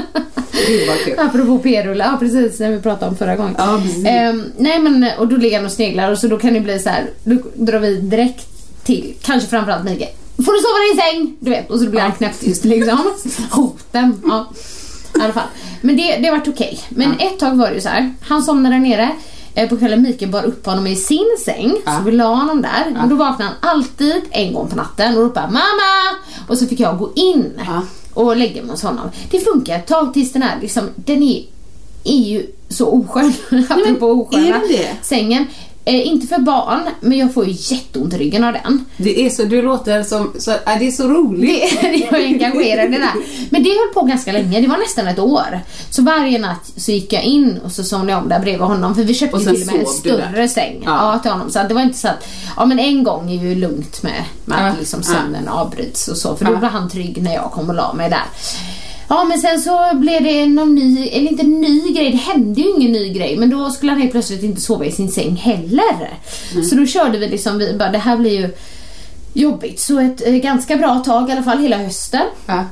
Gud 0.67 0.89
vad 0.89 0.99
kul. 1.05 1.19
Apropå 1.19 1.59
p-rulle, 1.59 2.05
ja 2.05 2.17
precis 2.21 2.57
som 2.57 2.71
vi 2.71 2.81
pratade 2.81 3.11
om 3.11 3.17
förra 3.17 3.37
gången. 3.37 3.55
Ja. 3.59 3.81
Ehm, 4.11 4.45
nej 4.59 4.79
men 4.79 5.07
och 5.19 5.29
då 5.29 5.37
ligger 5.37 5.57
han 5.57 5.67
och 5.67 5.73
sneglar 5.73 6.11
och 6.11 6.19
så 6.19 6.27
då 6.29 6.39
kan 6.39 6.55
det 6.55 6.61
bli 6.61 6.79
så 6.79 6.89
här. 6.89 7.11
då 7.25 7.35
drar 7.55 7.79
vi 7.79 7.97
direkt 7.97 8.47
till, 8.85 9.15
kanske 9.23 9.49
framförallt 9.49 9.85
Mikael. 9.85 10.11
Får 10.37 10.53
du 10.53 10.59
sova 10.59 10.79
i 10.79 10.89
din 10.95 11.03
säng? 11.03 11.37
Du 11.41 11.51
vet, 11.51 11.71
och 11.71 11.79
så 11.81 11.87
blir 11.87 12.01
han 12.01 12.13
knäpptyst 12.13 12.65
liksom. 12.65 12.99
Hoten. 13.51 14.23
Ja. 14.25 14.47
I 15.19 15.21
alla 15.23 15.33
fall. 15.33 15.47
Men 15.81 15.97
det, 15.97 16.17
det 16.17 16.29
har 16.29 16.37
varit 16.39 16.49
okej. 16.49 16.81
Men 16.89 17.13
ett 17.21 17.39
tag 17.39 17.57
var 17.57 17.69
det 17.69 17.75
ju 17.75 17.81
så 17.81 17.89
här. 17.89 18.15
han 18.21 18.43
somnade 18.43 18.75
där 18.75 18.81
nere. 18.81 19.11
Eh, 19.55 19.69
På 19.69 19.77
kvällen 19.77 20.03
Mikael 20.03 20.31
bar 20.31 20.43
upp 20.43 20.67
honom 20.67 20.87
i 20.87 20.97
sin 20.97 21.37
säng, 21.45 21.77
Ja. 21.87 21.97
så 21.99 22.05
vi 22.05 22.13
la 22.13 22.25
honom 22.35 22.63
där. 22.63 22.91
Men 22.93 23.09
då 23.09 23.17
vaknade 23.17 23.51
han 23.61 23.71
alltid 23.71 24.23
en 24.31 24.53
gång 24.55 24.69
på 24.69 24.77
natten 24.77 25.17
och 25.17 25.23
ropade 25.23 25.47
mamma! 25.47 26.19
Och 26.49 26.59
så 26.59 26.67
fick 26.67 26.81
jag 26.81 26.99
gå 26.99 27.13
in 27.15 27.61
Ja. 27.67 27.83
och 28.15 28.37
lägga 28.37 28.63
mig 28.63 28.71
hos 28.71 28.83
honom. 28.83 29.09
Det 29.31 29.41
funkar 29.41 29.77
ett 29.77 29.87
tag 29.87 30.15
tills 30.15 30.33
den 30.33 30.43
här 30.43 30.59
liksom, 30.61 30.89
den 30.97 31.23
är 31.23 31.43
är 32.05 32.17
ju 32.17 32.47
så 32.69 32.87
oskön, 32.87 33.33
apropå 33.71 34.07
osköna. 34.07 34.47
är 34.47 34.69
det? 34.69 34.97
Sängen. 35.03 35.47
Eh, 35.85 36.07
inte 36.07 36.27
för 36.27 36.39
barn, 36.39 36.81
men 37.01 37.19
jag 37.19 37.35
får 37.35 37.47
ju 37.47 37.75
jätteont 37.75 38.15
i 38.15 38.19
ryggen 38.19 38.45
av 38.45 38.53
den. 38.53 38.85
Det 38.97 39.27
är 39.27 39.31
så, 39.31 39.45
du 39.45 39.63
låter 39.63 40.03
som, 40.03 40.33
så, 40.39 40.51
äh, 40.51 40.59
det 40.79 40.87
är 40.87 40.91
så 40.91 41.09
roligt. 41.09 41.81
Det, 41.81 41.97
jag 42.11 42.21
är 42.21 42.27
engagerad 42.27 42.87
i 42.87 42.89
det 42.93 42.99
där. 42.99 43.13
Men 43.51 43.63
det 43.63 43.69
höll 43.71 43.95
på 43.95 44.03
ganska 44.03 44.33
länge, 44.33 44.61
det 44.61 44.67
var 44.67 44.79
nästan 44.79 45.09
ett 45.09 45.19
år. 45.19 45.61
Så 45.91 46.03
varje 46.03 46.39
natt 46.39 46.73
så 46.77 46.93
gick 46.93 47.13
jag 47.13 47.23
in 47.23 47.59
och 47.65 47.73
så 47.73 47.85
somnade 47.85 48.13
jag 48.13 48.23
om 48.23 48.29
där 48.29 48.41
bredvid 48.41 48.67
honom 48.67 48.95
för 48.95 49.03
vi 49.05 49.15
köpte 49.15 49.37
Och 49.37 49.43
till 49.43 49.63
och 49.63 49.67
med 49.67 49.81
en 49.81 49.87
större 49.87 50.49
säng 50.49 50.83
Ja. 50.85 51.13
ja. 51.13 51.19
till 51.19 51.31
honom. 51.31 51.51
Så 51.51 51.63
det 51.69 51.75
var 51.75 51.83
inte 51.83 51.99
så 51.99 52.09
att, 52.09 52.29
ja 52.57 52.65
men 52.65 52.79
en 52.79 53.05
gång 53.05 53.31
är 53.31 53.43
ju 53.45 53.55
lugnt 53.55 54.03
med, 54.03 54.25
med 54.45 54.59
Ja. 54.61 54.67
att 54.67 54.79
liksom 54.79 55.03
sömnen 55.03 55.49
avbryts 55.49 56.09
och 56.09 56.17
så 56.17 56.37
för 56.37 56.45
då 56.45 56.53
Ja. 56.53 56.59
var 56.59 56.69
han 56.69 56.91
trygg 56.91 57.23
när 57.23 57.35
jag 57.35 57.51
kom 57.51 57.69
och 57.69 57.75
la 57.75 57.93
mig 57.93 58.11
där. 58.11 58.23
Ja 59.09 59.25
men 59.25 59.39
sen 59.39 59.61
så 59.61 59.91
blev 59.95 60.23
det 60.23 60.47
någon 60.47 60.75
ny, 60.75 61.09
eller 61.09 61.31
inte 61.31 61.43
ny 61.43 61.93
grej, 61.93 62.11
det 62.11 62.17
hände 62.17 62.61
ju 62.61 62.69
ingen 62.69 62.93
ny 62.93 63.13
grej 63.13 63.37
men 63.37 63.51
då 63.51 63.71
skulle 63.71 63.93
han 63.93 64.01
helt 64.01 64.13
plötsligt 64.13 64.43
inte 64.43 64.61
sova 64.61 64.85
i 64.85 64.93
sin 64.93 65.11
säng 65.11 65.37
heller. 65.37 66.19
Mm. 66.53 66.65
Så 66.65 66.75
då 66.75 66.87
körde 66.87 67.19
vi 67.19 67.29
liksom, 67.29 67.59
vi 67.59 67.75
bara 67.75 67.91
det 67.91 67.99
här 67.99 68.17
blir 68.17 68.41
ju 68.41 68.55
jobbigt. 69.33 69.81
Så 69.81 69.99
ett 69.99 70.27
eh, 70.27 70.35
ganska 70.35 70.77
bra 70.77 70.99
tag 70.99 71.29
i 71.29 71.33
alla 71.33 71.43
fall 71.43 71.59
hela 71.59 71.77
hösten 71.77 72.27
Ja. 72.47 72.65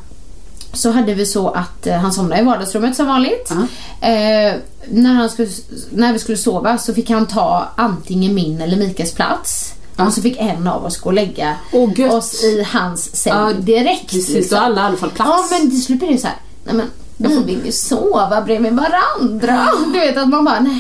så 0.73 0.91
hade 0.91 1.15
vi 1.15 1.27
så 1.27 1.49
att 1.49 1.87
eh, 1.87 1.97
han 1.97 2.13
somnade 2.13 2.43
i 2.43 2.45
vardagsrummet 2.45 2.97
som 2.97 3.07
vanligt. 3.07 3.51
Ja. 3.51 4.09
Eh, 4.09 4.55
när, 4.89 5.15
han 5.15 5.31
skulle, 5.31 5.49
när 5.91 6.13
vi 6.13 6.19
skulle 6.19 6.39
sova 6.39 6.79
så 6.79 6.95
fick 6.95 7.11
han 7.11 7.27
ta 7.27 7.69
antingen 7.77 8.35
min 8.35 8.61
eller 8.61 8.77
Mikaels 8.77 9.13
plats. 9.13 9.75
Ja. 10.01 10.07
Och 10.07 10.13
så 10.13 10.23
fick 10.23 10.37
en 10.39 10.67
av 10.69 10.85
oss 10.85 10.99
gå 11.01 11.09
och 11.09 11.15
lägga 11.15 11.55
gött. 11.97 12.13
oss 12.13 12.45
i 12.45 12.67
hans 12.73 13.17
säng 13.17 13.33
Ja, 13.33 13.53
direkt. 13.53 14.13
liksom. 14.13 14.35
precis, 14.35 14.51
då 14.51 14.57
har 14.57 14.63
alla 14.65 14.81
i 14.81 14.85
alla 14.85 14.97
fall 14.97 15.11
plats. 15.11 15.31
Ja 15.51 15.59
men 15.59 15.71
till 15.71 15.83
slut 15.83 15.99
blir 15.99 16.13
det 16.13 16.19
så 16.19 16.27
här. 16.27 16.37
Nej, 16.65 16.75
men 16.75 16.87
vi 17.17 17.37
vill 17.55 17.67
ju 17.67 17.73
sova 17.73 18.41
bredvid 18.43 18.73
varandra. 18.73 19.69
Du 19.93 20.01
vet 20.01 20.17
att 20.17 20.29
man 20.29 20.45
bara, 20.45 20.61
nej 20.61 20.73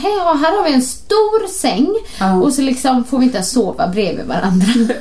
här 0.42 0.56
har 0.56 0.64
vi 0.64 0.72
en 0.74 0.82
stor 0.82 1.48
säng 1.48 1.88
Ja. 2.18 2.34
och 2.42 2.52
så 2.52 2.62
liksom 2.62 3.04
får 3.04 3.18
vi 3.18 3.24
inte 3.24 3.36
ens 3.36 3.50
sova 3.50 3.88
bredvid 3.88 4.26
varandra. 4.26 4.66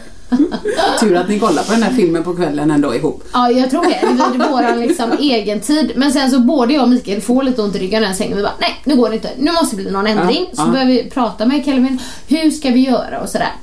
Tur 1.00 1.16
att 1.16 1.30
ni 1.30 1.40
kollar 1.40 1.64
på 1.64 1.72
den 1.72 1.84
här 1.84 1.94
filmen 1.94 2.24
på 2.24 2.36
kvällen 2.36 2.72
ändå 2.72 2.96
ihop. 2.96 3.24
Ja, 3.34 3.52
jag 3.52 3.70
tror 3.70 3.84
det. 3.84 4.00
Det 4.02 4.38
var 4.38 4.52
våran 4.52 4.80
liksom 4.80 5.12
egen 5.20 5.60
tid. 5.60 5.92
Men 5.96 6.12
sen 6.14 6.32
så 6.32 6.40
både 6.40 6.74
jag 6.74 6.84
och 6.84 6.90
Mikael 6.90 7.22
får 7.22 7.44
lite 7.44 7.62
ont 7.62 7.76
i 7.76 7.80
ryggen 7.80 8.04
i 8.04 8.06
den 8.06 8.16
sängen. 8.16 8.38
Vi 8.38 8.44
bara, 8.44 8.54
nej 8.60 8.76
nu 8.84 8.96
går 8.96 9.10
det 9.10 9.16
inte. 9.16 9.30
Nu 9.38 9.52
måste 9.52 9.76
det 9.76 9.82
bli 9.82 9.92
någon 9.92 10.08
ändring. 10.08 10.46
Ja, 10.50 10.56
så 10.56 10.62
ja. 10.62 10.72
började 10.72 10.92
vi 10.92 11.10
prata 11.10 11.46
med 11.46 11.66
Kelvin. 11.66 12.02
Hur 12.28 12.52
ska 12.52 12.70
vi 12.70 12.80
göra 12.80 13.20
och 13.22 13.30
sådär. 13.30 13.54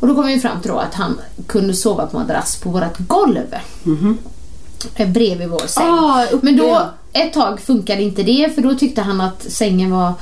Och 0.00 0.06
då 0.08 0.14
kom 0.14 0.26
vi 0.26 0.40
fram 0.40 0.60
till 0.60 0.70
då 0.70 0.78
att 0.78 0.94
han 0.94 1.20
kunde 1.46 1.74
sova 1.74 2.06
på 2.06 2.18
madrass 2.18 2.56
på 2.56 2.70
vårt 2.70 2.98
golv. 2.98 3.54
Eh, 4.94 5.08
Bredvid 5.08 5.48
vår 5.48 5.66
säng. 5.66 5.84
Ah, 5.84 6.26
Men 6.42 6.56
då, 6.56 6.82
ett 7.12 7.32
tag 7.32 7.60
funkade 7.60 8.02
inte 8.02 8.22
det 8.22 8.54
för 8.54 8.62
då 8.62 8.74
tyckte 8.74 9.02
han 9.02 9.20
att 9.20 9.42
sängen 9.42 9.90
var 9.90 10.12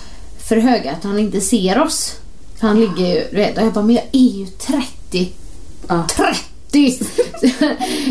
för 0.49 0.57
hög, 0.57 0.87
att 0.89 1.05
han 1.05 1.19
inte 1.19 1.41
ser 1.41 1.83
oss. 1.83 2.13
För 2.61 2.67
han 2.67 2.81
ligger 2.81 3.07
ju, 3.15 3.27
du 3.31 3.37
vet, 3.37 3.59
och 3.59 3.65
jag 3.65 3.73
bara, 3.73 3.85
men 3.85 3.95
jag 3.95 4.05
är 4.13 4.19
ju 4.39 4.47
30 4.47 5.33
Ja. 5.89 6.07
30 6.73 6.99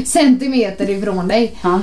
centimeter 0.06 0.89
ifrån 0.89 1.28
dig. 1.28 1.60
Ja. 1.62 1.80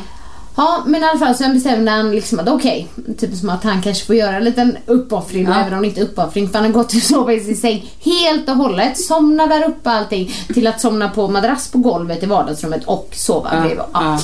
Ja, 0.56 0.82
men 0.86 1.02
i 1.02 1.04
alla 1.04 1.18
fall 1.18 1.34
så 1.34 1.48
bestämde 1.48 1.90
han 1.90 2.10
liksom 2.10 2.38
att 2.40 2.48
okej, 2.48 2.88
typ 3.18 3.34
som 3.36 3.48
att 3.48 3.64
han 3.64 3.82
kanske 3.82 4.06
får 4.06 4.16
göra 4.16 4.36
en 4.36 4.44
liten 4.44 4.76
uppoffring, 4.86 5.44
Ja. 5.44 5.60
även 5.60 5.74
om 5.74 5.82
det 5.82 5.88
inte 5.88 6.00
är 6.00 6.04
uppoffring, 6.04 6.48
för 6.48 6.54
han 6.58 6.64
har 6.64 6.72
gått 6.72 6.94
och 6.94 7.02
sovit 7.02 7.42
i 7.42 7.44
sin 7.44 7.56
säng 7.56 7.90
helt 8.00 8.48
och 8.48 8.56
hållet, 8.56 8.98
somna 8.98 9.46
där 9.46 9.68
uppe 9.68 9.90
allting, 9.90 10.34
till 10.54 10.66
att 10.66 10.80
somna 10.80 11.08
på 11.08 11.28
madrass 11.28 11.68
på 11.68 11.78
golvet 11.78 12.22
i 12.22 12.26
vardagsrummet 12.26 12.84
och 12.84 13.08
sova 13.12 13.48
Ja, 13.52 13.60
bredvid. 13.60 13.78
Ja. 13.78 13.88
ja. 13.92 14.18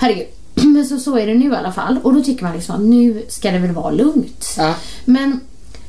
Herregud. 0.00 0.26
Men 0.54 0.86
så, 0.86 0.98
så 0.98 1.18
är 1.18 1.26
det 1.26 1.34
nu 1.34 1.52
i 1.52 1.56
alla 1.56 1.72
fall. 1.72 1.96
Och 2.02 2.14
då 2.14 2.22
tycker 2.22 2.44
man 2.44 2.52
liksom 2.54 2.74
att 2.74 2.80
nu 2.82 3.22
ska 3.28 3.50
det 3.50 3.58
väl 3.58 3.72
vara 3.72 3.90
lugnt. 3.90 4.54
Ja. 4.58 4.74
Men 5.04 5.40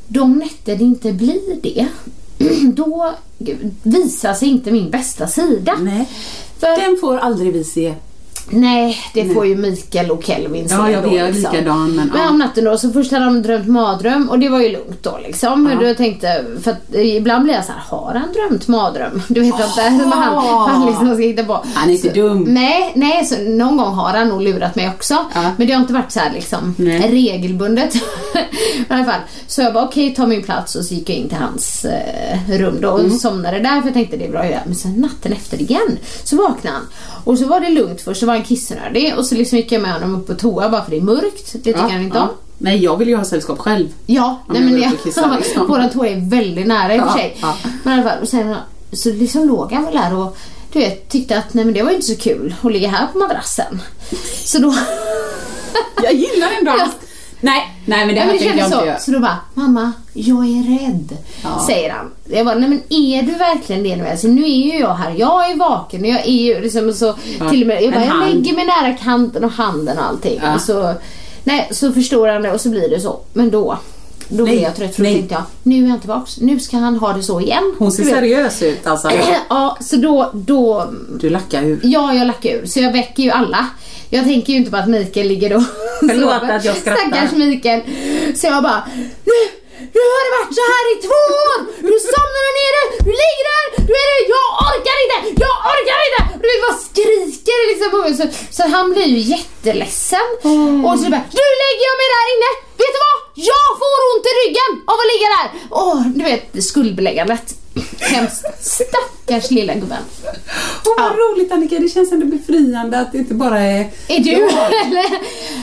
de 0.08 0.34
nätter 0.40 0.76
det 0.76 0.84
inte 0.84 1.12
blir 1.14 1.62
det, 1.64 1.88
då 2.74 3.14
visar 3.84 4.34
sig 4.34 4.48
inte 4.48 4.72
min 4.72 4.90
bästa 4.90 5.28
sida. 5.28 5.74
Nej. 5.80 6.10
För, 6.60 6.82
Den 6.88 6.98
får 7.02 7.18
aldrig 7.18 7.54
vi 7.54 7.64
se. 7.64 7.94
Nej, 8.50 8.98
det 9.14 9.34
får 9.34 9.46
ju 9.46 9.56
Mikael 9.56 10.12
och 10.12 10.24
Kelvin 10.24 10.70
se 10.70 10.76
Ja, 10.76 10.90
jag 10.92 11.04
då, 11.04 11.10
vet, 11.10 11.18
jag 11.20 11.28
är 11.28 11.34
liksom. 11.34 11.52
likadan, 11.52 11.96
men, 11.96 12.08
Men 12.08 12.22
ja. 12.22 12.30
om 12.30 12.38
natten 12.38 12.64
då, 12.66 12.78
så 12.78 12.92
först 12.92 13.12
hade 13.12 13.26
de 13.26 13.42
drömt 13.42 13.68
mardröm 13.68 14.30
och 14.30 14.40
det 14.40 14.50
var 14.50 14.62
ju 14.62 14.72
lugnt 14.72 15.04
då 15.04 15.20
liksom. 15.24 15.64
Men 15.64 15.80
då 15.80 15.94
tänkte, 15.96 16.46
för 16.64 16.72
att 16.72 16.96
ibland 16.96 17.44
blir 17.44 17.54
jag 17.54 17.66
så 17.66 17.72
här, 17.72 17.82
har 17.98 18.14
han 18.14 18.34
drömt 18.34 18.68
mardröm? 18.68 19.22
Du 19.28 19.42
vet 19.42 19.54
att 19.54 19.76
det 19.76 19.82
är 19.82 20.00
som 20.00 20.12
han, 20.12 20.36
han 20.70 20.86
liksom 20.86 21.08
ska 21.16 21.24
hitta 21.24 21.44
på. 21.44 21.64
Han 21.74 21.90
är 21.90 21.94
inte 21.94 22.08
så, 22.08 22.14
dum. 22.14 22.44
Nej, 22.44 22.92
nej 22.96 23.26
så 23.26 23.36
någon 23.42 23.78
gång 23.78 23.94
har 23.94 24.10
han 24.14 24.30
nog 24.30 24.42
lurat 24.42 24.76
mig 24.76 24.90
också. 24.90 25.18
Ja. 25.34 25.42
Men 25.58 25.68
det 25.68 25.74
har 25.74 25.82
inte 25.82 25.94
varit 25.94 26.12
så 26.12 26.20
här 26.20 26.34
liksom 26.34 26.76
Nej. 26.78 27.12
regelbundet. 27.12 27.96
I 27.96 28.00
alla 28.88 29.06
fall. 29.06 29.20
Så 29.48 29.62
jag 29.62 29.74
bara 29.74 29.84
okej, 29.86 30.16
ta 30.16 30.28
min 30.28 30.44
plats 30.44 30.76
och 30.76 30.86
så 30.86 30.94
gick 30.94 31.10
jag 31.10 31.18
in 31.18 31.30
till 31.30 31.38
hans 31.38 31.86
eh, 31.86 32.38
rum 32.50 32.78
då 32.82 32.90
och 32.90 33.00
Mm. 33.04 33.12
somnade 33.18 33.60
där 33.60 33.80
för 33.80 33.88
jag 33.88 33.94
tänkte 33.94 34.18
det 34.18 34.26
är 34.26 34.32
bra 34.32 34.40
att 34.40 34.50
göra. 34.50 34.62
Men 34.66 34.76
sen 34.76 34.92
natten 34.94 35.34
efter 35.34 35.62
igen 35.62 35.98
så 36.24 36.36
vaknade 36.38 36.76
han. 36.78 36.88
Och 37.24 37.38
så 37.38 37.48
var 37.48 37.60
det 37.60 37.70
lugnt 37.70 38.02
först, 38.02 38.20
så 38.20 38.26
var 38.26 38.33
han 38.34 38.44
kissnödig 38.44 39.14
och 39.18 39.26
så 39.26 39.36
liksom 39.36 39.58
gick 39.58 39.72
jag 39.72 39.82
med 39.82 39.94
honom 39.94 40.16
upp 40.16 40.28
på 40.28 40.34
toa 40.34 40.70
bara 40.70 40.84
för 40.84 40.92
det 40.92 40.98
är 40.98 41.02
mörkt. 41.02 41.54
Det 41.54 41.60
tycker 41.60 41.80
han 41.80 42.02
inte 42.02 42.20
om. 42.20 42.28
Nej, 42.58 42.84
jag 42.84 42.98
vill 42.98 43.08
ju 43.08 43.16
ha 43.16 43.24
sällskap 43.24 43.60
själv. 43.60 43.88
Ja, 44.06 44.42
nej 44.50 44.62
jag 44.62 44.72
men 44.72 44.94
och 44.94 45.04
kissar, 45.04 45.38
liksom. 45.44 45.68
våran 45.68 45.90
toa 45.90 46.08
är 46.08 46.30
väldigt 46.30 46.68
nära 46.68 46.96
i 46.96 47.00
och 47.00 47.04
för 47.04 47.10
Ja, 47.10 47.14
sig. 47.16 47.38
ja. 47.42 47.56
Men 47.84 47.94
i 47.94 48.02
alla 48.02 48.10
fall, 48.10 48.28
sen 48.28 48.56
så 48.94 49.10
liksom 49.10 49.48
låg 49.48 49.72
han 49.72 49.86
väl 49.86 49.94
där 49.94 50.16
och 50.16 50.38
du 50.74 50.80
vet, 50.80 51.10
tyckte 51.10 51.38
att 51.38 51.54
nej 51.54 51.66
men 51.66 51.74
det 51.74 51.84
var 51.84 51.90
ju 51.90 51.96
inte 51.96 52.08
så 52.08 52.16
kul 52.16 52.56
att 52.62 52.72
ligga 52.72 52.90
här 52.90 53.08
på 53.14 53.18
madrassen. 53.18 53.82
Så 54.46 54.60
då, 54.60 54.76
Jag 56.04 56.14
gillar 56.14 56.50
ändå 56.60 56.72
Ja. 56.78 56.84
hans... 56.84 56.94
Nej, 57.44 57.76
nej 57.86 58.06
men 58.06 58.16
det 58.16 58.22
här 58.22 58.28
men 58.28 58.38
det 58.38 58.44
tänker 58.44 58.58
jag 58.58 58.68
inte 58.68 58.78
så. 58.78 58.86
göra. 58.86 59.00
Så 59.00 59.12
då 59.12 59.20
bara, 59.20 59.38
mamma, 59.54 59.92
jag 60.14 60.38
är 60.46 60.80
rädd. 60.80 61.18
Ja. 61.44 61.64
Säger 61.68 61.90
han. 61.90 62.12
Jag 62.26 62.46
bara, 62.46 62.56
nej 62.56 62.70
men 62.70 62.82
är 62.90 63.24
du 63.24 63.32
verkligen 63.32 63.84
det 63.84 63.96
nu? 63.96 64.08
Alltså, 64.08 64.28
nu 64.28 64.44
är 64.44 64.74
ju 64.74 64.80
jag 64.80 64.94
här, 64.94 65.14
jag 65.18 65.52
är 65.52 65.56
vaken 65.56 66.02
och 66.02 66.08
jag 66.08 66.20
är 66.28 66.32
ju 66.32 66.62
liksom 66.62 66.94
så, 66.94 67.16
Ja, 67.40 67.50
till 67.50 67.62
och 67.62 67.68
med, 67.68 67.84
jag, 67.84 67.94
bara, 67.94 68.06
jag 68.06 68.20
lägger 68.30 68.56
mig 68.56 68.66
nära 68.66 68.94
kanten 68.94 69.44
och 69.44 69.52
handen 69.52 69.98
och 69.98 70.06
allting. 70.06 70.40
Ja. 70.44 70.56
Och 70.56 70.62
så, 70.62 70.94
nej, 71.44 71.68
så 71.72 71.94
förstår 71.94 72.28
han 72.28 72.42
det 72.42 72.52
och 72.52 72.62
så 72.62 72.70
blir 72.70 72.90
det 72.90 73.00
så. 73.00 73.20
Men 73.34 73.52
då, 73.52 73.78
då 74.30 74.44
blev 74.44 74.60
jag 74.62 74.76
trött 74.76 74.96
för 74.96 75.04
då 75.04 75.10
nej. 75.10 75.18
tänkte 75.18 75.36
jag, 75.36 75.44
nu 75.64 75.86
är 75.86 75.90
jag 75.90 76.00
tillbaks, 76.00 76.38
nu 76.40 76.60
ska 76.60 76.78
han 76.78 76.96
ha 76.98 77.14
det 77.14 77.24
så 77.24 77.42
igen. 77.42 77.76
Hon 77.78 77.92
ser 77.92 78.04
seriös 78.04 78.62
ut 78.62 78.88
alltså. 78.88 79.10
Ja, 79.50 79.78
så 79.82 79.96
då, 79.96 80.32
då 80.34 80.94
Du 81.20 81.30
lackar 81.30 81.64
ur. 81.64 81.80
Ja, 81.84 82.14
jag 82.14 82.28
lackar 82.28 82.50
ur. 82.50 82.66
Så 82.66 82.80
jag 82.80 82.92
väcker 82.92 83.24
ju 83.24 83.30
alla. 83.30 83.68
Jag 84.10 84.24
tänker 84.24 84.54
ju 84.54 84.60
inte 84.60 84.72
på 84.72 84.78
att 84.78 84.90
Mikael 84.90 85.28
ligger 85.28 85.56
och 85.56 85.64
Förlåt 86.00 86.44
att 86.44 86.66
jag 86.66 86.76
skrattar. 86.78 87.08
Stackars 87.08 87.32
Mikael. 87.32 87.82
Så 88.36 88.48
jag 88.48 88.64
bara, 88.64 88.84
nu, 89.26 89.63
nu 89.96 90.02
har 90.14 90.22
det 90.26 90.32
varit 90.40 90.54
så 90.60 90.64
här 90.74 90.84
i 90.94 90.96
två 91.08 91.22
år. 91.48 91.58
Du 91.90 91.94
somnar 92.14 92.42
där 92.48 92.56
nere, 92.62 92.82
du 93.08 93.12
ligger 93.24 93.46
där, 93.54 93.66
du 93.88 93.94
är 94.04 94.08
det, 94.14 94.22
jag 94.36 94.48
orkar 94.68 94.98
inte, 95.04 95.18
jag 95.46 95.56
orkar 95.74 96.00
inte. 96.08 96.22
Och 96.36 96.42
du 96.48 96.54
vad 96.66 96.76
skriker 96.88 97.60
liksom. 97.70 97.90
Så, 98.20 98.26
så 98.58 98.62
han 98.76 98.86
blir 98.94 99.10
ju 99.16 99.20
jätteledsen. 99.36 100.28
Och 100.88 100.96
så 101.02 101.06
bara, 101.14 101.26
nu 101.40 101.46
lägger 101.64 101.86
jag 101.90 101.98
mig 102.02 102.10
där 102.16 102.28
inne. 102.34 102.50
Vet 102.82 102.94
du 102.96 103.00
vad? 103.08 103.18
Jag 103.52 103.70
får 103.82 103.98
ont 104.12 104.26
i 104.30 104.34
ryggen 104.42 104.72
av 104.92 104.98
att 105.02 105.10
ligga 105.12 105.28
där. 105.36 105.48
Åh, 105.82 106.02
du 106.18 106.24
vet 106.30 106.64
skuldbeläggandet. 106.70 107.46
Hemskt. 108.00 108.46
Stackars 108.62 109.52
lilla 109.52 109.74
gubben. 109.74 110.04
Åh 110.86 110.94
vad 110.98 111.12
Ja. 111.12 111.16
roligt 111.18 111.52
Annika, 111.52 111.80
det 111.80 111.90
känns 111.90 112.12
ändå 112.12 112.26
befriande 112.26 113.00
att 113.00 113.12
det 113.12 113.18
inte 113.18 113.34
bara 113.34 113.60
är... 113.60 113.90
Är 114.08 114.20
du? 114.20 114.50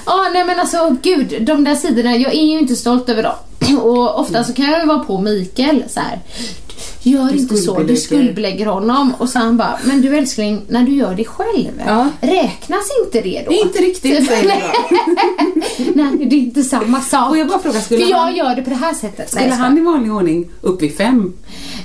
Ja, 0.06 0.28
nej 0.32 0.44
men 0.44 0.60
alltså 0.60 0.96
gud, 1.02 1.42
de 1.42 1.64
där 1.64 1.74
sidorna, 1.74 2.16
jag 2.16 2.32
är 2.32 2.42
ju 2.44 2.58
inte 2.58 2.76
stolt 2.76 3.08
över 3.08 3.22
dem. 3.22 3.34
Och 3.82 4.20
ofta 4.20 4.44
så 4.44 4.52
kan 4.52 4.70
jag 4.70 4.86
vara 4.86 4.98
på 4.98 5.18
Mikael 5.18 5.84
så 5.88 6.00
här. 6.00 6.18
Gör 7.02 7.30
Du 7.30 7.38
inte 7.38 7.56
så, 7.56 7.82
du 7.82 7.96
skuldbelägger. 7.96 8.66
honom. 8.66 9.14
Och 9.18 9.28
så 9.28 9.38
han 9.38 9.56
bara, 9.56 9.78
men 9.84 10.00
du 10.02 10.16
älskling, 10.18 10.62
när 10.68 10.82
du 10.82 10.92
gör 10.94 11.14
det 11.14 11.24
själv, 11.24 11.82
Ja. 11.86 12.08
räknas 12.20 12.84
inte 13.04 13.20
det 13.20 13.42
då? 13.44 13.50
Det 13.50 13.56
är 13.60 13.62
inte 13.66 13.78
riktigt 13.78 14.26
säger 14.26 14.48
jag 14.48 14.58
då. 14.88 15.92
nej, 15.94 16.26
det 16.26 16.36
är 16.36 16.40
inte 16.40 16.62
samma 16.62 17.00
sak. 17.00 17.28
Får 17.28 17.38
jag 17.38 17.48
bara 17.48 17.58
fråga, 17.58 17.80
skulle 17.80 18.00
För 18.04 18.10
jag 18.10 18.18
han- 18.18 18.36
gör 18.36 18.54
det 18.54 18.62
på 18.62 18.70
det 18.70 18.76
här 18.76 18.94
sättet. 18.94 19.30
Skulle 19.30 19.46
Nej, 19.48 19.56
han 19.58 19.78
i 19.78 19.80
vanlig 19.80 20.12
ordning 20.12 20.48
upp 20.60 20.82
vid 20.82 20.96
fem? 20.96 21.32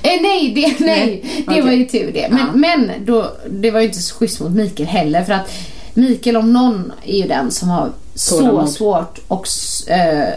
Eh, 0.02 0.22
nej, 0.22 0.52
det, 0.54 0.84
nej, 0.86 1.24
det 1.36 1.44
okej. 1.48 1.62
var 1.62 1.72
ju 1.72 1.84
tur 1.86 2.10
det. 2.12 2.28
Men, 2.30 2.38
Ja. 2.38 2.46
men 2.54 2.90
då, 3.06 3.32
det 3.50 3.70
var 3.70 3.80
ju 3.80 3.86
inte 3.86 3.98
så 4.02 4.14
schysst 4.14 4.40
mot 4.40 4.50
Mikael 4.52 4.88
heller 4.88 5.24
för 5.24 5.32
att 5.32 5.50
Mikael 5.94 6.36
om 6.36 6.52
någon 6.52 6.92
är 7.04 7.16
ju 7.22 7.28
den 7.28 7.50
som 7.50 7.68
har 7.68 7.90
så 8.14 8.38
Tålamod. 8.38 8.70
svårt 8.70 9.18
och 9.28 9.46
äh, 9.88 10.28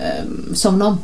somna 0.53 0.87
om. 0.87 0.97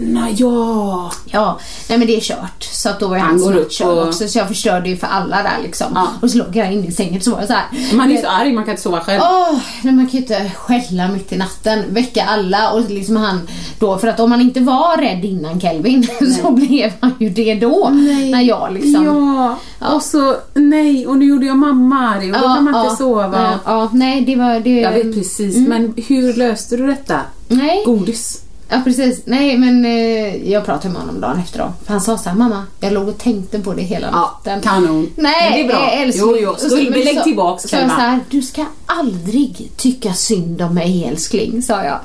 Nej, 0.00 0.34
ja. 0.36 1.12
Ja, 1.26 1.58
nej 1.88 1.98
men 1.98 2.06
det 2.06 2.16
är 2.16 2.20
kört. 2.20 2.62
Så 2.72 2.88
att 2.88 3.00
då 3.00 3.08
var 3.08 3.16
ju 3.16 3.22
Han 3.22 3.54
upp 3.54 3.72
körd 3.72 3.88
och- 3.88 4.08
också 4.08 4.28
så 4.28 4.38
jag 4.38 4.48
förstörde 4.48 4.88
ju 4.88 4.96
för 4.96 5.06
alla 5.06 5.36
där 5.36 5.58
liksom. 5.62 5.86
Ja. 5.94 6.06
Och 6.22 6.30
så 6.30 6.38
låg 6.38 6.56
jag 6.56 6.72
inne 6.72 6.86
i 6.86 6.92
sängen 6.92 7.20
så 7.20 7.30
var 7.30 7.38
jag 7.38 7.48
så 7.48 7.54
här. 7.54 7.96
Man 7.96 8.10
är 8.10 8.14
ju 8.14 8.20
så 8.22 8.28
arg, 8.28 8.52
man 8.52 8.64
kan 8.64 8.70
inte 8.70 8.82
sova 8.82 9.00
själv. 9.00 9.20
Åh, 9.22 9.58
nej, 9.82 9.94
man 9.94 10.06
kan 10.06 10.12
ju 10.12 10.18
inte 10.18 10.50
skälla 10.56 11.08
mitt 11.08 11.32
i 11.32 11.36
natten, 11.36 11.82
väcka 11.88 12.24
alla 12.24 12.70
och 12.72 12.90
liksom 12.90 13.16
han 13.16 13.40
då, 13.78 13.98
för 13.98 14.08
att 14.08 14.20
om 14.20 14.30
han 14.32 14.40
inte 14.40 14.60
var 14.60 14.96
rädd 14.96 15.24
innan 15.24 15.60
Kelvin 15.60 16.06
så 16.42 16.50
blev 16.50 16.92
han 17.00 17.12
ju 17.20 17.30
det 17.30 17.54
då. 17.54 17.88
När 18.32 18.40
jag 18.42 18.72
liksom... 18.72 19.04
Ja, 19.04 19.56
Ja. 19.80 19.94
och 19.94 20.02
så 20.02 20.36
nej, 20.54 21.06
och 21.06 21.16
nu 21.16 21.24
gjorde 21.26 21.46
jag 21.46 21.58
mamma 21.58 22.08
arg 22.08 22.32
och 22.32 22.38
då 22.40 22.44
kan 22.54 22.64
man 22.64 22.84
inte 22.84 22.96
sova. 22.96 23.30
Ja, 23.32 23.58
ja, 23.72 23.88
nej 23.92 24.20
det 24.20 24.36
var 24.36 24.60
det. 24.60 24.80
Jag 24.80 24.92
vet 24.92 25.14
precis, 25.14 25.56
men 25.68 25.94
hur 26.08 26.34
löste 26.34 26.76
du 26.76 26.86
detta? 26.86 27.20
Nej. 27.48 27.82
Godis? 27.86 28.42
Ja 28.72 28.80
precis. 28.84 29.22
Nej 29.24 29.58
men 29.58 29.84
eh, 29.84 30.50
jag 30.50 30.64
pratade 30.64 30.92
med 30.92 31.02
honom 31.02 31.20
dagen 31.20 31.38
efter 31.38 31.58
då. 31.58 31.72
För 31.84 31.92
han 31.92 32.00
sa 32.00 32.18
såhär, 32.18 32.36
mamma 32.36 32.64
jag 32.80 32.92
låg 32.92 33.08
och 33.08 33.18
tänkte 33.18 33.58
på 33.58 33.72
det 33.74 33.82
hela 33.82 34.06
Ja, 34.12 34.40
natten. 34.44 34.60
kanon. 34.60 35.10
Nej, 35.16 35.50
Men 35.50 35.52
det 35.52 35.64
är 35.64 35.68
bra. 35.68 35.90
eh, 35.92 36.00
älskling. 36.02 36.28
Jo, 36.30 36.36
jo. 36.40 36.50
Och 36.50 36.58
så- 36.60 36.68
Skulle- 36.68 36.90
men 36.90 37.00
lägg 37.00 37.16
så- 37.18 37.22
tillbaks, 37.24 37.62
jag 37.62 37.70
Selma. 37.80 37.94
så 37.94 38.00
här, 38.00 38.20
du 38.30 38.42
ska 38.42 38.64
aldrig 38.86 39.70
tycka 39.76 40.12
synd 40.14 40.62
om 40.62 40.74
mig 40.74 41.04
älskling, 41.08 41.62
sa 41.62 41.84
jag. 41.84 41.98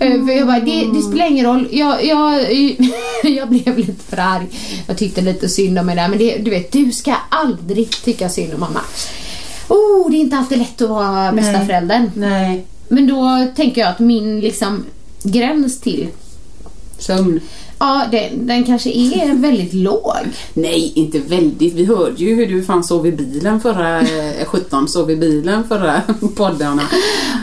Eh, 0.00 0.26
För 0.26 0.32
jag 0.32 0.46
bara, 0.46 0.60
det, 0.60 0.84
det 0.94 1.02
spelar 1.02 1.26
ingen 1.26 1.46
roll. 1.46 1.68
Jag, 1.72 2.04
jag, 2.04 2.40
jag 3.24 3.48
blev 3.48 3.78
lite 3.78 4.04
för 4.08 4.16
arg. 4.16 4.46
Jag 4.86 4.98
tyckte 4.98 5.20
lite 5.20 5.48
synd 5.48 5.78
om 5.78 5.86
mig 5.86 5.96
där. 5.96 6.08
Men 6.08 6.18
det, 6.18 6.38
du 6.38 6.50
vet, 6.50 6.72
du 6.72 6.92
ska 6.92 7.14
aldrig 7.30 7.90
tycka 8.04 8.28
synd 8.28 8.54
om 8.54 8.60
mamma. 8.60 8.80
Oh, 9.68 10.10
det 10.10 10.16
är 10.16 10.20
inte 10.20 10.36
alltid 10.36 10.58
lätt 10.58 10.82
att 10.82 10.88
vara 10.88 11.32
bästa 11.32 11.52
Nej. 11.52 11.66
föräldern. 11.66 12.10
Nej. 12.14 12.64
Men 12.88 13.06
då 13.06 13.46
tänker 13.56 13.80
jag 13.80 13.90
att 13.90 13.98
min 13.98 14.40
liksom 14.40 14.84
gräns 15.22 15.80
till 15.80 16.08
Sömn. 16.98 17.40
Ja, 17.78 18.04
den, 18.10 18.46
den 18.46 18.64
kanske 18.64 18.90
är 18.90 19.34
väldigt 19.34 19.72
låg. 19.74 20.16
Nej, 20.54 20.92
inte 20.94 21.18
väldigt. 21.18 21.74
Vi 21.74 21.84
hörde 21.84 22.16
ju 22.24 22.34
hur 22.34 22.46
du 22.46 22.62
fan 22.64 22.84
sov 22.84 23.06
i 23.06 23.12
bilen 23.12 23.60
förra, 23.60 24.00
eh, 24.00 24.44
17 24.46 24.88
sov 24.88 25.10
i 25.10 25.16
bilen 25.16 25.68
förra 25.68 26.02
poddarna. 26.36 26.82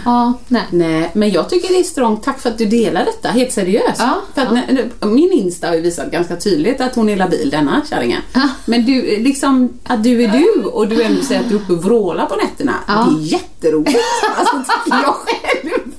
Ja, 0.05 0.33
nej. 0.47 0.61
Nej, 0.71 1.09
men 1.13 1.29
jag 1.31 1.49
tycker 1.49 1.67
det 1.69 1.79
är 1.79 1.83
strångt. 1.83 2.23
Tack 2.23 2.39
för 2.39 2.49
att 2.49 2.57
du 2.57 2.65
delar 2.65 3.05
detta, 3.05 3.27
helt 3.29 3.51
seriöst. 3.51 3.99
Ja, 3.99 4.21
för 4.35 4.41
att 4.41 4.47
ja. 4.51 4.61
när- 5.01 5.07
min 5.07 5.31
Insta 5.31 5.67
har 5.67 5.75
ju 5.75 5.81
visat 5.81 6.11
ganska 6.11 6.35
tydligt 6.35 6.81
att 6.81 6.95
hon 6.95 7.09
är 7.09 7.15
labil, 7.15 7.49
denna 7.49 7.81
kärringen. 7.89 8.21
Ja. 8.33 8.49
Men 8.65 8.85
du, 8.85 9.01
liksom 9.19 9.69
att 9.83 10.03
du 10.03 10.23
är 10.23 10.27
du 10.31 10.63
och 10.63 10.87
du 10.87 11.01
ändå 11.03 11.21
säger 11.21 11.41
att 11.41 11.49
du 11.49 11.55
är 11.55 11.59
uppe 11.59 11.73
och 11.73 11.83
vrålar 11.83 12.25
på 12.25 12.35
nätterna. 12.35 12.73
Det 12.87 12.93
är 12.93 13.19
jätteroligt. 13.31 13.99
Alltså, 14.37 14.55
tycker 14.85 14.97
jag 15.03 15.13
själv. 15.15 15.91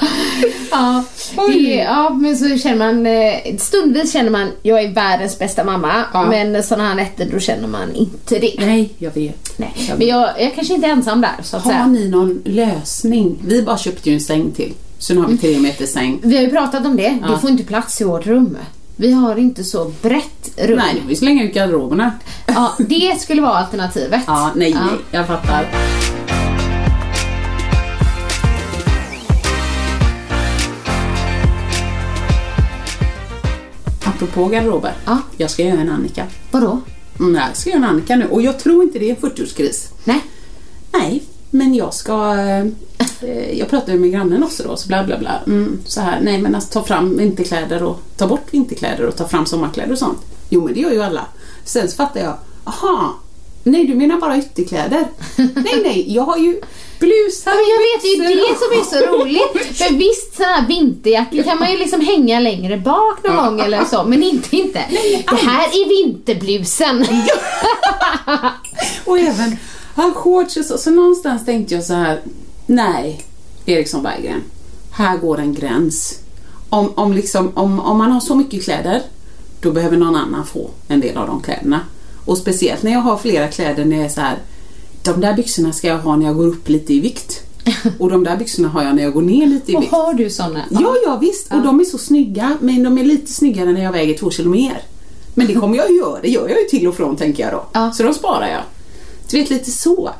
Ja, 0.72 1.04
det, 1.48 1.74
ja, 1.74 2.10
men 2.10 2.36
så 2.36 2.58
känner 2.58 2.76
man, 2.76 3.06
eh, 3.06 3.56
stundvis 3.58 4.12
känner 4.12 4.30
man, 4.30 4.48
jag 4.62 4.82
är 4.82 4.88
världens 4.94 5.38
bästa 5.38 5.64
mamma. 5.64 6.04
Ja. 6.12 6.26
Men 6.26 6.62
sådana 6.62 6.88
här 6.88 6.94
nätter, 6.94 7.28
då 7.32 7.38
känner 7.38 7.68
man 7.68 7.94
inte 7.94 8.38
det. 8.38 8.54
Nej, 8.58 8.90
jag 8.98 9.10
vet. 9.14 9.58
Nej. 9.58 9.72
Jag 9.76 9.88
Men 9.88 9.98
vet. 9.98 10.08
jag, 10.08 10.28
jag 10.40 10.54
kanske 10.54 10.74
inte 10.74 10.86
är 10.86 10.90
ensam 10.90 11.20
där, 11.20 11.30
så 11.42 11.56
att 11.56 11.62
Har 11.64 11.70
säga. 11.72 11.86
ni 11.86 12.08
någon 12.08 12.42
lösning? 12.44 13.38
Vi 13.46 13.62
bara 13.62 13.78
köpte 13.78 14.08
ju 14.10 14.14
en 14.14 14.20
säng 14.20 14.50
till. 14.50 14.72
Så 14.98 15.14
nu 15.14 15.20
har 15.20 15.28
vi 15.28 15.38
tre 15.38 15.58
meter 15.58 15.86
säng. 15.86 16.20
Vi 16.22 16.36
har 16.36 16.42
ju 16.42 16.50
pratat 16.50 16.86
om 16.86 16.96
det, 16.96 17.18
Ja. 17.22 17.28
det 17.32 17.38
får 17.38 17.50
inte 17.50 17.64
plats 17.64 18.00
i 18.00 18.04
vårt 18.04 18.26
rum. 18.26 18.56
Vi 18.96 19.12
har 19.12 19.36
inte 19.36 19.64
så 19.64 19.92
brett 20.02 20.50
rum. 20.56 20.76
Nej, 20.76 21.02
vi 21.08 21.16
slänga 21.16 21.44
ut 21.44 21.54
garderoberna. 21.54 22.12
Ja, 22.46 22.72
det 22.78 23.20
skulle 23.20 23.42
vara 23.42 23.54
alternativet. 23.54 24.20
Ja, 24.26 24.50
nej, 24.56 24.70
Ja. 24.70 24.78
nej, 24.80 24.98
jag 25.10 25.26
fattar. 25.26 25.66
Apropå 34.22 34.48
garderober. 34.48 34.94
Ja. 35.04 35.18
Jag 35.36 35.50
ska 35.50 35.62
göra 35.62 35.80
en 35.80 35.90
Annika. 35.90 36.26
Vadå? 36.50 36.80
Mm, 37.18 37.34
jag 37.34 37.56
ska 37.56 37.70
göra 37.70 37.78
en 37.78 37.84
Annika 37.84 38.16
nu 38.16 38.26
och 38.26 38.42
jag 38.42 38.58
tror 38.58 38.82
inte 38.82 38.98
det 38.98 39.10
är 39.10 39.10
en 39.10 39.30
40-årskris. 39.30 39.88
Nej. 40.04 40.20
Nej, 40.92 41.22
men 41.50 41.74
jag 41.74 41.94
ska... 41.94 42.34
Eh, 42.34 43.58
jag 43.58 43.68
pratade 43.68 43.98
med 43.98 44.10
grannen 44.12 44.42
också 44.42 44.62
då, 44.62 44.76
så 44.76 44.88
bla 44.88 45.04
bla 45.04 45.18
bla. 45.18 45.40
Mm, 45.46 45.78
så 45.86 46.00
här, 46.00 46.20
nej 46.20 46.38
men 46.38 46.54
alltså 46.54 46.72
ta 46.72 46.82
fram 46.82 47.16
vinterkläder 47.16 47.82
och 47.82 48.02
ta 48.16 48.26
bort 48.26 48.54
vinterkläder 48.54 49.06
och 49.06 49.16
ta 49.16 49.28
fram 49.28 49.46
sommarkläder 49.46 49.92
och 49.92 49.98
sånt. 49.98 50.18
Jo 50.48 50.64
men 50.64 50.74
det 50.74 50.80
gör 50.80 50.90
ju 50.90 51.02
alla. 51.02 51.26
Sen 51.64 51.88
så 51.88 51.96
fattar 51.96 52.20
jag, 52.20 52.34
aha, 52.64 53.14
nej 53.62 53.86
du 53.86 53.94
menar 53.94 54.16
bara 54.16 54.38
ytterkläder? 54.38 55.04
nej 55.36 55.80
nej, 55.82 56.14
jag 56.14 56.22
har 56.22 56.36
ju 56.36 56.60
blusar 56.98 57.50
men 57.50 57.64
jag 57.68 57.78
vet, 57.78 58.02
det 58.02 58.08
är 58.08 58.30
ju 58.30 58.36
det 58.36 58.58
som 58.58 58.80
är 58.80 58.84
så 58.84 59.16
roligt. 59.16 59.76
För 59.76 59.94
visst, 59.94 60.36
sådana 60.36 60.54
här 60.54 60.68
vinterjackor 60.68 61.42
kan 61.42 61.58
man 61.58 61.70
ju 61.72 61.78
liksom 61.78 62.00
hänga 62.00 62.40
längre 62.40 62.76
bak 62.76 63.24
någon 63.24 63.36
gång 63.36 63.60
eller 63.60 63.84
så, 63.84 64.04
men 64.04 64.22
inte 64.22 64.56
inte. 64.56 64.84
Det 65.30 65.36
här 65.36 65.68
är 65.68 65.88
vinterblusen. 65.88 67.06
Och 69.04 69.18
även 69.18 69.56
shorts 70.20 70.56
och 70.56 70.64
så. 70.64 70.78
Så 70.78 70.90
någonstans 70.90 71.44
tänkte 71.44 71.74
jag 71.74 71.84
så 71.84 71.94
här. 71.94 72.20
Nej, 72.66 73.22
Eriksson 73.66 74.02
Berggren. 74.02 74.42
Här 74.90 75.16
går 75.16 75.38
en 75.38 75.54
gräns. 75.54 76.18
Om, 76.68 76.92
om, 76.94 77.12
liksom, 77.12 77.52
om, 77.54 77.80
om 77.80 77.98
man 77.98 78.12
har 78.12 78.20
så 78.20 78.34
mycket 78.34 78.64
kläder, 78.64 79.02
då 79.60 79.72
behöver 79.72 79.96
någon 79.96 80.16
annan 80.16 80.46
få 80.46 80.70
en 80.88 81.00
del 81.00 81.16
av 81.16 81.26
de 81.26 81.42
kläderna. 81.42 81.80
Och 82.24 82.38
speciellt 82.38 82.82
när 82.82 82.92
jag 82.92 83.00
har 83.00 83.16
flera 83.16 83.48
kläder 83.48 83.84
när 83.84 83.96
jag 83.96 84.04
är 84.04 84.08
så 84.08 84.20
här. 84.20 84.38
De 85.04 85.20
där 85.20 85.34
byxorna 85.34 85.72
ska 85.72 85.86
jag 85.88 85.98
ha 85.98 86.16
när 86.16 86.26
jag 86.26 86.36
går 86.36 86.46
upp 86.46 86.68
lite 86.68 86.94
i 86.94 87.00
vikt. 87.00 87.40
Och 87.98 88.10
de 88.10 88.24
där 88.24 88.36
byxorna 88.36 88.68
har 88.68 88.82
jag 88.84 88.94
när 88.96 89.02
jag 89.02 89.12
går 89.12 89.22
ner 89.22 89.46
lite 89.46 89.72
i 89.72 89.76
Och 89.76 89.82
vikt. 89.82 89.92
har 89.92 90.14
du 90.14 90.30
såna? 90.30 90.60
Ja, 90.70 90.94
ja 91.04 91.18
visst. 91.20 91.52
Och 91.52 91.62
de 91.62 91.80
är 91.80 91.84
så 91.84 91.98
snygga, 91.98 92.56
men 92.60 92.82
de 92.82 92.98
är 92.98 93.04
lite 93.04 93.32
snyggare 93.32 93.72
när 93.72 93.82
jag 93.84 93.92
väger 93.92 94.14
två 94.18 94.30
kilo 94.30 94.50
mer. 94.50 94.82
Men 95.34 95.46
det 95.46 95.54
kommer 95.54 95.76
jag 95.76 95.90
ju 95.90 95.96
göra, 95.96 96.18
det 96.22 96.28
gör 96.28 96.48
jag 96.48 96.58
ju 96.60 96.64
till 96.64 96.88
och 96.88 96.94
från 96.94 97.16
tänker 97.16 97.42
jag 97.42 97.52
då. 97.52 97.64
Ja. 97.72 97.92
Så 97.92 98.02
de 98.02 98.14
sparar 98.14 98.48
jag. 98.48 98.62
Du 99.30 99.36
vet 99.40 99.50
lite 99.50 99.70
så. 99.70 100.10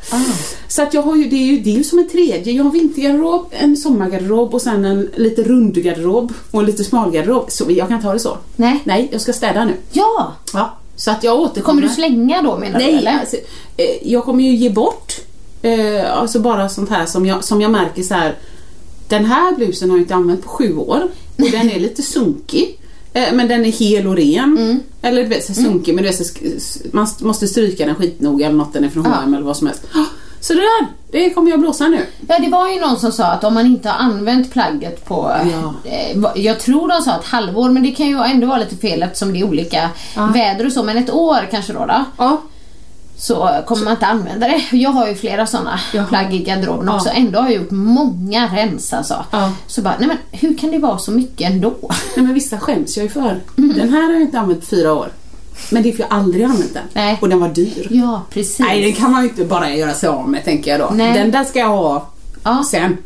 Så 0.68 0.82
att 0.82 0.94
jag 0.94 1.03
har 1.03 1.16
ju, 1.16 1.24
det 1.28 1.36
är 1.36 1.46
ju, 1.46 1.59
det 1.61 1.70
är 1.70 1.74
ju 1.74 1.84
som 1.84 1.98
en 1.98 2.09
tredje. 2.09 2.53
Jag 2.53 2.64
har 2.64 2.70
vintergarderob, 2.70 3.46
en 3.51 3.76
sommargarderob 3.76 4.55
och 4.55 4.62
sen 4.62 4.84
en 4.84 5.11
lite 5.16 5.42
rund 5.42 5.74
garderob 5.74 6.32
och 6.51 6.61
en 6.61 6.66
lite 6.66 6.84
smal 6.84 7.11
garderob. 7.11 7.51
Så 7.51 7.64
jag 7.68 7.88
kan 7.88 7.96
inte 7.96 8.07
ha 8.07 8.14
det 8.14 8.20
så. 8.20 8.36
Nej. 8.57 8.80
Nej, 8.84 9.09
jag 9.12 9.20
ska 9.20 9.32
städa 9.32 9.64
nu. 9.64 9.72
Ja! 9.92 10.32
Ja. 10.53 10.76
Så 11.01 11.11
att 11.11 11.24
jag 11.24 11.40
återkommer. 11.40 11.62
Kommer 11.80 11.82
du 11.82 11.88
slänga 11.88 12.42
då 12.42 12.59
menar 12.59 12.78
du 12.80 12.84
Nej, 12.86 13.07
alltså, 13.20 13.36
eh, 13.76 14.12
jag 14.12 14.24
kommer 14.24 14.44
ju 14.44 14.55
ge 14.57 14.70
bort 14.70 15.12
eh, 15.62 16.12
alltså 16.18 16.40
bara 16.40 16.68
sånt 16.68 16.90
här 16.90 17.07
som 17.07 17.26
jag, 17.26 17.44
som 17.44 17.61
jag 17.61 17.70
märker 17.70 18.03
så 18.03 18.14
här. 18.14 18.38
Den 19.09 19.24
här 19.24 19.57
blusen 19.57 19.90
har 19.90 19.96
jag 19.96 20.03
inte 20.05 20.14
använt 20.14 20.42
på 20.42 20.48
sju 20.48 20.76
år 20.76 21.03
och 21.38 21.51
den 21.51 21.70
är 21.70 21.80
lite 21.80 22.03
sunkig. 22.03 22.78
Eh, 23.12 23.32
men 23.32 23.48
den 23.48 23.64
är 23.64 23.72
hel 23.72 24.07
och 24.07 24.16
ren. 24.16 24.57
Mm. 24.59 24.80
Eller 25.03 25.22
du 25.22 25.28
vet, 25.28 25.44
så 25.44 25.55
sunkig 25.55 25.94
men 25.94 26.05
du 26.05 26.11
vet, 26.11 26.26
så 26.26 26.78
man 26.92 27.05
st- 27.05 27.24
måste 27.24 27.48
stryka 27.48 27.86
den 27.86 27.94
skitnoga 27.94 28.46
eller 28.46 28.57
något, 28.57 28.72
den 28.72 28.84
är 28.84 28.88
från 28.88 29.05
Ja. 29.05 29.11
H&M 29.11 29.34
eller 29.34 29.44
vad 29.46 29.57
som 29.57 29.66
helst. 29.66 29.82
Så 30.41 30.53
det 30.53 30.61
där, 30.61 30.86
det 31.12 31.30
kommer 31.30 31.51
jag 31.51 31.61
blåsa 31.61 31.88
nu. 31.88 32.07
Ja, 32.28 32.38
det 32.38 32.49
var 32.49 32.68
ju 32.70 32.80
någon 32.80 32.97
som 32.99 33.12
sa 33.12 33.24
att 33.24 33.45
om 33.45 33.55
man 33.55 33.66
inte 33.66 33.88
har 33.88 33.99
använt 34.05 34.53
plagget 34.53 35.05
på, 35.05 35.32
Ja. 35.53 35.91
eh, 35.91 36.43
jag 36.43 36.61
tror 36.61 36.88
de 36.88 37.03
sa 37.03 37.16
ett 37.18 37.24
halvår, 37.26 37.70
men 37.70 37.82
det 37.82 37.91
kan 37.91 38.07
ju 38.07 38.18
ändå 38.22 38.47
vara 38.47 38.59
lite 38.59 38.76
fel 38.76 39.03
eftersom 39.03 39.32
det 39.32 39.41
är 39.41 39.45
olika 39.45 39.88
väder 40.34 40.66
och 40.66 40.72
så, 40.72 40.82
men 40.82 40.97
ett 40.97 41.11
år 41.11 41.49
kanske 41.51 41.72
då, 41.72 41.86
då 41.86 42.05
Ja. 42.18 42.41
så 43.18 43.51
kommer 43.66 43.84
man 43.84 43.93
inte 43.93 44.07
använda 44.07 44.49
det. 44.49 44.76
Jag 44.76 44.91
har 44.91 45.09
ju 45.09 45.14
flera 45.14 45.47
sådana 45.47 45.80
Jaha. 45.95 46.07
plagg 46.07 46.34
i 46.34 46.38
garderoben 46.38 46.86
Ja. 46.88 46.97
också, 46.97 47.09
ändå 47.14 47.38
har 47.41 47.49
jag 47.51 47.62
gjort 47.62 47.70
många 47.70 48.47
rens 48.47 48.93
alltså. 48.93 49.24
Ja. 49.30 49.53
Så 49.66 49.82
bara, 49.82 49.95
nej 49.99 50.09
men 50.09 50.16
hur 50.30 50.59
kan 50.59 50.70
det 50.70 50.78
vara 50.78 50.99
så 50.99 51.11
mycket 51.11 51.51
ändå? 51.51 51.74
Nej 52.16 52.24
men 52.26 52.34
vissa 52.34 52.59
skäms 52.59 52.97
jag 52.97 53.05
ju 53.05 53.11
för. 53.11 53.41
Mm. 53.59 53.76
Den 53.76 53.88
här 53.88 54.03
har 54.03 54.12
jag 54.12 54.22
inte 54.22 54.41
använt 54.41 54.64
fyra 54.64 54.93
år. 54.95 55.09
Men 55.70 55.82
det 55.82 55.88
är 55.88 55.92
för 55.92 56.00
jag 56.02 56.12
aldrig 56.12 56.44
använt 56.44 56.74
den. 56.74 56.82
Nej. 56.92 57.18
Och 57.20 57.28
den 57.28 57.40
var 57.40 57.48
dyr. 57.48 57.86
Ja, 57.90 58.22
precis. 58.30 58.58
Nej, 58.58 58.82
den 58.82 58.92
kan 58.92 59.11
man 59.12 59.22
ju 59.22 59.28
inte 59.28 59.44
bara 59.44 59.74
göra 59.74 59.92
sig 59.94 60.08
av 60.08 60.28
med 60.28 60.44
tänker 60.44 60.70
jag 60.70 60.80
då. 60.80 60.90
Nej. 60.94 61.14
Den 61.14 61.30
där 61.30 61.44
ska 61.44 61.58
jag 61.58 61.68
ha 61.68 62.06
Ja. 62.44 62.64
sen. 62.70 62.96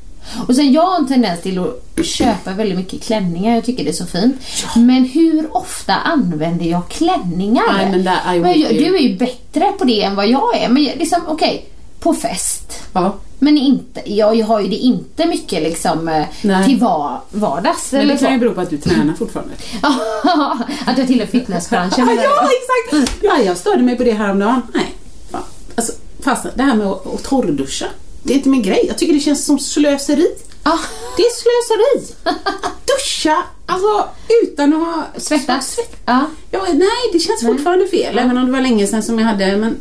Och 0.48 0.56
sen 0.56 0.72
jag 0.72 0.82
har 0.82 0.98
en 0.98 1.06
tendens 1.08 1.42
till 1.42 1.58
att 1.58 2.04
köpa 2.06 2.52
väldigt 2.52 2.78
mycket 2.78 3.02
klänningar, 3.02 3.54
jag 3.54 3.64
tycker 3.64 3.84
det 3.84 3.90
är 3.90 3.92
så 3.92 4.06
fint. 4.06 4.36
Men 4.76 5.04
hur 5.04 5.56
ofta 5.56 5.94
använder 5.94 6.64
jag 6.66 6.88
klänningar? 6.88 7.72
Nej, 7.76 7.90
men 7.90 8.04
där 8.04 8.40
Men 8.40 8.60
jag- 8.60 8.70
Du 8.74 8.96
är 8.96 9.00
ju 9.00 9.16
bättre 9.16 9.72
på 9.78 9.84
det 9.84 10.02
än 10.02 10.16
vad 10.16 10.28
jag 10.28 10.56
är. 10.56 10.68
Men 10.68 10.82
liksom, 10.82 11.20
okej, 11.28 11.68
på 12.00 12.14
fest. 12.14 12.82
Ja. 12.92 13.14
Men 13.38 13.58
inte, 13.58 14.12
jag, 14.12 14.44
har 14.44 14.60
ju 14.60 14.68
det 14.68 14.76
inte 14.76 15.26
mycket 15.26 15.62
liksom 15.62 16.08
eh, 16.08 16.26
Nej. 16.42 16.66
till 16.66 16.78
var, 16.78 17.20
vardags 17.30 17.92
Men 17.92 18.08
det 18.08 18.16
kan 18.16 18.32
ju 18.32 18.38
bero 18.38 18.54
på 18.54 18.60
att 18.60 18.70
du 18.70 18.78
tränar 18.78 19.14
fortfarande. 19.14 19.54
att 20.86 20.98
jag 20.98 21.06
tillhör 21.06 21.26
fitnessbranschen. 21.26 22.08
ja, 22.22 22.48
exakt! 22.92 23.16
Ja, 23.22 23.38
jag 23.38 23.56
störde 23.56 23.82
mig 23.82 23.96
på 23.96 24.04
det 24.04 24.12
häromdagen. 24.12 24.62
Nej. 24.74 24.94
Fan. 25.30 25.42
Alltså, 25.74 25.92
fast 26.20 26.46
det 26.54 26.62
här 26.62 26.74
med 26.74 26.86
att, 26.86 27.06
att 27.14 27.22
torrduscha. 27.22 27.86
Det 28.22 28.32
är 28.32 28.36
inte 28.36 28.48
min 28.48 28.62
grej. 28.62 28.84
Jag 28.88 28.98
tycker 28.98 29.14
det 29.14 29.20
känns 29.20 29.44
som 29.46 29.58
slöseri. 29.58 30.26
Ah, 30.62 30.78
Det 31.16 31.22
är 31.22 31.30
slöseri. 31.30 32.14
Duscha, 32.86 33.42
alltså 33.66 34.08
utan 34.42 34.72
att 34.72 34.78
ha... 34.78 35.04
svettas. 35.16 35.78
Ja. 36.06 36.26
Ja, 36.50 36.66
nej, 36.72 37.10
det 37.12 37.18
känns 37.18 37.42
fortfarande 37.42 37.86
fel. 37.86 38.18
Även 38.18 38.38
om 38.38 38.46
det 38.46 38.52
var 38.52 38.60
länge 38.60 38.86
sedan 38.86 39.02
som 39.02 39.18
jag 39.18 39.26
hade. 39.26 39.56
Men 39.56 39.76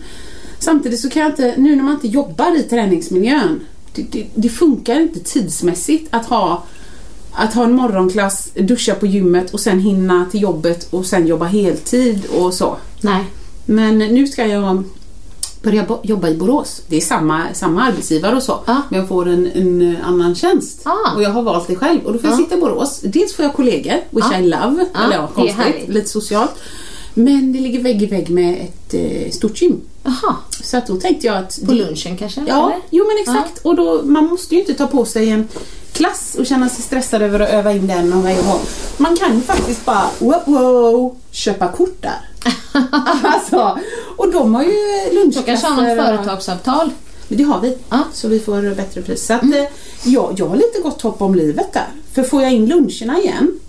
samtidigt 0.63 0.99
så 0.99 1.09
kan 1.09 1.21
jag 1.21 1.31
inte, 1.31 1.53
nu 1.57 1.75
när 1.75 1.83
man 1.83 1.93
inte 1.93 2.07
jobbar 2.07 2.59
i 2.59 2.63
träningsmiljön. 2.63 3.59
Det, 3.95 4.01
det, 4.11 4.27
det 4.35 4.49
funkar 4.49 4.99
inte 4.99 5.19
tidsmässigt 5.19 6.07
att 6.11 6.25
ha 6.25 6.63
att 7.35 7.53
ha 7.53 7.63
en 7.63 7.73
morgonklass, 7.75 8.49
duscha 8.55 8.95
på 8.95 9.05
gymmet 9.05 9.53
och 9.53 9.59
sen 9.59 9.79
hinna 9.79 10.25
till 10.31 10.41
jobbet 10.41 10.87
och 10.93 11.05
sen 11.05 11.27
jobba 11.27 11.45
heltid 11.45 12.25
och 12.25 12.53
så. 12.53 12.77
Nej. 13.01 13.23
Men 13.65 13.97
nu 13.97 14.27
ska 14.27 14.45
jag 14.45 14.83
börja 15.63 15.85
jobba 16.03 16.29
i 16.29 16.35
Borås. 16.35 16.81
Det 16.87 16.97
är 16.97 17.01
samma, 17.01 17.43
samma 17.53 17.83
arbetsgivare 17.83 18.35
och 18.35 18.43
så. 18.43 18.59
Ja. 18.65 18.81
Men 18.89 18.99
jag 18.99 19.07
får 19.09 19.29
en, 19.29 19.51
en 19.51 19.97
annan 20.03 20.35
tjänst. 20.35 20.81
Ah. 20.83 21.15
Och 21.15 21.23
jag 21.23 21.29
har 21.29 21.41
valt 21.41 21.67
det 21.67 21.75
själv. 21.75 22.05
Och 22.05 22.13
då 22.13 22.19
får 22.19 22.29
jag 22.29 22.39
Ja. 22.39 22.43
sitta 22.43 22.57
i 22.57 22.59
Borås. 22.59 22.99
Dels 23.03 23.35
får 23.35 23.45
jag 23.45 23.53
kollegor, 23.53 23.95
which. 24.09 24.39
I 24.39 24.41
love. 24.41 24.85
Eller 25.05 25.15
ja, 25.15 25.27
konstigt. 25.27 25.87
Lite 25.87 26.09
socialt. 26.09 26.51
Men 27.13 27.53
det 27.53 27.59
ligger 27.59 27.83
vägg 27.83 28.01
i 28.01 28.05
vägg 28.05 28.29
med 28.29 28.61
ett 28.61 28.93
eh, 28.93 29.31
stort 29.31 29.61
gym. 29.61 29.81
Jaha. 30.03 30.35
Så 30.63 30.77
att 30.77 30.87
då 30.87 30.95
tänkte 30.95 31.27
jag 31.27 31.37
att... 31.37 31.59
På 31.65 31.73
lunchen 31.73 32.17
kanske? 32.17 32.43
Ja, 32.47 32.71
eller? 32.71 32.83
jo 32.89 33.05
men 33.07 33.17
exakt. 33.17 33.57
Och 33.65 33.75
då, 33.75 34.01
man 34.03 34.25
måste 34.25 34.55
ju 34.55 34.61
inte 34.61 34.73
ta 34.73 34.87
på 34.87 35.05
sig 35.05 35.29
en 35.29 35.47
klass 35.93 36.35
och 36.39 36.45
känna 36.45 36.69
sig 36.69 36.83
stressad 36.83 37.21
över 37.21 37.39
att 37.39 37.49
öva 37.49 37.71
in 37.71 37.87
den 37.87 38.13
och 38.13 38.23
hå. 38.23 38.59
Man 38.97 39.15
kan 39.15 39.35
ju 39.35 39.41
faktiskt 39.41 39.85
bara 39.85 40.09
wow, 40.19 40.41
wow, 40.45 41.15
köpa 41.31 41.67
kort 41.67 42.01
där. 42.01 42.29
alltså, 43.23 43.79
och 44.17 44.31
de 44.31 44.55
har 44.55 44.63
ju 44.63 44.73
lunchklasser. 45.13 45.45
kanske 45.45 45.67
har 45.67 45.95
något 45.95 46.05
företagsavtal. 46.05 46.91
Men 47.27 47.37
det 47.37 47.43
har 47.43 47.61
vi. 47.61 47.77
Ja. 47.89 47.99
Så 48.13 48.27
vi 48.27 48.39
får 48.39 48.75
bättre 48.75 49.01
pris. 49.01 49.25
Så 49.25 49.33
att, 49.33 49.43
eh, 49.43 49.63
jag, 50.03 50.35
jag 50.37 50.47
har 50.47 50.55
lite 50.55 50.79
gott 50.83 51.01
hopp 51.01 51.21
om 51.21 51.35
livet 51.35 51.73
där. 51.73 51.87
För 52.13 52.23
får 52.23 52.41
jag 52.41 52.53
in 52.53 52.65
luncherna 52.65 53.19
igen 53.19 53.59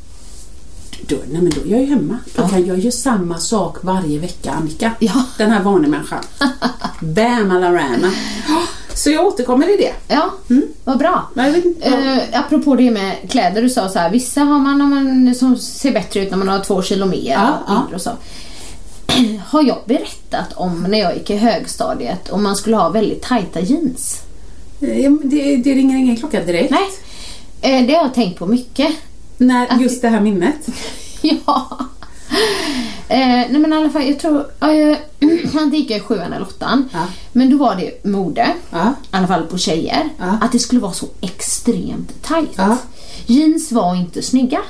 då, 1.09 1.17
nej 1.31 1.43
men 1.43 1.53
då 1.55 1.61
är 1.61 1.71
jag 1.71 1.81
ju 1.81 1.87
hemma. 1.87 2.19
Då 2.37 2.49
kan 2.49 2.67
jag 2.67 2.79
göra 2.79 2.93
samma 2.93 3.39
sak 3.39 3.77
varje 3.81 4.19
vecka 4.19 4.51
Annika. 4.53 4.93
Ja. 4.99 5.25
Den 5.39 5.51
här 5.51 5.63
vanemänniskan. 5.63 6.25
Bam 7.01 7.51
alarama. 7.51 8.11
Så 8.95 9.11
jag 9.11 9.27
återkommer 9.27 9.75
i 9.75 9.77
det. 9.77 10.15
Ja, 10.15 10.31
vad 10.85 10.99
bra. 10.99 11.29
Men 11.35 11.75
ja. 11.81 11.87
Eh, 11.87 12.41
apropå 12.41 12.77
det 12.77 12.91
med 12.91 13.17
kläder, 13.31 13.63
du 13.63 13.71
sa 13.71 13.89
så 13.89 13.99
här, 13.99 14.11
vissa 14.11 14.41
har 14.41 14.59
man, 14.59 14.81
har 14.81 14.89
man 14.89 15.35
som 15.35 15.57
ser 15.57 15.93
bättre 15.93 16.21
ut 16.21 16.31
när 16.31 16.39
man 16.39 16.49
har 16.49 16.61
två 16.65 16.83
kilo 16.83 17.07
mer 17.07 17.31
Ja, 17.33 17.87
och 17.95 18.01
så. 18.01 18.11
Har 19.47 19.63
jag 19.63 19.79
berättat 19.85 20.53
om 20.55 20.83
när 20.89 20.99
jag 20.99 21.17
gick 21.17 21.31
i 21.31 21.37
högstadiet 21.37 22.29
och 22.29 22.41
man 22.41 22.57
skulle 22.57 22.77
ha 22.77 22.89
väldigt 22.89 23.23
tajta 23.23 23.61
jeans? 23.61 24.21
Eh, 24.81 25.13
Det, 25.23 25.57
det 25.57 25.75
ringer 25.75 25.97
ingen 25.99 26.17
klocka 26.17 26.45
direkt. 26.45 26.71
Nej, 26.71 27.81
eh, 27.81 27.87
det 27.87 27.95
har 27.95 28.03
jag 28.03 28.15
tänkt 28.15 28.39
på 28.39 28.47
mycket. 28.47 28.95
När, 29.37 29.79
just 29.81 30.03
det 30.03 30.09
här 30.09 30.21
minnet. 30.21 30.69
ja. 31.23 31.79
Eh, 33.09 33.19
nej 33.29 33.59
men 33.59 33.73
i 33.73 33.77
alla 33.77 33.91
fall, 33.91 34.03
jag 34.07 34.19
tror, 34.19 34.47
jag, 34.61 34.97
han 35.55 35.71
gick 35.75 35.91
jag 35.91 35.97
i 35.99 36.01
sjuan 36.01 36.33
eller 36.33 36.43
åttan. 36.47 36.89
Ja. 36.93 37.07
Men 37.33 37.51
då 37.51 37.57
var 37.57 37.77
det 37.77 38.05
mode, 38.05 38.49
Ja. 38.71 38.95
i 39.13 39.17
alla 39.17 39.27
fall 39.27 39.43
på 39.43 39.59
tjejer, 39.59 40.09
Ja. 40.19 40.39
att 40.41 40.53
det 40.53 40.59
skulle 40.59 40.81
vara 40.81 40.93
så 40.93 41.07
extremt 41.21 42.23
tajt. 42.23 42.51
Ja. 42.57 42.77
Jeans 43.27 43.73
var 43.73 43.95
inte 43.95 44.23
snygga 44.23 44.61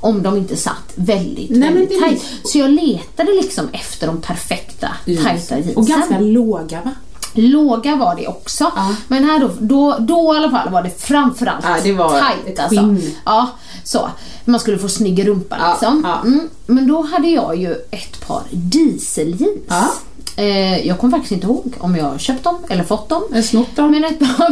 om 0.00 0.22
de 0.22 0.36
inte 0.36 0.56
satt 0.56 0.92
väldigt, 0.94 1.50
Nej, 1.50 1.72
väldigt 1.72 1.92
är 1.92 2.00
tajt. 2.00 2.24
Så 2.44 2.58
jag 2.58 2.70
letade 2.70 3.32
liksom 3.32 3.68
efter 3.72 4.06
de 4.06 4.20
perfekta 4.20 4.88
tajta 5.04 5.30
jeansen. 5.56 5.76
Och 5.76 5.86
ganska 5.86 6.18
låga 6.18 6.80
va? 6.84 6.90
Låga 7.36 7.96
var 7.96 8.14
det 8.16 8.26
också. 8.28 8.72
Ja. 8.76 8.94
Men 9.08 9.24
här 9.24 9.40
då, 9.40 9.50
då, 9.60 9.96
då 9.98 10.34
i 10.34 10.38
alla 10.38 10.50
fall 10.50 10.70
var 10.70 10.82
det 10.82 11.00
framförallt 11.02 11.64
Ja, 11.64 11.76
det 11.82 11.92
var 11.92 12.20
tajt 12.20 12.46
ett 12.46 12.58
alltså. 12.58 12.80
skinn. 12.80 13.14
Ja, 13.24 13.48
så. 13.84 14.10
Man 14.44 14.60
skulle 14.60 14.78
få 14.78 14.88
snygg 14.88 15.28
rumpa 15.28 15.56
Ja, 15.60 15.70
liksom. 15.70 16.02
ja. 16.04 16.20
Mm. 16.22 16.48
Men 16.66 16.86
då 16.88 17.02
hade 17.02 17.28
jag 17.28 17.56
ju 17.56 17.72
ett 17.90 18.26
par 18.26 18.42
dieseljeans. 18.50 19.58
Ja. 19.68 19.92
Eh, 20.36 20.86
jag 20.86 20.98
kommer 20.98 21.10
faktiskt 21.18 21.32
inte 21.32 21.46
ihåg 21.46 21.74
om 21.80 21.96
jag 21.96 22.20
köpt 22.20 22.44
dem 22.44 22.58
eller 22.68 22.84
fått 22.84 23.08
dem. 23.08 23.22
En 23.32 23.42
snott 23.44 23.76
dem. 23.76 23.90
Men 23.90 24.04
ett 24.04 24.18
par. 24.18 24.50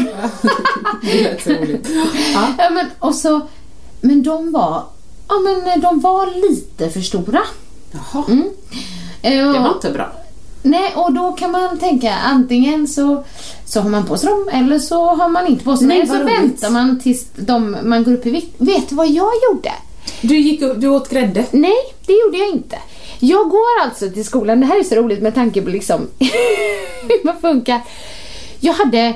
Det 1.03 1.22
lät 1.22 1.43
så 1.43 1.51
roligt. 1.51 1.89
Ja. 2.35 2.70
men, 2.70 2.87
och 2.99 3.14
så, 3.14 3.41
men 4.01 4.22
de 4.22 4.53
var, 4.53 4.85
ja, 5.28 5.35
men 5.45 5.80
de 5.80 6.01
var 6.01 6.51
lite 6.51 6.91
för 6.91 7.01
stora. 7.01 7.41
Jaha, 7.93 8.24
Eh, 9.24 9.53
det 9.53 9.59
var 9.59 9.72
inte 9.74 9.91
bra. 9.91 10.12
Nej, 10.63 10.93
och 10.95 11.13
då 11.13 11.33
kan 11.33 11.51
man 11.51 11.79
tänka 11.79 12.15
antingen 12.15 12.89
så, 12.89 13.25
så 13.67 13.81
har 13.81 13.91
man 13.91 14.07
på 14.07 14.17
sig 14.17 14.29
dem 14.29 14.49
eller 14.53 14.79
så 14.79 15.07
har 15.15 15.29
man 15.29 15.47
inte 15.47 15.65
på 15.65 15.77
sig 15.77 15.89
dem. 15.89 15.89
Nej, 15.89 16.01
Eller 16.01 16.15
så 16.19 16.23
roligt. 16.25 16.39
väntar 16.39 16.71
man 16.71 17.01
tills 17.01 17.27
de, 17.37 17.77
man 17.83 18.05
går 18.05 18.13
upp 18.13 18.27
i 18.27 18.31
vikt. 18.31 18.55
Vet 18.59 18.89
du 18.89 18.95
vad 18.95 19.07
jag 19.09 19.31
gjorde? 19.51 19.73
Du, 20.21 20.37
gick, 20.37 20.61
du 20.77 20.89
åt 20.89 21.09
grädde. 21.09 21.45
Nej, 21.51 21.77
det 22.07 22.13
gjorde 22.13 22.39
jag 22.39 22.49
inte. 22.49 22.79
Jag 23.21 23.51
går 23.51 23.83
alltså 23.85 24.11
till 24.11 24.25
skolan, 24.25 24.61
det 24.61 24.67
här 24.67 24.79
är 24.81 24.85
så 24.85 24.95
roligt 24.95 25.23
med 25.23 25.35
tanke 25.35 25.63
på 25.63 25.71
liksom 25.71 26.01
hur 27.09 27.25
man 27.25 27.41
funkar. 27.41 27.81
Jag 28.61 28.73
hade 28.73 29.15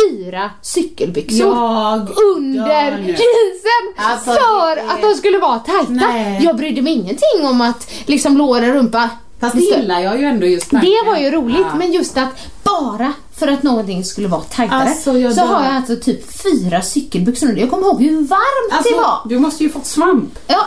fyra 0.00 0.50
cykelbyxor 0.62 1.38
Jag 1.46 2.08
under 2.36 2.66
dör 2.66 2.98
jeansen 2.98 3.84
Alltså, 3.96 4.30
för 4.30 4.76
det 4.76 4.80
är- 4.82 4.88
att 4.88 5.02
de 5.02 5.14
skulle 5.14 5.38
vara 5.38 5.58
tajta. 5.58 5.92
Nej. 5.92 6.40
Jag 6.44 6.56
brydde 6.56 6.82
mig 6.82 6.92
ingenting 6.92 7.46
om 7.50 7.60
att 7.60 7.90
liksom 8.06 8.36
lår 8.36 8.62
och 8.68 8.74
rumpa 8.74 9.10
Fast 9.40 9.54
det 9.56 9.60
gillar 9.62 10.00
jag 10.00 10.18
ju 10.20 10.24
ändå 10.26 10.46
just 10.46 10.70
tanken. 10.70 10.90
det 10.90 11.10
var 11.10 11.16
ju 11.18 11.30
roligt, 11.30 11.66
Ja. 11.70 11.74
men 11.78 11.92
just 11.92 12.16
att 12.18 12.28
bara 12.62 13.12
för 13.36 13.48
att 13.48 13.62
någonting 13.62 14.04
skulle 14.04 14.28
vara 14.28 14.40
tajtare 14.40 14.78
Alltså, 14.88 15.18
jag 15.18 15.32
så 15.34 15.40
dör. 15.40 15.46
har 15.46 15.64
jag 15.64 15.74
alltså 15.76 15.96
typ 15.96 16.42
fyra 16.42 16.82
cykelbyxor 16.82 17.48
under. 17.48 17.60
Jag 17.60 17.70
kommer 17.70 17.86
ihåg 17.86 18.02
hur 18.02 18.16
varmt 18.26 18.72
Alltså, 18.72 18.94
det 18.94 19.00
var. 19.00 19.20
du 19.28 19.38
måste 19.38 19.64
ju 19.64 19.70
fått 19.70 19.86
svamp. 19.86 20.38
Ja, 20.46 20.66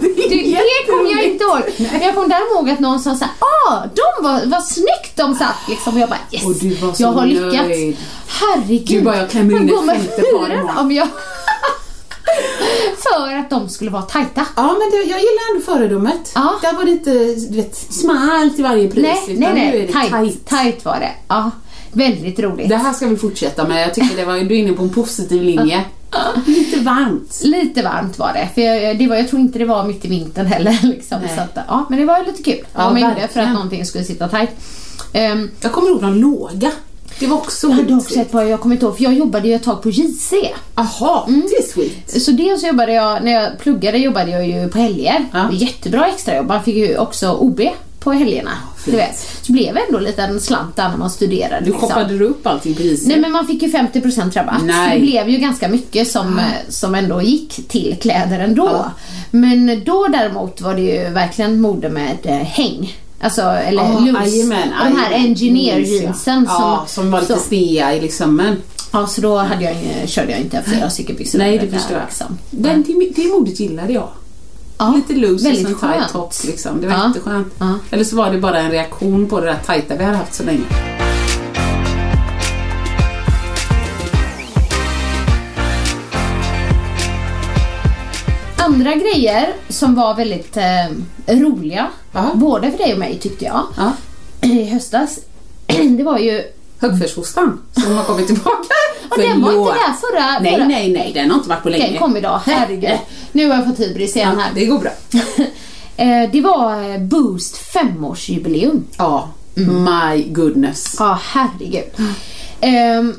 det 0.00 0.06
är 0.06 0.28
det, 0.28 0.36
det 0.86 0.92
kommer 0.92 1.10
jag 1.10 1.24
inte 1.24 1.44
ihåg. 1.44 1.60
Men 1.92 2.00
jag 2.02 2.14
kommer 2.14 2.28
däremot 2.28 2.52
ihåg 2.54 2.70
att 2.70 2.80
någon 2.80 3.00
sa 3.00 3.14
såhär, 3.16 3.34
ah, 3.38 3.82
de 3.94 4.24
var, 4.24 4.40
vad 4.46 4.64
snyggt 4.64 5.16
de 5.16 5.34
satt 5.34 5.56
liksom. 5.68 5.94
Och 5.94 6.00
jag 6.00 6.08
bara 6.08 6.18
yes, 6.30 6.44
Och 6.46 6.54
du 6.54 6.74
var 6.74 6.92
så 6.92 7.02
jag 7.02 7.12
har 7.12 7.26
lyckats. 7.26 7.68
nöjd. 7.68 7.96
Herregud. 8.26 8.86
Du 8.86 9.00
bara, 9.02 9.16
jag 9.16 9.30
klämmer 9.30 9.56
in 9.60 9.68
ett 9.68 9.76
femte 9.86 10.06
par 10.08 10.16
fyra 10.16 10.28
imorgon. 10.54 10.78
om 10.78 10.92
jag... 10.92 11.08
För 13.02 13.34
att 13.36 13.50
de 13.50 13.68
skulle 13.68 13.90
vara 13.90 14.02
tajta. 14.02 14.46
Ja, 14.56 14.62
men 14.78 14.90
det, 14.90 14.96
jag 14.96 15.18
gillar 15.20 15.50
ändå 15.54 15.64
föredömet. 15.64 16.32
Ja. 16.34 16.54
Där 16.62 16.72
var 16.72 16.84
det 16.84 16.90
inte, 16.90 17.10
du 17.50 17.56
vet, 17.56 17.76
smalt 17.76 18.54
till 18.54 18.64
varje 18.64 18.88
pris. 18.90 19.02
Nej, 19.02 19.36
nej, 19.38 19.52
nej. 19.54 19.80
det 19.86 19.92
Tight, 19.92 20.10
tight. 20.12 20.46
tight 20.48 20.84
var 20.84 21.00
det. 21.00 21.10
Ja, 21.28 21.50
väldigt 21.92 22.38
roligt. 22.38 22.68
Det 22.68 22.76
här 22.76 22.92
ska 22.92 23.06
vi 23.06 23.16
fortsätta 23.16 23.68
med. 23.68 23.82
Jag 23.82 23.94
tycker 23.94 24.16
det 24.16 24.24
var, 24.24 24.34
du 24.34 24.54
är 24.54 24.58
inne 24.58 24.72
på 24.72 24.82
en 24.82 24.90
positiv 24.92 25.42
linje. 25.42 25.84
Lite 26.46 26.80
varmt. 26.80 27.40
Lite 27.44 27.82
varmt 27.82 28.18
var 28.18 28.32
det. 28.32 28.48
För 28.54 28.60
jag, 28.60 28.98
det 28.98 29.06
var, 29.06 29.16
jag 29.16 29.28
tror 29.28 29.40
inte 29.40 29.58
det 29.58 29.64
var 29.64 29.84
mitt 29.84 30.04
i 30.04 30.08
vintern 30.08 30.46
heller. 30.46 30.78
Liksom. 30.82 31.18
Så 31.36 31.40
att, 31.40 31.64
ja, 31.68 31.86
men 31.88 31.98
det 31.98 32.04
var 32.04 32.24
lite 32.26 32.42
kul. 32.42 32.64
Ja, 32.74 32.82
Ja, 32.82 32.90
mängder 32.90 33.28
för 33.32 33.40
att 33.40 33.52
någonting 33.52 33.86
skulle 33.86 34.04
sitta 34.04 34.28
tajt. 34.28 34.50
Um, 35.14 35.50
Jag 35.60 35.72
kommer 35.72 35.90
ihåg 35.90 36.02
de 36.02 36.14
låga. 36.14 36.70
Det 37.20 37.26
var 37.26 37.36
också 37.36 37.66
jag 37.68 37.74
hade 37.74 37.94
också 37.94 38.20
ett 38.20 38.32
par, 38.32 38.42
jag 38.42 38.60
kommer 38.60 38.74
inte 38.74 38.86
ihåg, 38.86 38.96
för 38.96 39.04
jag 39.04 39.14
jobbade 39.14 39.48
ju 39.48 39.54
ett 39.54 39.62
tag 39.62 39.82
på 39.82 39.90
JC. 39.90 40.32
Aha, 40.74 41.24
Mm. 41.28 41.40
det 41.50 41.56
är 41.56 41.62
sweet. 41.72 42.22
Så 42.22 42.30
dels 42.30 42.64
jobbade 42.64 42.92
jag, 42.92 43.24
när 43.24 43.32
jag 43.32 43.58
pluggade 43.58 43.98
jobbade 43.98 44.30
jag 44.30 44.48
ju 44.48 44.68
på 44.68 44.78
helger. 44.78 45.24
Ja. 45.32 45.48
Jättebra 45.52 46.06
extrajobb. 46.06 46.46
Man 46.48 46.62
fick 46.64 46.76
ju 46.76 46.98
också 46.98 47.32
OB 47.32 47.60
på 48.00 48.12
helgerna. 48.12 48.50
du 48.84 48.90
vet. 48.90 49.28
Så 49.42 49.52
blev 49.52 49.74
det 49.74 49.80
ändå 49.88 49.98
lite 49.98 50.22
en 50.22 50.40
slant 50.40 50.76
där 50.76 50.88
när 50.88 50.96
man 50.96 51.10
studerade. 51.10 51.64
Du 51.64 51.70
liksom. 51.70 51.88
shoppade 51.88 52.18
du 52.18 52.24
upp 52.24 52.46
allting 52.46 52.74
på 52.74 52.82
isen? 52.82 53.08
Nej 53.08 53.20
men 53.20 53.32
man 53.32 53.46
fick 53.46 53.62
ju 53.62 53.68
50% 53.68 54.32
rabatt. 54.36 54.62
Nej. 54.64 54.98
Det 55.00 55.06
blev 55.06 55.28
ju 55.28 55.38
ganska 55.38 55.68
mycket 55.68 56.08
som, 56.10 56.38
eh, 56.38 56.44
som 56.68 56.94
ändå 56.94 57.22
gick 57.22 57.68
till 57.68 57.96
kläder 58.00 58.38
ändå. 58.38 58.84
Men 59.30 59.82
då 59.84 60.06
däremot 60.08 60.60
var 60.60 60.74
det 60.74 60.80
ju 60.80 61.08
verkligen 61.08 61.60
mode 61.60 61.88
med 61.90 62.16
eh, 62.22 62.34
häng. 62.34 62.96
Alltså, 63.22 63.42
eller 63.42 63.82
Ja, 63.82 63.98
loose. 63.98 64.28
jajamän, 64.28 64.68
och 64.80 64.90
de 64.90 64.96
här 64.96 65.12
engineer 65.12 65.78
Loose, 65.80 65.92
ja. 65.94 66.02
jeansen 66.02 66.44
Ja, 66.48 66.84
som 66.88 67.10
var 67.10 67.20
lite 67.20 67.36
snea 67.38 67.94
i 67.94 68.00
liksom. 68.00 68.36
Men, 68.36 68.56
Ja, 68.92 69.06
så 69.06 69.20
då 69.20 69.36
hade 69.38 69.64
jag, 69.64 69.76
körde 70.08 70.30
jag 70.32 70.40
inte 70.40 70.62
fyra 70.66 70.90
cykelbyxor. 70.90 71.38
nej, 71.38 71.52
under 71.58 71.66
det 71.66 71.78
förstår 71.78 71.96
jag. 71.96 72.06
Liksom. 72.06 72.38
Den, 72.50 72.82
det, 72.82 73.22
det 73.22 73.28
modet 73.28 73.60
gillade 73.60 73.92
jag. 73.92 74.08
Ja, 74.78 74.92
Lite 74.96 75.12
loose 75.20 75.48
och 75.48 75.52
väldigt 75.54 75.78
sån 75.78 75.90
tight 75.92 76.12
top 76.12 76.32
liksom. 76.44 76.80
Det 76.80 76.86
var 76.86 76.94
Ja. 76.94 77.06
jätteskönt. 77.08 77.54
Ja. 77.58 77.74
Eller 77.90 78.04
så 78.04 78.16
var 78.16 78.30
det 78.32 78.38
bara 78.38 78.58
en 78.58 78.70
reaktion 78.70 79.26
på 79.28 79.40
det 79.40 79.46
där 79.46 79.58
tajta 79.66 79.96
vi 79.96 80.04
hade 80.04 80.16
haft 80.16 80.34
så 80.34 80.42
länge. 80.44 80.64
Andra 88.74 88.94
grejer 88.94 89.52
som 89.68 89.94
var 89.94 90.14
väldigt 90.14 90.56
eh, 90.56 91.34
roliga, 91.36 91.86
Ja. 92.12 92.30
både 92.34 92.70
för 92.70 92.78
dig 92.78 92.92
och 92.92 92.98
mig 92.98 93.18
tyckte 93.18 93.44
jag, 93.44 93.66
Ja. 93.76 93.92
i 94.48 94.64
höstas, 94.64 95.18
det 95.96 96.02
var 96.02 96.18
ju 96.18 96.42
Högfärdsostan 96.80 97.60
som 97.72 97.96
har 97.96 98.04
kommit 98.04 98.26
tillbaka. 98.26 98.74
Och 99.10 99.18
den 99.18 99.42
var 99.42 99.52
inte 99.52 99.72
där 99.72 99.92
förra... 99.92 100.38
Nej, 100.40 100.54
förra. 100.54 100.64
nej, 100.66 100.92
nej. 100.92 101.10
Den 101.14 101.30
har 101.30 101.36
inte 101.36 101.48
varit 101.48 101.62
på 101.62 101.68
länge. 101.68 101.88
Den 101.90 101.98
kom 101.98 102.16
idag, 102.16 102.40
herregud. 102.46 102.98
Nu 103.32 103.48
har 103.48 103.56
jag 103.56 103.66
fått 103.66 103.80
hybris 103.80 104.16
igen 104.16 104.32
Ja, 104.36 104.42
här. 104.42 104.50
det 104.54 104.66
går 104.66 104.78
bra. 104.78 104.90
Eh, 105.96 106.30
det 106.32 106.40
var 106.40 106.90
eh, 106.94 106.98
Boost 106.98 107.56
femårsjubileum. 107.56 108.84
Ja, 108.98 109.28
Mm. 109.56 109.84
my 109.84 110.22
goodness. 110.22 110.96
Ja, 110.98 111.18
herregud. 111.22 111.84
Ehm, 112.60 113.14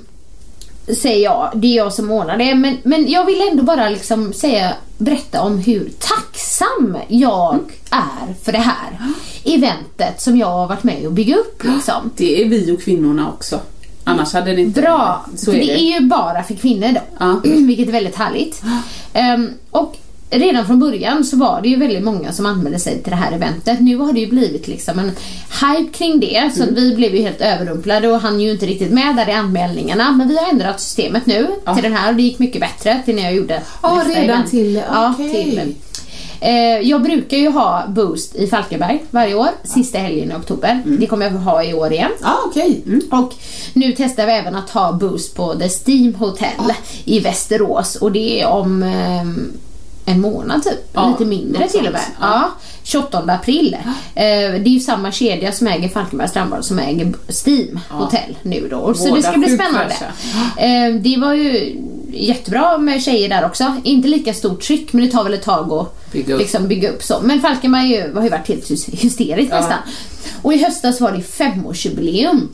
säger 0.96 1.24
jag, 1.24 1.52
det 1.56 1.68
är 1.68 1.76
jag 1.78 1.94
som 1.94 2.12
ordnar 2.12 2.38
det. 2.38 2.56
Men, 2.56 2.78
men 2.84 3.10
jag 3.12 3.26
vill 3.26 3.48
ändå 3.52 3.64
bara 3.64 3.90
liksom 3.90 4.34
säga, 4.34 4.74
berätta 4.98 5.42
om 5.42 5.58
hur 5.58 5.92
tacksam 6.00 6.98
jag 7.08 7.54
Mm. 7.54 7.66
är 7.92 8.34
för 8.44 8.52
det 8.52 8.58
här 8.58 8.98
eventet 9.44 10.22
som 10.22 10.38
jag 10.38 10.48
har 10.48 10.68
varit 10.68 10.84
med 10.84 11.06
och 11.06 11.12
bygga 11.14 11.36
upp. 11.36 11.64
Liksom. 11.64 12.12
Det 12.16 12.42
är 12.42 12.50
vi 12.50 12.72
och 12.72 12.82
kvinnorna 12.82 13.30
också. 13.30 13.60
Annars 14.04 14.34
hade 14.34 14.54
det 14.56 14.62
inte... 14.62 14.82
Bra, 14.82 15.26
Så 15.36 15.46
för 15.52 15.58
är 15.58 15.62
det 15.62 15.66
det. 15.74 15.80
är 15.82 16.00
ju 16.02 16.08
bara 16.08 16.44
för 16.44 16.54
kvinnor 16.54 16.88
då. 16.94 17.02
Ja. 17.20 17.40
Vilket 17.44 17.88
är 17.88 17.92
väldigt 17.92 18.16
härligt. 18.16 18.62
Ehm, 19.14 19.50
och 19.72 19.98
redan 20.32 20.66
från 20.66 20.80
början 20.80 21.24
så 21.24 21.38
var 21.38 21.62
det 21.62 21.70
ju 21.70 21.76
väldigt 21.76 22.04
många 22.04 22.32
som 22.34 22.46
anmälde 22.46 22.80
sig 22.80 23.02
till 23.02 23.10
det 23.12 23.16
här 23.18 23.32
eventet. 23.32 23.80
Nu 23.80 23.96
har 23.98 24.14
det 24.14 24.20
ju 24.20 24.28
blivit 24.30 24.68
liksom 24.68 25.00
en 25.00 25.12
hype 25.62 25.98
kring 25.98 26.20
det 26.20 26.52
så 26.56 26.64
Mm. 26.64 26.76
vi 26.76 26.96
blev 26.96 27.16
ju 27.16 27.22
helt 27.22 27.42
överrumplade 27.42 28.08
och 28.08 28.20
han 28.22 28.42
ju 28.42 28.52
inte 28.52 28.66
riktigt 28.66 28.92
med 28.92 29.16
där 29.16 29.30
i 29.30 29.34
anmälningarna. 29.34 30.12
Men 30.12 30.28
vi 30.28 30.38
har 30.38 30.50
ändrat 30.50 30.80
systemet 30.82 31.26
nu 31.26 31.48
Ja. 31.66 31.74
till 31.74 31.84
den 31.84 31.94
här 31.94 32.10
och 32.10 32.16
det 32.16 32.24
gick 32.24 32.40
mycket 32.40 32.62
bättre 32.62 33.02
till 33.06 33.16
när 33.16 33.24
jag 33.24 33.34
gjorde 33.36 33.62
Ja, 33.84 33.96
nästa 33.96 34.10
redan 34.10 34.24
event. 34.30 34.50
till- 34.50 34.82
Ja, 34.92 35.14
okej. 35.14 35.32
till 35.44 35.74
Eh, 36.44 36.54
jag 36.90 37.02
brukar 37.04 37.38
ju 37.38 37.50
ha 37.50 37.84
Boost 37.88 38.36
i 38.36 38.48
Falkenberg 38.48 39.04
varje 39.12 39.36
år, 39.36 39.48
sista 39.64 39.98
helgen 39.98 40.32
i 40.32 40.36
oktober. 40.36 40.82
Det 41.00 41.08
kommer 41.08 41.26
jag 41.26 41.32
ha 41.32 41.64
i 41.64 41.74
år 41.74 41.94
igen. 41.94 42.12
Ja, 42.22 42.38
okej. 42.46 42.82
Mm. 42.86 43.02
Och 43.12 43.34
nu 43.74 43.94
testar 43.98 44.26
vi 44.26 44.32
även 44.32 44.56
att 44.56 44.70
ha 44.70 44.92
Boost 44.94 45.36
på 45.36 45.56
The 45.56 45.70
Steam 45.70 46.16
Hotel 46.16 46.74
i 47.06 47.20
Västerås 47.20 47.96
och 47.96 48.12
det 48.12 48.42
är 48.42 48.48
om 48.48 48.84
ehm, 48.84 49.52
en 50.06 50.22
månad 50.22 50.64
typ, 50.64 50.80
Ja, 50.94 51.10
lite 51.10 51.26
mindre 51.30 51.68
till 51.68 51.86
och 51.88 51.92
med. 51.92 52.02
sånt. 52.02 52.16
Ja. 52.22 52.50
28 52.84 53.18
april. 53.28 53.78
Eh, 54.16 54.24
det 54.24 54.66
är 54.66 54.68
ju 54.68 54.80
samma 54.80 55.12
kedja 55.12 55.52
som 55.52 55.68
äger 55.68 55.90
Falkenbergs 55.90 56.32
strandbad 56.32 56.66
som 56.66 56.80
äger 56.80 57.14
Steam 57.46 57.80
Hotel 57.90 58.38
nu 58.42 58.68
då. 58.72 58.94
Så 58.94 59.04
Båda 59.04 59.16
det 59.16 59.24
ska 59.24 59.38
bli 59.38 59.56
spännande. 59.58 59.96
Eh, 60.58 61.02
det 61.02 61.18
var 61.18 61.34
ju 61.34 61.76
jättebra 62.14 62.78
med 62.78 63.04
tjejer 63.04 63.30
där 63.30 63.46
också. 63.46 63.76
Inte 63.84 64.08
lika 64.08 64.34
stort 64.34 64.62
tryck 64.62 64.94
men 64.94 65.06
det 65.06 65.12
tar 65.12 65.24
väl 65.24 65.34
ett 65.34 65.44
tag 65.44 65.74
att 65.74 66.01
Bygga 66.12 66.34
upp. 66.34 66.40
Liksom 66.40 66.68
bygga 66.68 66.90
upp 66.90 67.04
så. 67.04 67.20
Men 67.24 67.42
Falkenberg 67.42 67.96
är 67.96 68.08
ju- 68.08 68.14
har 68.16 68.24
ju 68.24 68.30
varit 68.30 68.48
helt 68.48 68.70
hys- 68.70 68.96
hysteriskt 68.96 69.52
nästan. 69.52 69.78
Och 70.42 70.54
i 70.54 70.64
höstas 70.64 71.02
var 71.02 71.12
det 71.12 71.22
femårsjubileum. 71.22 72.50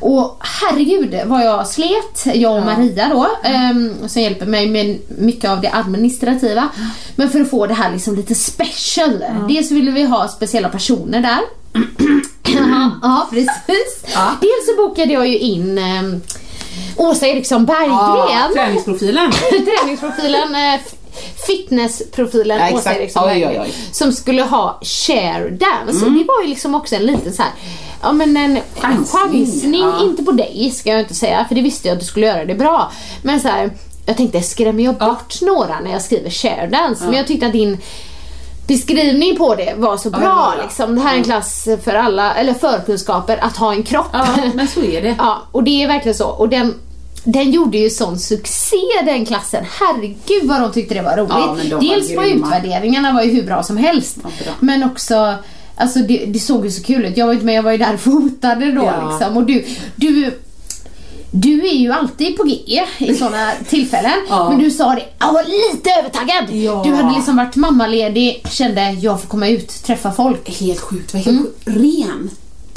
Och 0.00 0.36
herregud 0.40 1.20
vad 1.26 1.44
jag 1.46 1.66
slet, 1.68 2.26
jag 2.34 2.56
och 2.58 2.64
Maria 2.64 3.08
då, 3.08 3.28
ehm, 3.44 4.08
som 4.08 4.22
hjälper 4.22 4.46
mig 4.46 4.66
med 4.70 4.98
mycket 5.08 5.50
av 5.50 5.60
det 5.60 5.70
administrativa. 5.72 6.68
Men 7.16 7.30
för 7.30 7.40
att 7.40 7.50
få 7.50 7.66
det 7.66 7.74
här 7.74 7.92
liksom 7.92 8.14
lite 8.16 8.34
special. 8.34 9.24
Dels 9.48 9.70
ville 9.70 9.90
vi 9.90 10.02
ha 10.04 10.28
speciella 10.28 10.68
personer 10.68 11.20
där. 11.20 11.38
ja, 13.02 13.28
precis. 13.30 13.50
Dels 14.40 14.66
så 14.66 14.76
bokade 14.88 15.12
jag 15.12 15.28
ju 15.28 15.38
in 15.38 15.78
ehm, 15.78 16.20
Åsa 16.96 17.26
Eriksson 17.26 17.66
Ja, 17.68 17.74
Berggren. 17.74 18.52
träningsprofilen. 18.54 19.32
Träningsprofilen, 19.80 20.54
eh, 20.54 20.80
fitnessprofilen 21.46 22.58
Ja, 22.58 22.76
Åsa. 22.76 22.94
Eriksson 22.94 23.28
Oj, 23.28 23.46
oj, 23.46 23.60
oj. 23.60 23.74
som 23.92 24.12
skulle 24.12 24.42
ha 24.42 24.78
share 24.82 25.50
dance. 25.50 26.04
Mm. 26.04 26.04
Och 26.04 26.18
det 26.18 26.24
var 26.24 26.42
ju 26.42 26.48
liksom 26.48 26.74
också 26.74 26.94
en 26.94 27.06
liten 27.06 27.32
så 27.32 27.42
här, 27.42 27.52
ja 28.02 28.12
men 28.12 28.36
en 28.36 28.58
Chansning, 29.06 29.80
ja. 29.80 30.04
inte 30.04 30.22
på 30.22 30.32
dig 30.32 30.70
ska 30.74 30.90
jag 30.90 31.00
inte 31.00 31.14
säga 31.14 31.44
för 31.48 31.54
det 31.54 31.62
visste 31.62 31.88
jag 31.88 31.94
att 31.94 32.00
du 32.00 32.06
skulle 32.06 32.26
göra 32.26 32.44
det 32.44 32.54
bra. 32.54 32.92
Men 33.22 33.40
så 33.40 33.48
här, 33.48 33.70
jag 34.06 34.16
tänkte 34.16 34.42
skrämmer 34.42 34.84
jag 34.84 34.94
bort 34.94 35.40
några 35.42 35.80
när 35.80 35.92
jag 35.92 36.02
skriver 36.02 36.30
share 36.30 36.66
dance? 36.66 37.04
Men 37.04 37.14
jag 37.14 37.26
tyckte 37.26 37.46
att 37.46 37.52
din 37.52 37.78
beskrivning 38.66 39.36
på 39.36 39.54
det 39.54 39.74
var 39.76 39.96
så 39.96 40.10
bra. 40.10 40.20
var 40.20 40.26
bra. 40.26 40.54
liksom. 40.62 40.94
Det 40.94 41.00
här 41.00 41.12
är 41.14 41.18
en 41.18 41.24
klass 41.24 41.68
för 41.84 41.94
alla, 41.94 42.34
eller 42.34 42.54
förkunskaper 42.54 43.44
att 43.44 43.56
ha 43.56 43.72
en 43.72 43.82
kropp. 43.82 44.06
Ja, 44.12 44.26
men 44.54 44.68
så 44.68 44.82
är 44.82 45.02
det. 45.02 45.14
Ja, 45.18 45.42
och 45.52 45.62
det 45.62 45.82
är 45.82 45.88
verkligen 45.88 46.14
så. 46.14 46.28
Och 46.28 46.48
den, 46.48 46.74
den 47.24 47.50
gjorde 47.50 47.78
ju 47.78 47.90
sån 47.90 48.18
succé 48.18 48.76
den 49.04 49.26
klassen. 49.26 49.64
Herregud 49.80 50.44
vad 50.48 50.60
de 50.60 50.72
tyckte 50.72 50.94
det 50.94 51.02
var 51.02 51.16
roligt. 51.16 51.30
Ja, 51.30 51.56
de 51.62 51.74
var 51.74 51.80
Dels 51.80 52.16
var 52.16 52.24
utvärderingarna 52.24 53.12
var 53.12 53.22
ju 53.22 53.30
hur 53.32 53.42
bra 53.42 53.62
som 53.62 53.76
helst. 53.76 54.16
Ja, 54.22 54.30
bra. 54.44 54.52
men 54.60 54.82
också 54.84 55.34
Alltså 55.76 55.98
det, 55.98 56.24
det 56.26 56.38
såg 56.38 56.64
ju 56.64 56.70
så 56.70 56.82
kul 56.82 57.04
ut. 57.04 57.16
Jag 57.16 57.26
var 57.26 57.32
ju 57.32 57.36
inte 57.36 57.46
med, 57.46 57.54
jag 57.54 57.62
var 57.62 57.72
ju 57.72 57.78
där 57.78 57.94
och 57.94 58.00
fotade 58.00 58.72
då 58.72 58.82
Ja. 58.84 59.10
liksom. 59.18 59.36
Och 59.36 59.42
du, 59.44 59.64
du 59.96 60.38
du 61.34 61.68
är 61.68 61.72
ju 61.74 61.92
alltid 61.92 62.36
på 62.36 62.44
G 62.44 62.82
i 62.98 63.14
sådana 63.14 63.52
tillfällen. 63.68 64.12
Ja. 64.28 64.50
Men 64.50 64.58
du 64.58 64.70
sa 64.70 64.94
det, 64.94 65.02
jag 65.18 65.32
var 65.32 65.42
lite 65.44 65.90
övertaggad. 65.98 66.50
Ja. 66.50 66.82
Du 66.86 66.94
hade 66.94 67.16
liksom 67.16 67.36
varit 67.36 67.56
mammaledig, 67.56 68.42
kände 68.50 68.90
jag 68.90 69.20
får 69.20 69.28
komma 69.28 69.48
ut, 69.48 69.68
träffa 69.68 70.12
folk. 70.12 70.60
Helt 70.60 70.80
sjukt. 70.80 71.14
Vad 71.14 71.22
helt 71.22 71.38
sjukt. 71.42 71.58
Ren. 71.64 72.30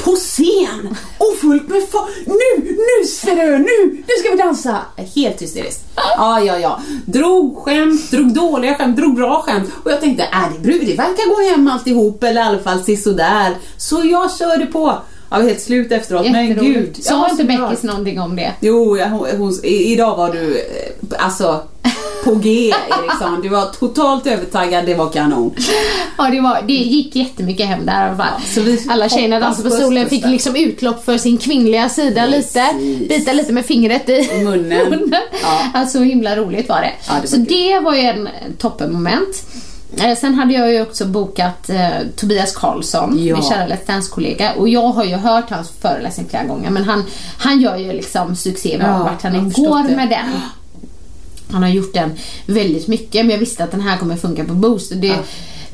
På 0.06 0.12
scen. 0.12 0.96
Och 1.18 1.38
fullt 1.42 1.68
med 1.70 1.82
folk. 1.92 2.10
Nu, 2.26 2.70
nu 2.70 3.08
ser 3.08 3.36
du, 3.36 3.58
nu, 3.58 4.04
nu 4.08 4.14
ska 4.20 4.32
vi 4.32 4.38
dansa. 4.38 4.78
Helt 5.16 5.42
hysteriskt. 5.42 5.86
Ja, 5.96 6.40
ja, 6.40 6.60
ja. 6.60 6.80
Drog 7.06 7.58
skämt, 7.58 8.12
drog 8.12 8.34
dåliga 8.34 8.76
skämt, 8.76 8.98
drog 8.98 9.16
bra 9.16 9.42
skämt. 9.42 9.72
Och 9.84 9.92
jag 9.92 10.02
tänkte, 10.02 10.24
är 10.24 10.50
det, 10.54 10.60
brud? 10.60 10.82
det 10.88 10.96
verkar 10.96 11.36
gå 11.36 11.50
hem 11.52 11.68
alltihop 11.68 12.24
eller 12.24 12.42
i 12.42 12.44
alla 12.44 12.60
fall 12.60 12.98
sådär. 12.98 13.56
Så 13.78 14.02
jag 14.04 14.38
körde 14.38 14.66
på. 14.66 15.02
Jag 15.30 15.38
var 15.40 15.46
helt 15.46 15.62
slut 15.62 15.92
efteråt. 15.92 16.32
Men 16.32 16.56
gud. 16.56 16.98
Sa 17.04 17.30
inte. 17.30 17.44
Beckis 17.44 17.84
någonting 17.84 18.20
om 18.20 18.36
det? 18.36 18.52
Jo, 18.60 18.98
jag- 18.98 19.10
hon, 19.10 19.28
hon, 19.38 19.60
idag 19.64 20.16
var 20.16 20.34
du 20.34 20.58
eh, 20.58 21.26
alltså 21.26 21.64
på 22.24 22.36
G 22.36 22.68
Eriksson. 22.70 23.40
Du 23.44 23.50
var 23.50 23.66
totalt 23.66 24.28
övertaggad, 24.28 24.86
det 24.86 24.94
var 24.96 25.10
kanon. 25.10 25.56
Ja, 26.18 26.24
det, 26.32 26.42
var, 26.42 26.62
det 26.68 26.74
gick 26.74 27.16
jättemycket 27.16 27.68
hem 27.68 27.86
där 27.86 28.06
i 28.06 28.10
alla 28.10 28.18
fall. 28.18 28.42
Alla 28.90 29.10
tjejerna 29.10 29.40
dansade 29.40 29.70
på 29.70 29.76
stolen, 29.76 30.10
fick 30.10 30.26
liksom 30.26 30.56
utlopp 30.56 31.06
för 31.06 31.18
sin 31.18 31.38
kvinnliga 31.38 31.90
sida 31.90 32.26
lite. 32.26 32.66
Precis. 32.74 33.08
Bita 33.10 33.34
lite 33.34 33.54
med 33.54 33.66
fingret 33.66 34.10
i 34.10 34.14
I 34.14 34.44
munnen. 34.44 35.14
Ja. 35.44 35.60
Alltså 35.74 36.00
himla 36.00 36.36
roligt 36.36 36.70
var 36.70 36.82
det. 36.82 36.92
Ja, 37.08 37.14
det 37.14 37.20
var 37.20 37.28
så 37.28 37.36
kul. 37.36 37.46
det 37.46 37.80
var 37.80 37.96
ju 37.96 38.02
en 38.02 38.30
toppenmoment. 38.58 39.44
Eh, 40.04 40.16
Sen 40.18 40.34
hade 40.34 40.54
jag 40.54 40.72
ju 40.74 40.82
också 40.82 41.06
bokat 41.06 41.70
eh, 41.70 41.90
Tobias 42.16 42.56
Karlsson, 42.56 43.26
Ja. 43.26 43.36
min 43.36 43.44
kära 43.44 43.68
Let's 43.68 43.88
Dance-kollega. 43.88 44.54
Och 44.54 44.70
jag 44.70 44.88
har 44.88 45.04
ju 45.06 45.16
hört 45.16 45.50
hans 45.50 45.70
föreläsning 45.82 46.28
flera 46.30 46.44
gånger 46.44 46.70
men 46.70 46.84
han, 46.84 47.04
han 47.38 47.62
gör 47.62 47.78
ju 47.78 47.94
liksom 47.94 48.36
succé 48.36 48.78
Ja, 48.82 48.98
vart 49.04 49.22
han 49.24 49.52
förstått 49.52 49.66
går 49.68 49.96
med 49.96 50.10
den. 50.10 50.40
Han 51.52 51.64
har 51.64 51.70
gjort 51.70 51.94
den 51.94 52.12
väldigt 52.46 52.88
mycket 52.88 53.26
men 53.26 53.30
jag 53.30 53.38
visste 53.38 53.64
att 53.64 53.72
den 53.72 53.82
här 53.82 53.98
kommer 53.98 54.16
funka 54.16 54.44
på 54.46 54.54
Boost. 54.54 54.92
Det 54.96 55.16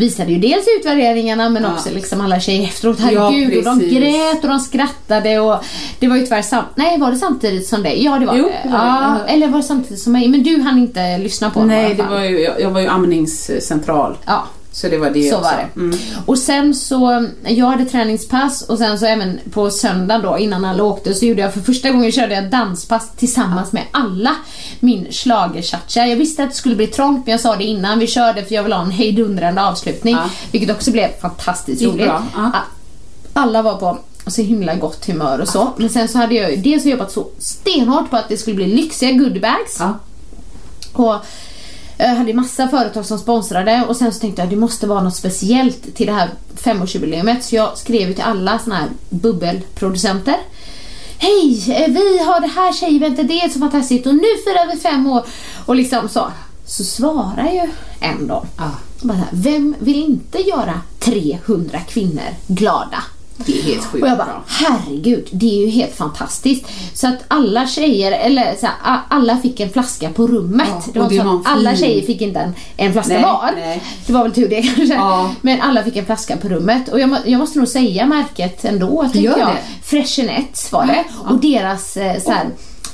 visade 0.01 0.31
ju 0.31 0.39
dels 0.39 0.65
utvärderingarna 0.79 1.49
men 1.49 1.65
också 1.65 1.89
liksom 1.93 2.21
alla 2.21 2.39
tjejer 2.39 2.63
efteråt. 2.63 2.99
Herregud, 2.99 3.57
och 3.57 3.63
de 3.63 3.79
grät 3.89 4.43
och 4.43 4.49
de 4.49 4.59
skrattade 4.59 5.39
och 5.39 5.63
det 5.99 6.07
var 6.07 6.15
ju 6.15 6.21
tyvärr 6.23 6.41
samt... 6.41 6.65
Nej, 6.75 6.99
var 6.99 7.11
det 7.11 7.17
samtidigt 7.17 7.67
som 7.67 7.83
dig? 7.83 8.03
Ja, 8.03 8.19
det 8.19 8.25
var 8.25 8.35
Jo, 8.35 8.51
det. 8.63 8.69
var. 8.69 8.77
Ja, 8.77 9.17
Ja. 9.27 9.33
eller 9.33 9.47
var 9.47 9.57
det 9.57 9.63
samtidigt 9.63 9.99
som 10.03 10.13
mig? 10.13 10.27
Men 10.27 10.43
du 10.43 10.61
hann 10.61 10.77
inte 10.77 11.17
lyssna 11.17 11.49
på 11.49 11.63
Nej, 11.63 11.93
det 11.93 12.03
var 12.03 12.21
ju, 12.21 12.39
jag, 12.39 12.61
jag 12.61 12.69
var 12.69 12.81
ju 12.81 12.87
amningscentral. 12.87 14.17
Ja. 14.25 14.43
Så 14.73 14.87
det 14.87 14.97
var 14.97 15.09
det 15.09 15.29
Så 15.29 15.35
också. 15.37 15.49
var 15.49 15.57
det. 15.75 15.79
Mm. 15.79 15.97
Och 16.25 16.37
sen 16.37 16.73
så, 16.75 17.27
jag 17.47 17.65
hade 17.65 17.85
träningspass 17.85 18.61
och 18.61 18.77
sen 18.77 18.99
så 18.99 19.05
även 19.05 19.39
på 19.53 19.69
söndag 19.71 20.17
då 20.17 20.37
innan 20.37 20.65
alla 20.65 20.83
åkte 20.83 21.13
så 21.13 21.25
gjorde 21.25 21.41
jag 21.41 21.53
för 21.53 21.61
första 21.61 21.89
gången 21.91 22.11
körde 22.11 22.35
jag 22.35 22.49
danspass 22.49 23.09
tillsammans 23.17 23.71
med 23.71 23.83
alla 23.91 24.35
min 24.79 25.07
schlagerchatcha. 25.11 26.05
Jag 26.05 26.15
visste 26.15 26.43
att 26.43 26.49
det 26.49 26.55
skulle 26.55 26.75
bli 26.75 26.87
trångt 26.87 27.25
men 27.25 27.31
jag 27.31 27.41
sa 27.41 27.55
det 27.55 27.63
innan 27.63 27.99
vi 27.99 28.07
körde 28.07 28.45
för 28.45 28.55
jag 28.55 28.63
vill 28.63 28.73
ha 28.73 28.81
en 28.81 28.91
hejdundrande 28.91 29.63
avslutning. 29.63 30.15
Ja. 30.15 30.29
Vilket 30.51 30.75
också 30.75 30.91
blev 30.91 31.07
fantastiskt 31.21 31.81
roligt. 31.83 32.05
ja. 32.35 32.51
Alla 33.33 33.61
var 33.61 33.75
på 33.75 33.97
så 34.27 34.41
himla 34.41 34.75
gott 34.75 35.05
humör 35.07 35.39
och 35.39 35.47
så. 35.47 35.71
Men 35.77 35.89
sen 35.89 36.07
så 36.07 36.17
hade 36.17 36.35
jag 36.35 36.59
dels 36.63 36.85
jobbat 36.85 37.11
så 37.11 37.27
stenhårt 37.39 38.09
på 38.09 38.17
att 38.17 38.29
det 38.29 38.37
skulle 38.37 38.55
bli 38.55 38.67
lyxiga 38.67 39.11
goodiebags. 39.11 39.77
Ja. 39.79 39.99
Och 40.93 41.15
jag 42.07 42.15
hade 42.15 42.33
massa 42.33 42.67
företag 42.67 43.05
som 43.05 43.19
sponsrade 43.19 43.85
och 43.87 43.95
sen 43.97 44.13
så 44.13 44.19
tänkte 44.19 44.41
jag 44.41 44.45
att 44.45 44.49
det 44.49 44.55
måste 44.59 44.87
vara 44.87 45.03
något 45.03 45.15
speciellt 45.15 45.95
till 45.95 46.07
det 46.07 46.13
här 46.13 46.29
femårsjubileumet. 46.55 47.43
Så 47.43 47.55
jag 47.55 47.77
skrev 47.77 48.13
till 48.13 48.23
alla 48.23 48.59
såna 48.59 48.75
här 48.75 48.87
bubbelproducenter. 49.09 50.35
Hej! 51.17 51.65
eh, 51.83 51.91
Vi 51.91 52.19
har 52.23 52.39
det 52.41 52.47
här 52.47 52.73
tjejeventet, 52.73 53.27
det 53.27 53.41
är 53.41 53.49
så 53.49 53.59
fantastiskt 53.59 54.07
och 54.07 54.15
nu 54.15 54.21
firar 54.21 54.71
vi 54.75 54.79
fem 54.79 55.07
år. 55.07 55.25
Och 55.65 55.75
liksom 55.75 56.09
så. 56.09 56.27
Så 56.65 56.83
svarar 56.83 57.49
ju 57.51 57.69
en 57.99 58.27
då. 58.27 58.45
Bara 59.01 59.17
här, 59.17 59.27
Vem 59.31 59.75
vill 59.79 60.03
inte 60.03 60.37
göra 60.41 60.81
300 60.99 61.79
kvinnor 61.79 62.35
glada? 62.47 63.03
Det 63.45 63.59
är 63.59 63.63
helt 63.63 63.85
sjukt 63.85 64.03
Och 64.03 64.09
jag 64.09 64.17
bara, 64.17 64.25
bra. 64.25 64.43
herregud, 64.47 65.27
det 65.31 65.45
är 65.45 65.65
ju 65.65 65.69
helt 65.69 65.95
fantastiskt. 65.95 66.65
Så 66.93 67.07
att 67.07 67.17
alla 67.27 67.67
tjejer, 67.67 68.11
eller 68.11 68.55
så 68.59 68.65
här, 68.83 68.99
alla 69.09 69.37
fick 69.37 69.59
en 69.59 69.69
flaska 69.69 70.09
på 70.09 70.27
rummet. 70.27 70.67
Ja, 70.69 70.81
det 70.93 70.99
var 70.99 71.09
det 71.09 71.21
så 71.21 71.35
att 71.35 71.47
alla 71.47 71.75
tjejer 71.75 72.05
fick 72.05 72.21
inte 72.21 72.39
en, 72.39 72.53
en 72.77 72.93
flaska 72.93 73.13
Nej, 73.13 73.23
var. 73.23 73.51
nej. 73.55 73.83
Det 74.07 74.13
var 74.13 74.23
väl 74.23 74.31
tur 74.33 74.49
det 74.49 74.61
kanske. 74.75 74.93
Ja. 74.93 75.31
Men 75.41 75.61
alla 75.61 75.83
fick 75.83 75.95
en 75.95 76.05
flaska 76.05 76.37
på 76.37 76.49
rummet. 76.49 76.89
Och 76.89 76.99
jag, 76.99 77.17
jag 77.25 77.39
måste 77.39 77.59
nog 77.59 77.67
säga 77.67 78.05
märket 78.05 78.65
ändå, 78.65 79.09
Gör 79.13 79.37
jag. 79.39 79.49
det. 79.49 80.71
Var 80.71 80.85
det. 80.85 81.03
Och 81.29 81.39
deras 81.39 81.97
eh, 81.97 82.21
så 82.21 82.31
här, 82.31 82.45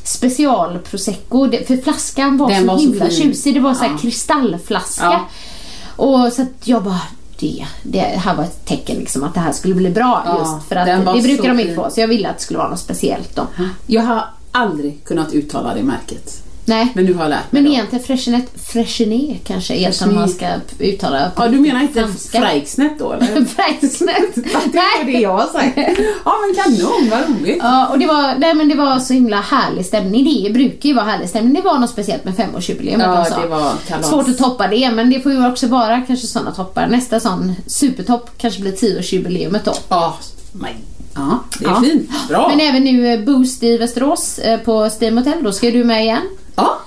special 0.04 0.80
prosecco. 0.80 1.50
För 1.68 1.78
flaskan 1.84 2.38
var 2.38 2.50
Den 2.50 2.62
så 2.62 2.68
var 2.68 2.78
så 2.78 2.84
himla 2.84 3.06
fin. 3.06 3.18
tjusig. 3.24 3.54
Det 3.54 3.60
var 3.60 3.74
så 3.74 3.84
här 3.84 3.92
Ja. 3.92 3.98
kristallflaska. 3.98 5.04
Ja. 5.06 5.28
Och 5.96 6.34
så 6.34 6.42
att 6.42 6.48
jag 6.68 6.84
bara, 6.84 7.00
det, 7.40 7.66
det 7.84 8.00
här 8.00 8.36
var 8.36 8.44
ett 8.44 8.66
tecken 8.66 8.96
liksom 8.98 9.24
att 9.24 9.34
det 9.34 9.40
här 9.40 9.52
skulle 9.52 9.76
bli 9.76 9.90
bra 9.90 10.24
Ja, 10.26 10.40
just 10.40 10.70
för 10.70 10.76
att 10.76 10.86
det 11.16 11.22
brukar 11.22 11.48
de 11.48 11.60
inte 11.60 11.76
få. 11.76 11.90
Så 11.90 12.02
jag 12.02 12.08
ville 12.08 12.30
att 12.30 12.38
det 12.38 12.44
skulle 12.44 12.60
vara 12.60 12.70
något 12.70 12.80
speciellt 12.80 13.36
då. 13.36 13.48
Jag 13.86 14.02
har 14.02 14.24
aldrig 14.52 15.04
kunnat 15.04 15.34
uttala 15.34 15.74
det 15.74 15.84
märket. 15.84 16.44
Nej. 16.70 16.88
Men 16.96 17.06
nu 17.06 17.14
har 17.14 17.24
jag 17.24 17.30
lärt 17.30 17.52
mig 17.52 17.62
Men 17.62 17.72
då. 17.72 17.76
egentligen 17.78 18.06
freshenet, 18.06 18.46
freshenet 18.74 19.38
kanske 19.48 19.76
är 19.76 19.92
som 19.92 20.16
man 20.16 20.30
ska 20.30 20.46
uttala 20.80 21.30
på 21.36 21.44
Ja, 21.44 21.48
du 21.48 21.60
menar 21.60 21.82
inte. 21.82 22.08
Freixnet 22.32 23.00
då 23.00 23.12
eller? 23.14 23.26
Freixnet. 23.46 24.36
det 24.36 24.78
var 24.78 25.06
det 25.06 25.12
jag 25.20 25.38
har 25.38 25.48
sagt. 25.48 25.78
Ja 26.26 26.34
men 26.46 26.64
kanon, 26.64 27.10
vad 27.12 27.30
roligt. 27.40 27.58
Ja, 27.62 27.88
och 27.88 28.00
det 28.00 28.06
var, 28.08 28.36
nej, 28.40 28.54
men 28.54 28.70
det 28.70 28.76
var 28.76 29.00
så 29.00 29.14
himla 29.14 29.42
härlig 29.42 29.86
stämning. 29.86 30.44
Det 30.44 30.50
brukar 30.50 30.90
ju 30.90 30.96
vara 30.96 31.06
härlig 31.06 31.30
stämning. 31.30 31.54
Det 31.54 31.62
var 31.62 31.80
något 31.80 31.90
speciellt 31.90 32.26
med 32.26 32.36
femårsjubileumet 32.36 33.08
Ja, 33.08 33.18
alltså. 33.18 33.40
det 33.42 33.48
var 33.48 33.72
kalas. 33.88 34.10
Svårt 34.10 34.28
att 34.30 34.38
toppa 34.38 34.68
det, 34.68 34.92
men 34.92 35.10
det 35.10 35.20
får 35.20 35.32
ju 35.32 35.48
också 35.48 35.68
vara 35.68 36.02
kanske 36.02 36.28
sådana 36.28 36.52
toppar. 36.52 36.88
Nästa 36.88 37.20
sån 37.20 37.56
supertopp 37.68 38.30
kanske 38.38 38.62
blir 38.62 38.72
tioårsjubileumet 38.72 39.66
då. 39.66 39.74
Ja, 39.90 40.18
men, 40.52 40.70
ja 41.16 41.40
det 41.60 41.66
är 41.66 41.70
Ja. 41.70 41.82
fint. 41.82 42.10
Bra. 42.30 42.48
Men 42.50 42.60
även 42.68 42.84
nu 42.84 43.14
eh, 43.14 43.20
Boost 43.20 43.64
i 43.64 43.78
Västerås 43.78 44.40
eh, 44.40 44.60
på 44.60 44.90
Steam 45.02 45.18
Hotel, 45.18 45.44
då 45.44 45.52
ska 45.52 45.72
du 45.72 45.84
med 45.84 46.04
igen. 46.04 46.22
Ja, 46.58 46.78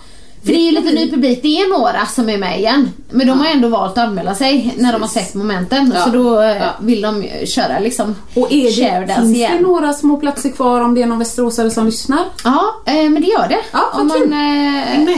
För 0.45 0.53
det 0.53 0.59
är 0.59 0.64
ju 0.64 0.71
lite 0.71 0.93
ny 0.95 1.11
publik. 1.11 1.43
Det 1.43 1.61
är 1.61 1.79
några 1.79 2.07
som 2.07 2.29
är 2.29 2.39
med 2.39 2.59
igen. 2.59 2.93
Men 3.11 3.27
de 3.27 3.41
har 3.41 3.47
ändå 3.47 3.68
valt 3.68 3.93
att 3.99 4.05
anmäla 4.05 4.35
sig 4.35 4.75
när 4.79 4.93
de 4.93 5.03
har 5.03 5.09
sett 5.09 5.35
momenten. 5.35 5.93
Ja. 5.97 6.05
Så 6.05 6.11
då 6.11 6.41
eh, 6.41 6.57
Ja. 6.57 6.68
vill 6.81 7.01
de 7.01 7.25
köra 7.47 7.79
liksom 7.79 8.14
Och 8.35 8.53
är 8.53 8.71
share 8.73 9.07
det, 9.07 9.14
finns 9.14 9.37
igen. 9.37 9.53
det 9.57 9.61
några 9.62 9.93
små 9.93 10.16
platser 10.16 10.51
kvar 10.51 10.81
om 10.81 10.95
det 10.95 11.03
är 11.03 11.07
någon 11.07 11.18
västeråsare 11.18 11.71
som 11.71 11.87
lyssnar? 11.87 12.25
Ja, 12.45 12.61
eh, 12.87 12.95
men 12.95 13.14
det 13.23 13.29
gör 13.29 13.49
det. 13.49 13.59
Ja, 13.73 13.85
Om 13.93 14.07
man, 14.07 14.33
eh. 14.33 15.16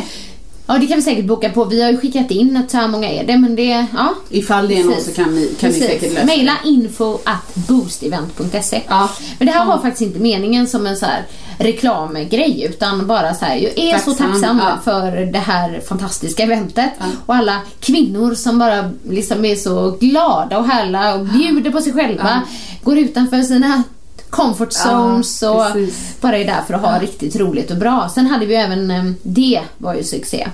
Ja, 0.66 0.78
det 0.78 0.86
kan 0.86 0.96
vi 0.96 1.02
säkert 1.02 1.24
boka 1.24 1.48
på. 1.50 1.64
Vi 1.64 1.82
har 1.82 1.90
ju 1.90 1.96
skickat 1.98 2.30
in 2.30 2.56
att 2.56 2.70
så 2.70 2.76
här 2.76 2.88
många 2.88 3.08
är 3.10 3.24
det, 3.26 3.36
men 3.38 3.56
det, 3.56 3.86
ja. 3.96 4.14
Ifall 4.30 4.68
det 4.68 4.74
är 4.80 4.84
någon 4.84 4.94
Precis. 4.94 5.14
så 5.16 5.22
kan 5.22 5.34
ni, 5.34 5.46
kan 5.46 5.70
ni 5.70 5.78
Precis. 5.80 5.82
säkert 5.86 6.12
lösa 6.14 6.26
Maila 6.26 6.56
info 6.64 7.18
at 7.24 7.54
boostevent.se. 7.68 8.82
Ja. 8.88 9.08
Men 9.38 9.46
det 9.46 9.52
här 9.52 9.66
var 9.66 9.78
faktiskt 9.78 10.02
inte 10.02 10.18
meningen 10.18 10.66
som 10.66 10.86
en 10.86 10.96
så 10.96 11.06
här 11.06 11.22
reklamgrej 11.58 12.66
utan 12.70 13.06
bara 13.06 13.34
så 13.34 13.44
här, 13.44 13.56
jag 13.56 13.78
är 13.78 13.98
så 13.98 14.10
Tacksam, 14.10 14.32
tacksam 14.32 14.58
ja. 14.58 14.78
för 14.84 15.32
det 15.32 15.38
här 15.38 15.80
fantastiska 15.88 16.42
eventet 16.42 16.90
och 17.26 17.34
alla 17.34 17.60
kvinnor 17.80 18.34
som 18.34 18.58
bara 18.58 18.90
liksom 19.08 19.44
är 19.44 19.56
så 19.56 19.90
glada 19.90 20.58
och 20.58 20.66
härliga 20.66 21.14
och 21.14 21.26
bjuder 21.26 21.70
på 21.70 21.80
sig 21.80 21.92
själva, 21.92 22.42
går 22.82 22.98
utanför 22.98 23.42
sina 23.42 23.82
comfort 24.30 24.72
zones 24.72 25.42
Ja, 25.42 25.50
och 25.50 25.72
precis. 25.72 26.20
bara 26.20 26.38
är 26.38 26.44
där 26.44 26.62
för 26.66 26.74
att 26.74 26.80
ha 26.80 26.98
riktigt 26.98 27.36
roligt 27.36 27.70
och 27.70 27.76
bra. 27.76 28.10
Sen 28.14 28.26
hade 28.26 28.46
vi 28.46 28.54
även, 28.54 28.90
eh, 28.90 29.04
det 29.22 29.60
var 29.78 29.94
ju 29.94 30.04
succé. 30.04 30.48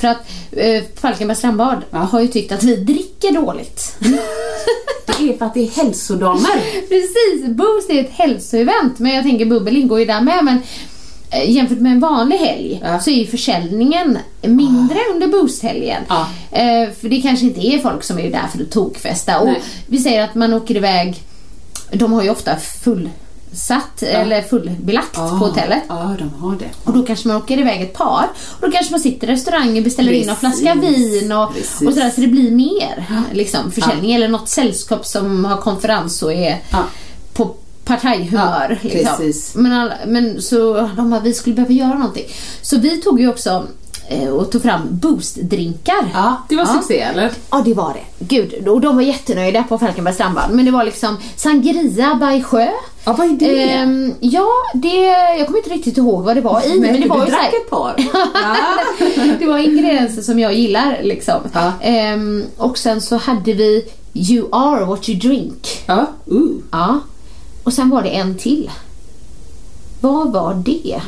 För 0.00 0.08
att 0.08 0.18
eh, 0.52 0.82
Falkenbergs 1.00 1.38
strandbad 1.38 1.82
har 1.90 2.20
ju 2.20 2.28
tyckt 2.28 2.52
att 2.52 2.62
vi 2.62 2.76
dricker 2.76 3.32
dåligt. 3.32 3.96
Det 5.24 5.34
är 5.34 5.38
för 5.38 5.46
att 5.46 5.54
det 5.54 5.60
är 5.60 5.70
hälsodamer. 5.70 6.56
Precis, 6.88 7.46
Boost 7.48 7.90
är 7.90 8.00
ett 8.00 8.12
hälsoevent 8.12 8.98
men 8.98 9.14
jag 9.14 9.24
tänker 9.24 9.46
bubbel 9.46 9.76
ingår 9.76 9.98
ju 10.00 10.04
där 10.04 10.20
med 10.20 10.44
men 10.44 10.58
eh, 11.30 11.50
jämfört 11.50 11.78
med 11.78 11.92
en 11.92 12.00
vanlig 12.00 12.36
helg 12.36 12.80
Ja. 12.84 13.00
så 13.00 13.10
är 13.10 13.14
ju 13.14 13.26
försäljningen 13.26 14.18
mindre 14.42 14.98
under 15.14 15.26
Boost-helgen. 15.26 16.02
Ja. 16.08 16.26
Eh, 16.50 16.90
för 17.00 17.08
det 17.08 17.20
kanske 17.22 17.46
inte 17.46 17.60
är 17.66 17.78
folk 17.78 18.04
som 18.04 18.18
är 18.18 18.30
där 18.30 18.46
för 18.52 18.62
att 18.62 18.70
tokfesta. 18.70 19.40
Och 19.40 19.48
vi 19.86 19.98
säger 19.98 20.24
att 20.24 20.34
man 20.34 20.52
åker 20.54 20.76
iväg, 20.76 21.22
de 21.92 22.12
har 22.12 22.22
ju 22.22 22.30
ofta 22.30 22.56
fullsatt 23.54 24.02
eller 24.02 24.42
fullbelagt 24.42 25.14
på 25.14 25.20
hotellet. 25.20 25.82
Ja, 25.88 26.16
de 26.18 26.34
har 26.42 26.56
det. 26.56 26.70
Och 26.84 26.92
då 26.92 27.02
kanske 27.02 27.28
man 27.28 27.36
åker 27.36 27.58
iväg 27.58 27.82
ett 27.82 27.94
par. 27.94 28.28
Och 28.60 28.66
då 28.66 28.70
kanske 28.70 28.90
man 28.92 29.00
sitter 29.00 29.28
i 29.28 29.32
restaurangen, 29.32 29.84
beställer 29.84 30.12
in 30.12 30.28
en 30.28 30.36
Precis. 30.36 30.60
flaska 30.60 30.80
vin 30.80 31.32
och, 31.32 31.54
Precis. 31.54 31.88
och 31.88 31.94
sådär. 31.94 32.10
Så 32.10 32.20
det 32.20 32.26
blir 32.26 32.50
mer 32.50 33.04
liksom, 33.32 33.72
försäljning. 33.72 34.12
Eller 34.12 34.28
något 34.28 34.48
sällskap 34.48 35.06
som 35.06 35.44
har 35.44 35.56
konferens 35.56 36.22
och 36.22 36.32
är 36.32 36.58
Ja. 36.70 36.84
på 37.32 37.54
partajhumör. 37.84 38.78
Ja, 38.82 38.88
liksom. 38.90 39.16
precis. 39.16 39.54
Men, 39.54 39.72
alla, 39.72 39.94
men 40.06 40.42
så 40.42 40.90
de 40.96 41.10
bara, 41.10 41.20
vi 41.20 41.34
skulle 41.34 41.54
behöva 41.56 41.72
göra 41.72 41.94
någonting. 41.98 42.26
Så 42.62 42.78
vi 42.78 43.00
tog 43.00 43.20
ju 43.20 43.28
också 43.28 43.66
och 44.32 44.50
tog 44.52 44.62
fram 44.62 44.80
boostdrinkar. 44.90 46.10
Ja, 46.14 46.36
det 46.48 46.56
var 46.56 46.66
succé 46.66 47.00
eller? 47.00 47.32
Ja, 47.50 47.62
det 47.64 47.74
var 47.74 47.92
det. 47.94 48.24
Gud, 48.34 48.68
och 48.68 48.80
de 48.80 48.96
var 48.96 49.02
jättenöjda 49.02 49.62
på 49.62 49.78
Falkenbergs 49.78 50.14
strandbad. 50.16 50.50
Men 50.50 50.64
det 50.64 50.70
var 50.70 50.84
liksom 50.84 51.16
sangria 51.36 52.14
by 52.14 52.42
sjö. 52.42 52.68
Ja, 53.04 53.12
vad 53.12 53.26
är 53.26 53.32
det? 53.32 53.62
Ehm, 53.70 54.14
ja, 54.20 54.48
det, 54.74 54.96
jag 55.38 55.46
kommer 55.46 55.58
inte 55.58 55.70
riktigt 55.70 55.96
ihåg 55.98 56.22
vad 56.24 56.36
det 56.36 56.40
var 56.40 56.66
i. 56.66 56.80
men 56.80 57.00
det 57.00 57.08
var 57.08 57.18
du 57.18 57.24
ju 57.24 57.30
drack 57.30 57.54
ett 57.54 57.70
par. 57.70 57.94
Ja. 58.34 58.56
det 59.38 59.46
var 59.46 59.58
ingredienser 59.58 60.22
som 60.22 60.38
jag 60.38 60.54
gillar 60.54 61.00
liksom. 61.02 61.40
Ja. 61.52 61.72
Ehm, 61.80 62.44
och 62.56 62.78
sen 62.78 63.00
så 63.00 63.16
hade 63.16 63.52
vi 63.52 63.84
You 64.14 64.48
are 64.52 64.84
what 64.84 65.08
you 65.08 65.18
drink. 65.18 65.82
ja. 65.86 66.06
Uh. 66.32 66.50
Ja. 66.72 67.00
Och 67.64 67.72
sen 67.72 67.90
var 67.90 68.02
det 68.02 68.08
en 68.08 68.38
till. 68.38 68.70
Vad 70.00 70.32
var 70.32 70.54
det? 70.54 70.62
B- 70.82 71.00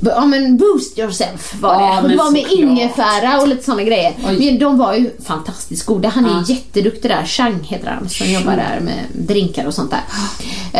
Ja 0.00 0.26
men 0.26 0.56
boost 0.56 0.98
yourself 0.98 1.54
var 1.60 1.74
det. 1.74 1.80
Ja, 1.84 2.02
men 2.02 2.16
var 2.16 2.30
med 2.30 2.44
ingefära 2.50 3.40
och 3.40 3.48
lite 3.48 3.64
sådana 3.64 3.82
grejer. 3.82 4.12
Oj. 4.28 4.36
Men 4.50 4.58
de 4.58 4.78
var 4.78 4.94
ju 4.94 5.10
fantastiskt 5.24 5.86
goda. 5.86 6.08
Han 6.08 6.24
är 6.24 6.28
Ja. 6.30 6.44
jätteduktig 6.48 7.10
där. 7.10 7.24
Chang 7.24 7.58
heter 7.62 7.88
han 7.88 8.08
som 8.08 8.26
jobbar 8.32 8.52
där 8.56 8.80
med 8.80 9.04
drinkar 9.12 9.64
och 9.66 9.74
sånt 9.74 9.90
där. 9.90 10.00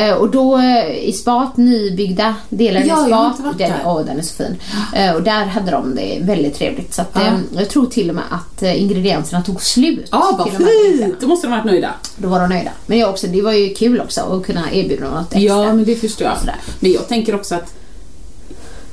Eh, 0.09 0.14
och 0.14 0.31
då 0.31 0.59
eh, 0.59 0.91
i 1.09 1.12
spat, 1.12 1.57
nybyggda 1.57 2.35
delar 2.49 2.81
Ja, 2.81 3.05
i 3.07 3.09
spat. 3.09 3.59
den, 3.59 3.73
åh, 3.85 4.01
den 4.05 4.19
är 4.19 4.23
så 4.23 4.35
fin. 4.35 4.57
Eh, 4.95 5.12
och 5.14 5.23
där 5.23 5.45
hade 5.47 5.71
de 5.71 5.95
det 5.95 6.19
väldigt 6.23 6.55
trevligt. 6.55 6.95
Så 6.95 7.03
att, 7.03 7.16
eh, 7.16 7.39
jag 7.57 7.69
tror 7.69 7.87
till 7.87 8.09
och 8.09 8.14
med 8.14 8.25
att 8.31 8.62
ingredienserna 8.62 9.43
tog 9.43 9.62
slut. 9.62 10.09
Ja, 10.12 10.35
vad 10.39 10.49
här 10.49 10.59
drinkarna. 10.59 11.07
fint! 11.07 11.21
Då 11.21 11.27
måste 11.27 11.47
de 11.47 11.51
ha 11.53 11.57
varit 11.59 11.71
nöjda. 11.73 11.91
Då 12.16 12.29
var 12.29 12.41
de 12.41 12.49
nöjda. 12.49 12.71
Men 12.87 12.99
jag 12.99 13.11
också, 13.11 13.27
det 13.27 13.43
var 13.43 13.53
ju 13.53 13.75
kul 13.75 14.01
också 14.01 14.21
att 14.21 14.47
kunna 14.47 14.73
erbjuda 14.73 15.11
något 15.11 15.23
extra. 15.35 15.41
Ja, 15.41 15.64
men 15.73 15.85
det 15.85 15.97
förstår 15.97 16.27
jag. 16.27 16.37
Men 16.81 16.93
jag 16.93 17.09
tänker 17.09 17.35
också 17.35 17.55
att, 17.55 17.75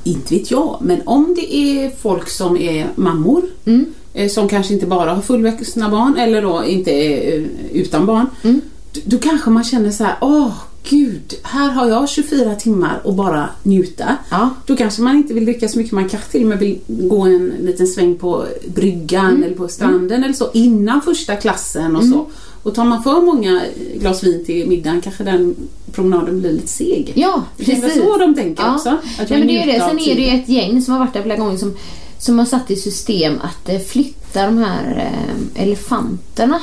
inte 0.06 0.34
vet 0.34 0.50
jag, 0.50 0.78
men 0.80 1.00
om 1.04 1.34
det 1.36 1.54
är 1.56 1.90
folk 2.02 2.28
som 2.28 2.56
är 2.56 2.86
mammor, 2.96 3.42
Mm. 3.64 3.86
eh, 4.14 4.28
som 4.28 4.48
kanske 4.48 4.74
inte 4.74 4.86
bara 4.86 5.14
har 5.14 5.22
fullvuxna 5.22 5.88
barn 5.88 6.16
eller 6.16 6.42
då 6.42 6.64
inte 6.64 6.90
är 6.90 7.38
eh, 7.38 7.44
utan 7.72 8.06
barn, 8.06 8.26
Mm. 8.42 8.60
då, 8.92 9.00
då 9.04 9.18
kanske 9.18 9.50
man 9.50 9.64
känner 9.64 9.90
så 9.90 10.04
här: 10.04 10.14
åh 10.20 10.52
gud, 10.88 11.34
här 11.42 11.70
har 11.70 11.88
jag 11.88 12.08
24 12.08 12.54
timmar 12.54 13.00
och 13.04 13.14
bara 13.14 13.48
njuta. 13.62 14.16
Ja. 14.30 14.50
Då 14.66 14.76
kanske 14.76 15.02
man 15.02 15.16
inte 15.16 15.34
vill 15.34 15.44
dricka 15.44 15.68
så 15.68 15.78
mycket, 15.78 15.92
man 15.92 16.08
kanske 16.08 16.30
till 16.30 16.42
och 16.42 16.48
med 16.48 16.58
vill 16.58 16.78
gå 16.86 17.20
en 17.20 17.52
liten 17.60 17.86
sväng 17.86 18.14
på 18.14 18.44
bryggan 18.74 19.26
Mm. 19.30 19.42
eller 19.42 19.54
på 19.54 19.68
stranden 19.68 20.24
eller 20.24 20.34
så 20.34 20.50
innan 20.54 21.02
första 21.02 21.36
klassen 21.36 21.96
och 21.96 22.04
så. 22.04 22.26
Och 22.66 22.74
tar 22.74 22.84
man 22.84 23.02
för 23.02 23.20
många 23.20 23.62
glas 23.94 24.22
vin 24.22 24.44
till 24.44 24.68
middagen 24.68 25.00
kanske 25.00 25.24
den 25.24 25.56
promenaden 25.92 26.40
blir 26.40 26.52
lite 26.52 26.68
seg. 26.68 27.12
Ja, 27.14 27.44
Det 27.56 27.72
är 27.72 27.80
precis. 27.80 28.02
så 28.02 28.16
de 28.16 28.34
tänker 28.34 28.62
ja. 28.62 28.74
också. 28.74 28.88
Att 28.88 29.30
Nej, 29.30 29.38
men 29.38 29.48
det 29.48 29.62
är 29.62 29.66
det. 29.66 29.80
Sen 29.80 29.98
är 29.98 30.14
det 30.14 30.22
ju 30.22 30.40
ett 30.40 30.48
gäng 30.48 30.82
som 30.82 30.92
har 30.92 31.00
varit 31.00 31.12
där 31.12 31.22
flera 31.22 31.36
gånger 31.36 31.56
som, 31.56 31.76
som 32.18 32.38
har 32.38 32.46
satt 32.46 32.70
i 32.70 32.76
system 32.76 33.40
att 33.40 33.68
eh, 33.68 33.78
flytta 33.78 34.46
de 34.46 34.58
här 34.58 35.12
eh, 35.12 35.62
elefanterna. 35.62 36.60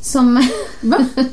Som... 0.00 0.34
Va? 0.80 0.98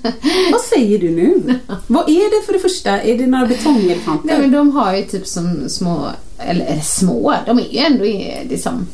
Vad 0.51 0.61
säger 0.61 0.99
du 0.99 1.09
nu? 1.11 1.59
Vad 1.87 2.09
är 2.09 2.39
det 2.39 2.45
för 2.45 2.53
det 2.53 2.59
första? 2.59 3.01
Är 3.01 3.17
det 3.17 3.27
några 3.27 3.45
betongelefanter? 3.45 4.27
Nej 4.27 4.39
men 4.39 4.51
de 4.51 4.71
har 4.71 4.95
ju 4.95 5.03
typ 5.03 5.27
som 5.27 5.69
små, 5.69 6.07
eller, 6.37 6.65
eller 6.65 6.81
små, 6.81 7.33
de 7.45 7.59
är 7.59 7.73
ju 7.73 7.77
ändå 7.77 8.03
liksom, 8.49 8.87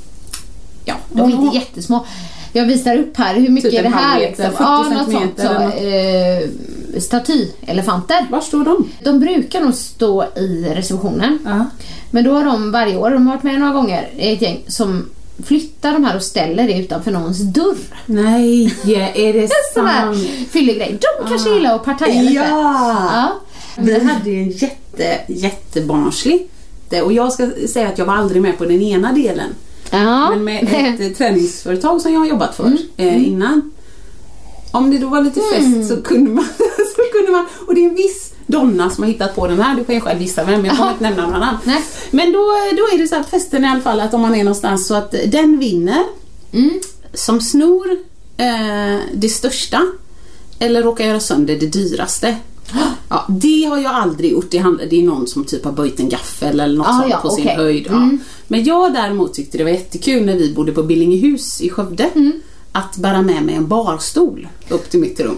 ja 0.85 0.95
de 1.09 1.31
är 1.31 1.43
inte 1.43 1.57
jättesmå. 1.57 2.05
Jag 2.53 2.65
visar 2.65 2.97
upp 2.97 3.17
här, 3.17 3.35
hur 3.35 3.49
mycket 3.49 3.71
Typ 3.71 3.79
är 3.79 3.83
det 3.83 3.89
här 3.89 4.19
meter, 4.19 4.27
liksom? 4.27 4.51
40 4.51 4.63
Ja, 4.63 4.89
något 4.89 5.11
sånt. 5.11 5.39
Så, 5.39 5.47
eller 5.47 6.41
eh, 6.41 6.49
statyelefanter. 6.99 8.27
Var 8.29 8.41
står 8.41 8.65
de? 8.65 8.89
De 9.03 9.19
brukar 9.19 9.61
nog 9.61 9.73
stå 9.73 10.23
i 10.35 10.71
receptionen. 10.75 11.39
Ja. 11.45 11.65
Men 12.11 12.23
då 12.23 12.33
har 12.33 12.45
de 12.45 12.71
varje 12.71 12.97
år, 12.97 13.11
de 13.11 13.27
har 13.27 13.35
varit 13.35 13.43
med 13.43 13.59
några 13.59 13.73
gånger, 13.73 14.09
ett 14.17 14.41
gäng 14.41 14.63
som 14.67 15.05
flyttar 15.43 15.93
de 15.93 16.03
här 16.05 16.15
och 16.15 16.23
ställer 16.23 16.67
det 16.67 16.73
utanför 16.73 17.11
någons 17.11 17.39
dörr. 17.39 17.77
Nej, 18.05 18.73
är 19.15 19.33
det 19.33 19.49
sant? 19.73 20.17
fyllegrej. 20.51 20.97
De 21.01 21.29
kanske 21.29 21.49
gillar 21.49 21.75
att 21.75 21.85
partaja 21.85 22.21
lite. 22.21 22.33
Ja! 22.33 23.09
Ja. 23.13 23.29
Vi 23.77 24.03
hade 24.03 24.29
ju 24.29 24.41
en 24.41 24.49
jätte, 24.49 25.19
jättebarnslig. 25.27 26.47
Och 27.03 27.13
jag 27.13 27.33
ska 27.33 27.49
säga 27.73 27.87
att 27.87 27.97
jag 27.97 28.05
var 28.05 28.15
aldrig 28.15 28.41
med 28.41 28.57
på 28.57 28.65
den 28.65 28.81
ena 28.81 29.11
delen. 29.13 29.49
Ja. 29.91 30.29
Men 30.29 30.43
med 30.43 30.63
ett 30.63 30.99
eh, 31.11 31.17
träningsföretag 31.17 32.01
som 32.01 32.13
jag 32.13 32.19
har 32.19 32.27
jobbat 32.27 32.55
för 32.55 32.63
Mm. 32.65 32.77
eh, 32.97 33.27
innan. 33.27 33.71
Om 34.71 34.91
det 34.91 34.97
då 34.97 35.07
var 35.07 35.21
lite 35.21 35.41
fest 35.53 35.87
så 35.89 36.01
kunde 36.01 36.31
man, 36.31 36.45
så 36.95 37.01
kunde 37.17 37.31
man 37.31 37.45
och 37.67 37.75
det 37.75 37.81
är 37.85 37.89
en 37.89 37.95
viss 37.95 38.33
donna 38.47 38.89
som 38.89 39.03
har 39.03 39.11
hittat 39.11 39.35
på 39.35 39.47
den 39.47 39.59
här, 39.59 39.75
du 39.75 39.83
kan 39.83 39.95
ju 39.95 40.01
själv 40.01 40.21
gissa 40.21 40.43
vem, 40.43 40.65
jag 40.65 40.77
kommer 40.77 40.91
inte 40.91 41.03
nämna 41.03 41.23
någon 41.23 41.33
annan. 41.35 41.57
Nej. 41.63 41.83
Men 42.11 42.31
då, 42.31 42.39
då 42.77 42.83
är 42.93 42.97
det 42.97 43.07
så 43.07 43.15
att 43.15 43.29
festen 43.29 43.65
i 43.65 43.67
alla 43.67 43.81
fall 43.81 43.99
att 43.99 44.13
om 44.13 44.21
man 44.21 44.35
är 44.35 44.43
någonstans 44.43 44.87
så 44.87 44.95
att 44.95 45.15
den 45.27 45.59
vinner 45.59 46.03
Mm. 46.53 46.79
som 47.13 47.41
snor 47.41 47.91
eh, 48.37 48.99
det 49.13 49.29
största 49.29 49.81
eller 50.59 50.83
råkar 50.83 51.05
göra 51.05 51.19
sönder 51.19 51.55
det 51.59 51.67
dyraste. 51.67 52.35
Ja, 53.09 53.25
det 53.29 53.63
har 53.65 53.77
jag 53.77 53.91
aldrig 53.95 54.31
gjort. 54.31 54.47
Det, 54.51 54.57
handlar, 54.57 54.85
det 54.85 54.99
är 54.99 55.03
någon 55.03 55.27
som 55.27 55.45
typ 55.45 55.65
har 55.65 55.71
böjt 55.71 55.99
en 55.99 56.09
gaffel 56.09 56.59
eller 56.59 56.77
något 56.77 56.87
Ah, 56.89 56.99
sånt 56.99 57.11
ja, 57.11 57.17
på 57.21 57.29
sin 57.29 57.43
okej. 57.43 57.55
höjd. 57.55 57.85
Ja. 57.89 57.95
Mm. 57.95 58.19
Men 58.47 58.63
jag 58.63 58.93
däremot 58.93 59.33
tyckte 59.33 59.57
det 59.57 59.63
var 59.63 59.71
jättekul 59.71 60.25
när 60.25 60.35
vi 60.35 60.53
bodde 60.53 60.71
på 60.71 60.83
Billingehus 60.83 61.61
i 61.61 61.69
Skövde 61.69 62.09
Mm. 62.15 62.31
att 62.71 62.97
bära 62.97 63.21
med 63.21 63.43
mig 63.43 63.55
en 63.55 63.67
barstol 63.67 64.47
upp 64.69 64.89
till 64.89 64.99
mitt 64.99 65.19
rum. 65.19 65.37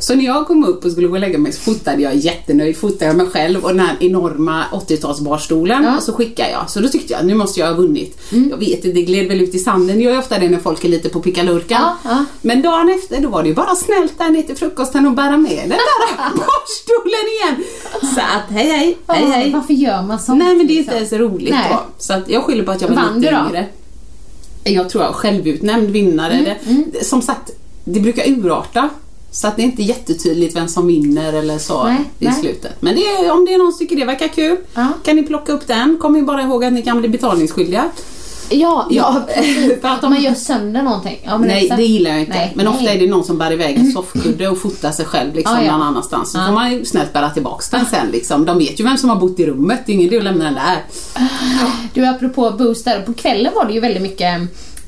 Så 0.00 0.14
när 0.14 0.24
jag 0.24 0.46
kom 0.46 0.64
upp 0.64 0.84
och 0.84 0.92
skulle 0.92 1.06
gå 1.08 1.14
och 1.14 1.20
lägga 1.20 1.38
mig 1.38 1.52
så 1.52 1.60
fotade 1.60 2.02
jag 2.02 2.14
jättenöjd, 2.16 2.76
fotade 2.76 3.04
jag 3.04 3.16
mig 3.16 3.26
själv 3.26 3.64
och 3.64 3.68
den 3.68 3.80
här 3.80 3.96
enorma 4.00 4.64
80-talsbarstolen 4.72 5.84
Ja. 5.84 5.96
och 5.96 6.02
så 6.02 6.12
skickade 6.12 6.50
jag. 6.50 6.70
Så 6.70 6.80
då 6.80 6.88
tyckte 6.88 7.12
jag, 7.12 7.24
nu 7.26 7.34
måste 7.34 7.60
jag 7.60 7.66
ha 7.66 7.74
vunnit. 7.74 8.18
Mm. 8.32 8.48
Jag 8.50 8.56
vet 8.56 8.70
inte, 8.70 8.88
det 8.88 9.02
gled 9.02 9.28
väl 9.28 9.40
ut 9.40 9.54
i 9.54 9.58
sanden. 9.58 9.96
Det 9.96 10.02
gör 10.02 10.18
ofta 10.18 10.38
det 10.38 10.48
när 10.48 10.58
folk 10.58 10.84
är 10.84 10.88
lite 10.88 11.08
på 11.08 11.20
pickalurkan. 11.20 11.80
Ja, 11.82 11.96
ja. 12.10 12.24
Men 12.42 12.62
dagen 12.62 12.88
efter, 12.88 13.20
då 13.20 13.28
var 13.28 13.42
det 13.42 13.48
ju 13.48 13.54
bara 13.54 13.74
snällt 13.74 14.18
där 14.18 14.30
ner 14.30 14.42
till 14.42 14.56
frukosten 14.56 15.06
och 15.06 15.12
bära 15.12 15.36
med 15.36 15.50
den 15.58 15.68
där 15.68 15.78
barstolen 16.18 17.28
igen. 17.34 17.64
Så 18.14 18.20
att, 18.20 18.50
hej 18.50 18.66
hej, 18.66 18.96
hej 19.08 19.24
hej. 19.30 19.52
Varför 19.52 19.74
gör 19.74 20.02
man 20.02 20.18
sånt? 20.18 20.38
Nej 20.38 20.56
men 20.56 20.66
det 20.66 20.72
är 20.72 20.78
inte 20.78 20.98
liksom? 21.00 21.16
ens 21.18 21.32
roligt 21.32 21.50
Nej. 21.54 21.68
då. 21.70 21.80
Så 21.98 22.12
att 22.12 22.28
jag 22.28 22.42
skyller 22.44 22.64
på 22.64 22.70
att 22.70 22.80
jag 22.80 22.88
var 22.88 22.96
Vann 22.96 23.20
lite 23.20 23.34
yngre. 23.48 23.66
Jag 24.64 24.88
tror 24.88 25.04
jag 25.04 25.10
är 25.10 25.14
självutnämnd 25.14 25.90
vinnare. 25.90 26.56
Mm, 26.66 26.84
Det, 26.92 27.04
Som 27.04 27.22
sagt, 27.22 27.50
det 27.84 28.00
brukar 28.00 28.28
urarta. 28.28 28.88
Så 29.30 29.46
att 29.48 29.56
det 29.56 29.62
är 29.62 29.64
inte 29.64 29.82
jättetydligt 29.82 30.56
vem 30.56 30.68
som 30.68 30.86
vinner 30.86 31.32
eller 31.32 31.58
så 31.58 31.84
Nej, 31.84 31.96
i 32.18 32.24
nej. 32.24 32.34
slutet. 32.40 32.72
Men 32.82 32.94
det 32.94 33.00
är, 33.06 33.32
om 33.32 33.44
det 33.44 33.54
är 33.54 33.58
någon 33.58 33.72
som 33.72 33.78
tycker 33.78 33.96
det 33.96 34.04
verkar 34.04 34.28
kul 34.28 34.56
Ja. 34.74 34.86
kan 35.04 35.16
ni 35.16 35.22
plocka 35.22 35.52
upp 35.52 35.66
den. 35.66 35.98
Kom 36.00 36.16
ju 36.16 36.22
bara 36.22 36.42
ihåg 36.42 36.64
att 36.64 36.72
ni 36.72 36.82
kan 36.82 36.98
bli 37.00 37.08
betalningsskyldiga. 37.08 37.90
Ja, 38.50 38.86
ja. 38.90 39.22
För 39.80 39.88
att 39.88 40.04
Att 40.04 40.10
man 40.10 40.22
gör 40.22 40.34
sönder 40.34 40.82
någonting. 40.82 41.18
Ja, 41.24 41.38
Nej, 41.38 41.62
exakt. 41.62 41.78
det 41.78 41.84
gillar 41.86 42.10
jag 42.10 42.20
inte. 42.20 42.32
Nej, 42.32 42.52
men 42.56 42.68
ofta 42.68 42.82
nej. 42.82 42.96
är 42.96 43.00
det 43.00 43.06
någon 43.06 43.24
som 43.24 43.38
bär 43.38 43.52
iväg 43.52 43.76
en 43.78 43.92
soffkudde 43.92 44.48
och 44.48 44.58
fotar 44.58 44.90
sig 44.92 45.04
själv 45.04 45.34
liksom 45.34 45.56
Ja, 45.56 45.64
ja. 45.64 45.72
någon 45.72 45.86
annanstans. 45.86 46.32
Så 46.32 46.38
Ja. 46.38 46.46
får 46.46 46.52
man 46.52 46.72
ju 46.72 46.84
snällt 46.84 47.12
bära 47.12 47.30
tillbaks 47.30 47.70
den 47.70 47.86
sen 47.86 48.06
liksom. 48.12 48.44
De 48.44 48.58
vet 48.58 48.80
ju 48.80 48.84
vem 48.84 48.96
som 48.96 49.08
har 49.10 49.16
bott 49.16 49.40
i 49.40 49.46
rummet. 49.46 49.80
Det 49.86 49.92
är 49.92 49.94
ingen 49.94 50.06
idé 50.06 50.16
att 50.18 50.24
lämna 50.24 50.44
den 50.44 50.54
där. 50.54 50.84
Du, 51.94 52.06
apropå 52.06 52.50
Boost 52.58 52.84
där, 52.84 53.02
på 53.02 53.14
kvällen 53.14 53.52
var 53.56 53.64
det 53.64 53.72
ju 53.72 53.80
väldigt 53.80 54.02
mycket 54.02 54.40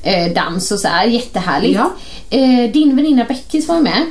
eh, 0.03 0.33
dans 0.35 0.71
och 0.71 0.79
så 0.79 0.87
här, 0.87 1.05
jättehärligt. 1.05 1.79
Ja. 1.79 1.91
Eh, 2.37 2.71
din 2.71 2.95
väninna 2.95 3.23
Beckis 3.25 3.67
var 3.67 3.75
ju 3.75 3.81
med. 3.81 4.05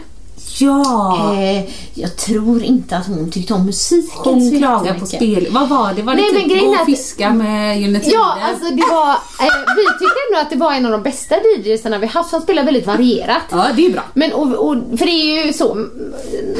Ja! 0.60 1.34
Eh, 1.38 1.64
jag 1.94 2.16
tror 2.16 2.62
inte 2.62 2.96
att 2.96 3.06
hon 3.06 3.30
tyckte 3.30 3.54
om 3.54 3.66
musiken 3.66 4.10
Hon 4.24 4.58
klagar 4.58 4.98
på 4.98 5.06
spel. 5.06 5.48
Vad 5.50 5.68
var 5.68 5.92
det? 5.94 6.02
Var 6.02 6.14
det 6.14 6.20
Nej, 6.22 6.32
men 6.32 6.42
typ 6.42 6.50
grejen 6.50 6.66
gå 6.66 6.70
och 6.74 6.80
att- 6.80 6.86
fiska 6.86 7.32
med 7.32 7.80
Gyllene? 7.80 8.04
Ja, 8.06 8.36
alltså 8.42 8.64
det 8.74 8.82
var, 8.90 9.10
eh, 9.10 9.54
vi 9.76 9.82
tyckte 9.84 10.16
ändå 10.30 10.40
att 10.42 10.50
det 10.50 10.56
var 10.56 10.72
en 10.72 10.86
av 10.86 10.92
de 10.92 11.02
bästa 11.02 11.34
DJsarna 11.64 11.98
vi 11.98 12.06
haft. 12.06 12.32
Han 12.32 12.42
spelar 12.42 12.64
väldigt 12.64 12.86
varierat. 12.86 13.42
Ja, 13.50 13.66
det 13.76 13.86
är 13.86 13.90
bra. 13.92 14.02
Men 14.14 14.32
och, 14.32 14.52
och, 14.68 14.76
för 14.98 15.06
det 15.06 15.12
är 15.12 15.46
ju 15.46 15.52
så, 15.52 15.86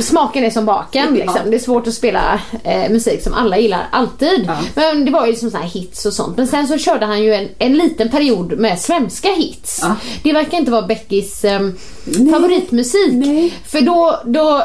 smaken 0.02 0.44
är 0.44 0.50
som 0.50 0.64
baken 0.64 1.06
Ja. 1.10 1.24
liksom. 1.24 1.50
Det 1.50 1.56
är 1.56 1.58
svårt 1.58 1.86
att 1.86 1.94
spela 1.94 2.40
eh, 2.64 2.90
musik 2.90 3.22
som 3.22 3.34
alla 3.34 3.58
gillar 3.58 3.88
alltid. 3.92 4.44
Ja. 4.46 4.56
Men 4.74 5.04
det 5.04 5.10
var 5.10 5.26
ju 5.26 5.34
som 5.34 5.50
så 5.50 5.56
här 5.56 5.64
hits 5.68 6.06
och 6.06 6.12
sånt. 6.12 6.36
Men 6.36 6.46
sen 6.46 6.68
så 6.68 6.78
körde 6.78 7.06
han 7.06 7.22
ju 7.22 7.34
en, 7.34 7.48
en 7.58 7.76
liten 7.76 8.08
period 8.08 8.58
med 8.58 8.78
svenska 8.80 9.28
hits. 9.32 9.80
Ja. 9.82 9.94
Det 10.22 10.32
verkar 10.32 10.58
inte 10.58 10.70
vara 10.70 10.82
Beckis 10.82 11.44
ehm, 11.44 11.72
Nej. 12.04 12.32
favoritmusik. 12.32 13.12
Nej. 13.12 13.54
För 13.66 13.80
då, 13.90 14.20
då 14.24 14.62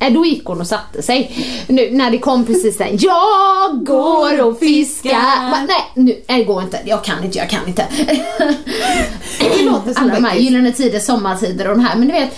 Nej, 0.00 0.10
då 0.14 0.26
gick 0.26 0.44
hon 0.44 0.60
och 0.60 0.66
satte 0.66 1.02
sig. 1.02 1.46
Nu, 1.66 1.90
när 1.90 2.10
det 2.10 2.18
kom 2.18 2.46
precis 2.46 2.78
där. 2.78 2.88
Jag 2.98 3.84
går 3.84 4.42
och 4.42 4.58
fiskar. 4.58 5.50
Va, 5.50 5.66
nej, 5.68 5.92
nu, 5.94 6.22
det 6.26 6.44
går 6.44 6.62
inte. 6.62 6.80
Jag 6.84 7.04
kan 7.04 7.24
inte, 7.24 7.38
jag 7.38 7.50
kan 7.50 7.66
inte. 7.66 7.86
det 9.38 9.62
låter 9.62 9.94
som 9.94 10.02
Alla 10.02 10.14
de 10.14 10.24
här. 10.24 10.36
Gyllene 10.36 10.72
Tider, 10.72 11.00
Sommartider 11.00 11.68
och 11.70 11.76
de 11.76 11.84
här. 11.84 11.96
Men 11.96 12.08
du 12.08 12.14
vet, 12.14 12.30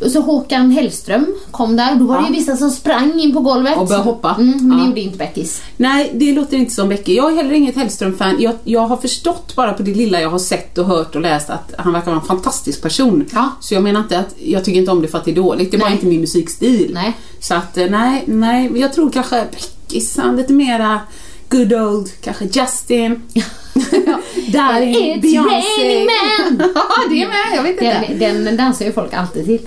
och 0.00 0.10
så 0.10 0.20
Håkan 0.20 0.70
Hellström 0.70 1.26
kom 1.50 1.76
där 1.76 1.94
då 1.94 2.04
var 2.04 2.20
det 2.20 2.26
ju 2.28 2.32
vissa 2.32 2.56
som 2.56 2.70
sprang 2.70 3.20
in 3.20 3.32
på 3.32 3.40
golvet. 3.40 3.78
Och 3.78 3.86
började 3.86 4.04
hoppa. 4.04 4.34
Mm, 4.38 4.68
men 4.68 4.78
det 4.78 4.84
gjorde 4.86 5.00
inte 5.00 5.18
Beckis. 5.18 5.62
Nej, 5.76 6.10
det 6.14 6.32
låter 6.32 6.56
inte 6.56 6.74
som 6.74 6.88
Becky. 6.88 7.14
Jag 7.14 7.32
är 7.32 7.36
heller 7.36 7.52
inget 7.52 7.76
Hellström-fan. 7.76 8.36
Jag, 8.40 8.54
jag 8.64 8.80
har 8.86 8.96
förstått 8.96 9.56
bara 9.56 9.72
på 9.72 9.82
det 9.82 9.94
lilla 9.94 10.20
jag 10.20 10.30
har 10.30 10.38
sett 10.38 10.78
och 10.78 10.86
hört 10.86 11.14
och 11.14 11.20
läst 11.20 11.50
att 11.50 11.74
han 11.78 11.92
verkar 11.92 12.10
vara 12.10 12.20
en 12.20 12.26
fantastisk 12.26 12.82
person. 12.82 13.26
Så 13.60 13.74
jag 13.74 13.82
menar 13.82 14.00
inte 14.00 14.18
att 14.18 14.34
jag 14.38 14.64
tycker 14.64 14.78
inte 14.80 14.92
om 14.92 15.02
det 15.02 15.08
för 15.08 15.18
att 15.18 15.24
det 15.24 15.30
är 15.30 15.36
dåligt. 15.36 15.70
Det 15.70 15.78
Nej. 15.78 15.92
inte 15.92 16.06
min 16.06 16.20
musikstil. 16.20 16.90
Nej. 16.94 17.16
Så 17.40 17.54
att 17.54 17.76
eh, 17.76 17.86
nej, 17.90 18.24
nej. 18.26 18.72
Jag 18.74 18.92
tror 18.92 19.10
kanske 19.10 19.46
Beckis, 19.50 20.16
han 20.16 20.36
lite 20.36 20.52
mera 20.52 21.00
good 21.48 21.72
old, 21.72 22.10
kanske 22.20 22.44
Justin. 22.44 23.22
Darin, 24.52 24.94
It's 24.96 25.20
Beyoncé. 25.22 25.50
raining 25.50 26.06
men. 26.06 26.70
Ja, 26.74 26.84
det 27.10 27.22
är 27.22 27.28
med. 27.28 27.56
Jag 27.56 27.62
vet 27.62 27.72
inte. 27.72 28.26
Den, 28.26 28.44
den 28.44 28.56
dansar 28.56 28.84
ju 28.84 28.92
folk 28.92 29.14
alltid 29.14 29.44
till. 29.44 29.60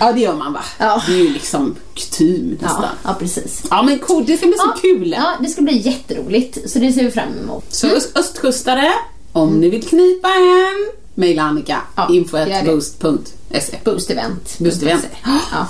Ja, 0.00 0.12
det 0.12 0.20
gör 0.20 0.34
man 0.34 0.52
va? 0.52 0.60
Ja. 0.78 1.02
Det 1.06 1.12
är 1.12 1.16
ju 1.18 1.28
liksom 1.32 1.76
kutym 1.94 2.58
nästan. 2.62 2.82
Ja, 2.82 2.88
Ja, 3.04 3.10
ja 3.10 3.16
precis. 3.18 3.62
men 3.84 3.98
cool. 3.98 4.24
Det 4.26 4.36
ska 4.36 4.46
bli 4.46 4.56
så 4.58 4.72
Ja, 4.74 4.80
kul. 4.80 5.10
Ja, 5.18 5.32
det 5.40 5.48
ska 5.48 5.62
bli 5.62 5.76
jätteroligt. 5.78 6.70
Så 6.70 6.78
det 6.78 6.92
ser 6.92 7.04
vi 7.04 7.10
fram 7.10 7.28
emot. 7.44 7.64
Så 7.74 7.86
öst- 7.86 8.18
östkustare, 8.18 8.92
om 9.32 9.60
ni 9.60 9.68
vill 9.68 9.82
knipa 9.88 10.28
en, 10.28 10.88
mejla 11.14 11.42
Annika. 11.42 11.78
Ja, 11.96 12.08
info 12.12 12.36
det. 12.36 12.62
boost.se. 12.66 13.76
Boost 13.84 14.10
event. 14.10 14.58
Boost 14.58 14.82
event. 14.82 15.06
Ja. 15.52 15.66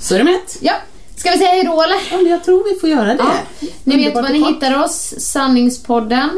Så 0.00 0.14
är 0.14 0.18
det 0.18 0.24
mätt? 0.24 0.56
ja. 0.60 0.72
Ska 1.16 1.30
vi 1.30 1.38
säga 1.38 1.50
hejdå 1.50 1.82
eller? 1.82 1.96
Ja, 2.10 2.20
jag 2.20 2.44
tror 2.44 2.64
vi 2.74 2.80
får 2.80 2.88
göra 2.88 3.14
det. 3.14 3.24
Ja. 3.60 3.66
Ni 3.84 3.96
vet 3.96 4.14
var 4.14 4.22
ni 4.22 4.44
hittar 4.52 4.84
oss. 4.84 5.14
Sanningspodden 5.18 6.28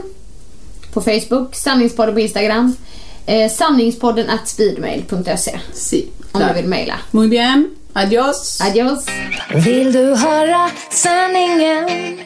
på 0.95 1.01
Facebook, 1.01 1.55
Sanningspodden 1.55 2.14
på 2.14 2.20
Instagram, 2.20 2.76
eh, 3.26 3.51
sanningspodden 3.51 4.30
at 4.30 4.49
speedmail.se 4.49 5.61
Si, 5.72 6.09
om 6.32 6.40
du 6.40 6.55
vill 6.55 6.68
mejla. 6.68 6.95
Muy 7.11 7.28
bien. 7.28 7.70
Adios. 7.92 8.61
Adios! 8.61 9.07
Vill 9.55 9.92
du 9.92 10.14
höra 10.16 10.70
sanningen? 10.90 12.18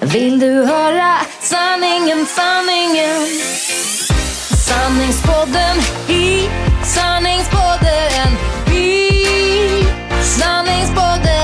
Vill 0.00 0.38
du 0.38 0.64
höra 0.64 1.16
sanningen, 1.40 2.26
sanningen? 2.26 3.26
Sanningspodden 4.66 5.76
i 6.08 6.48
sanningspodden 6.84 8.28
i 8.76 9.10
sanningspodden 10.22 11.43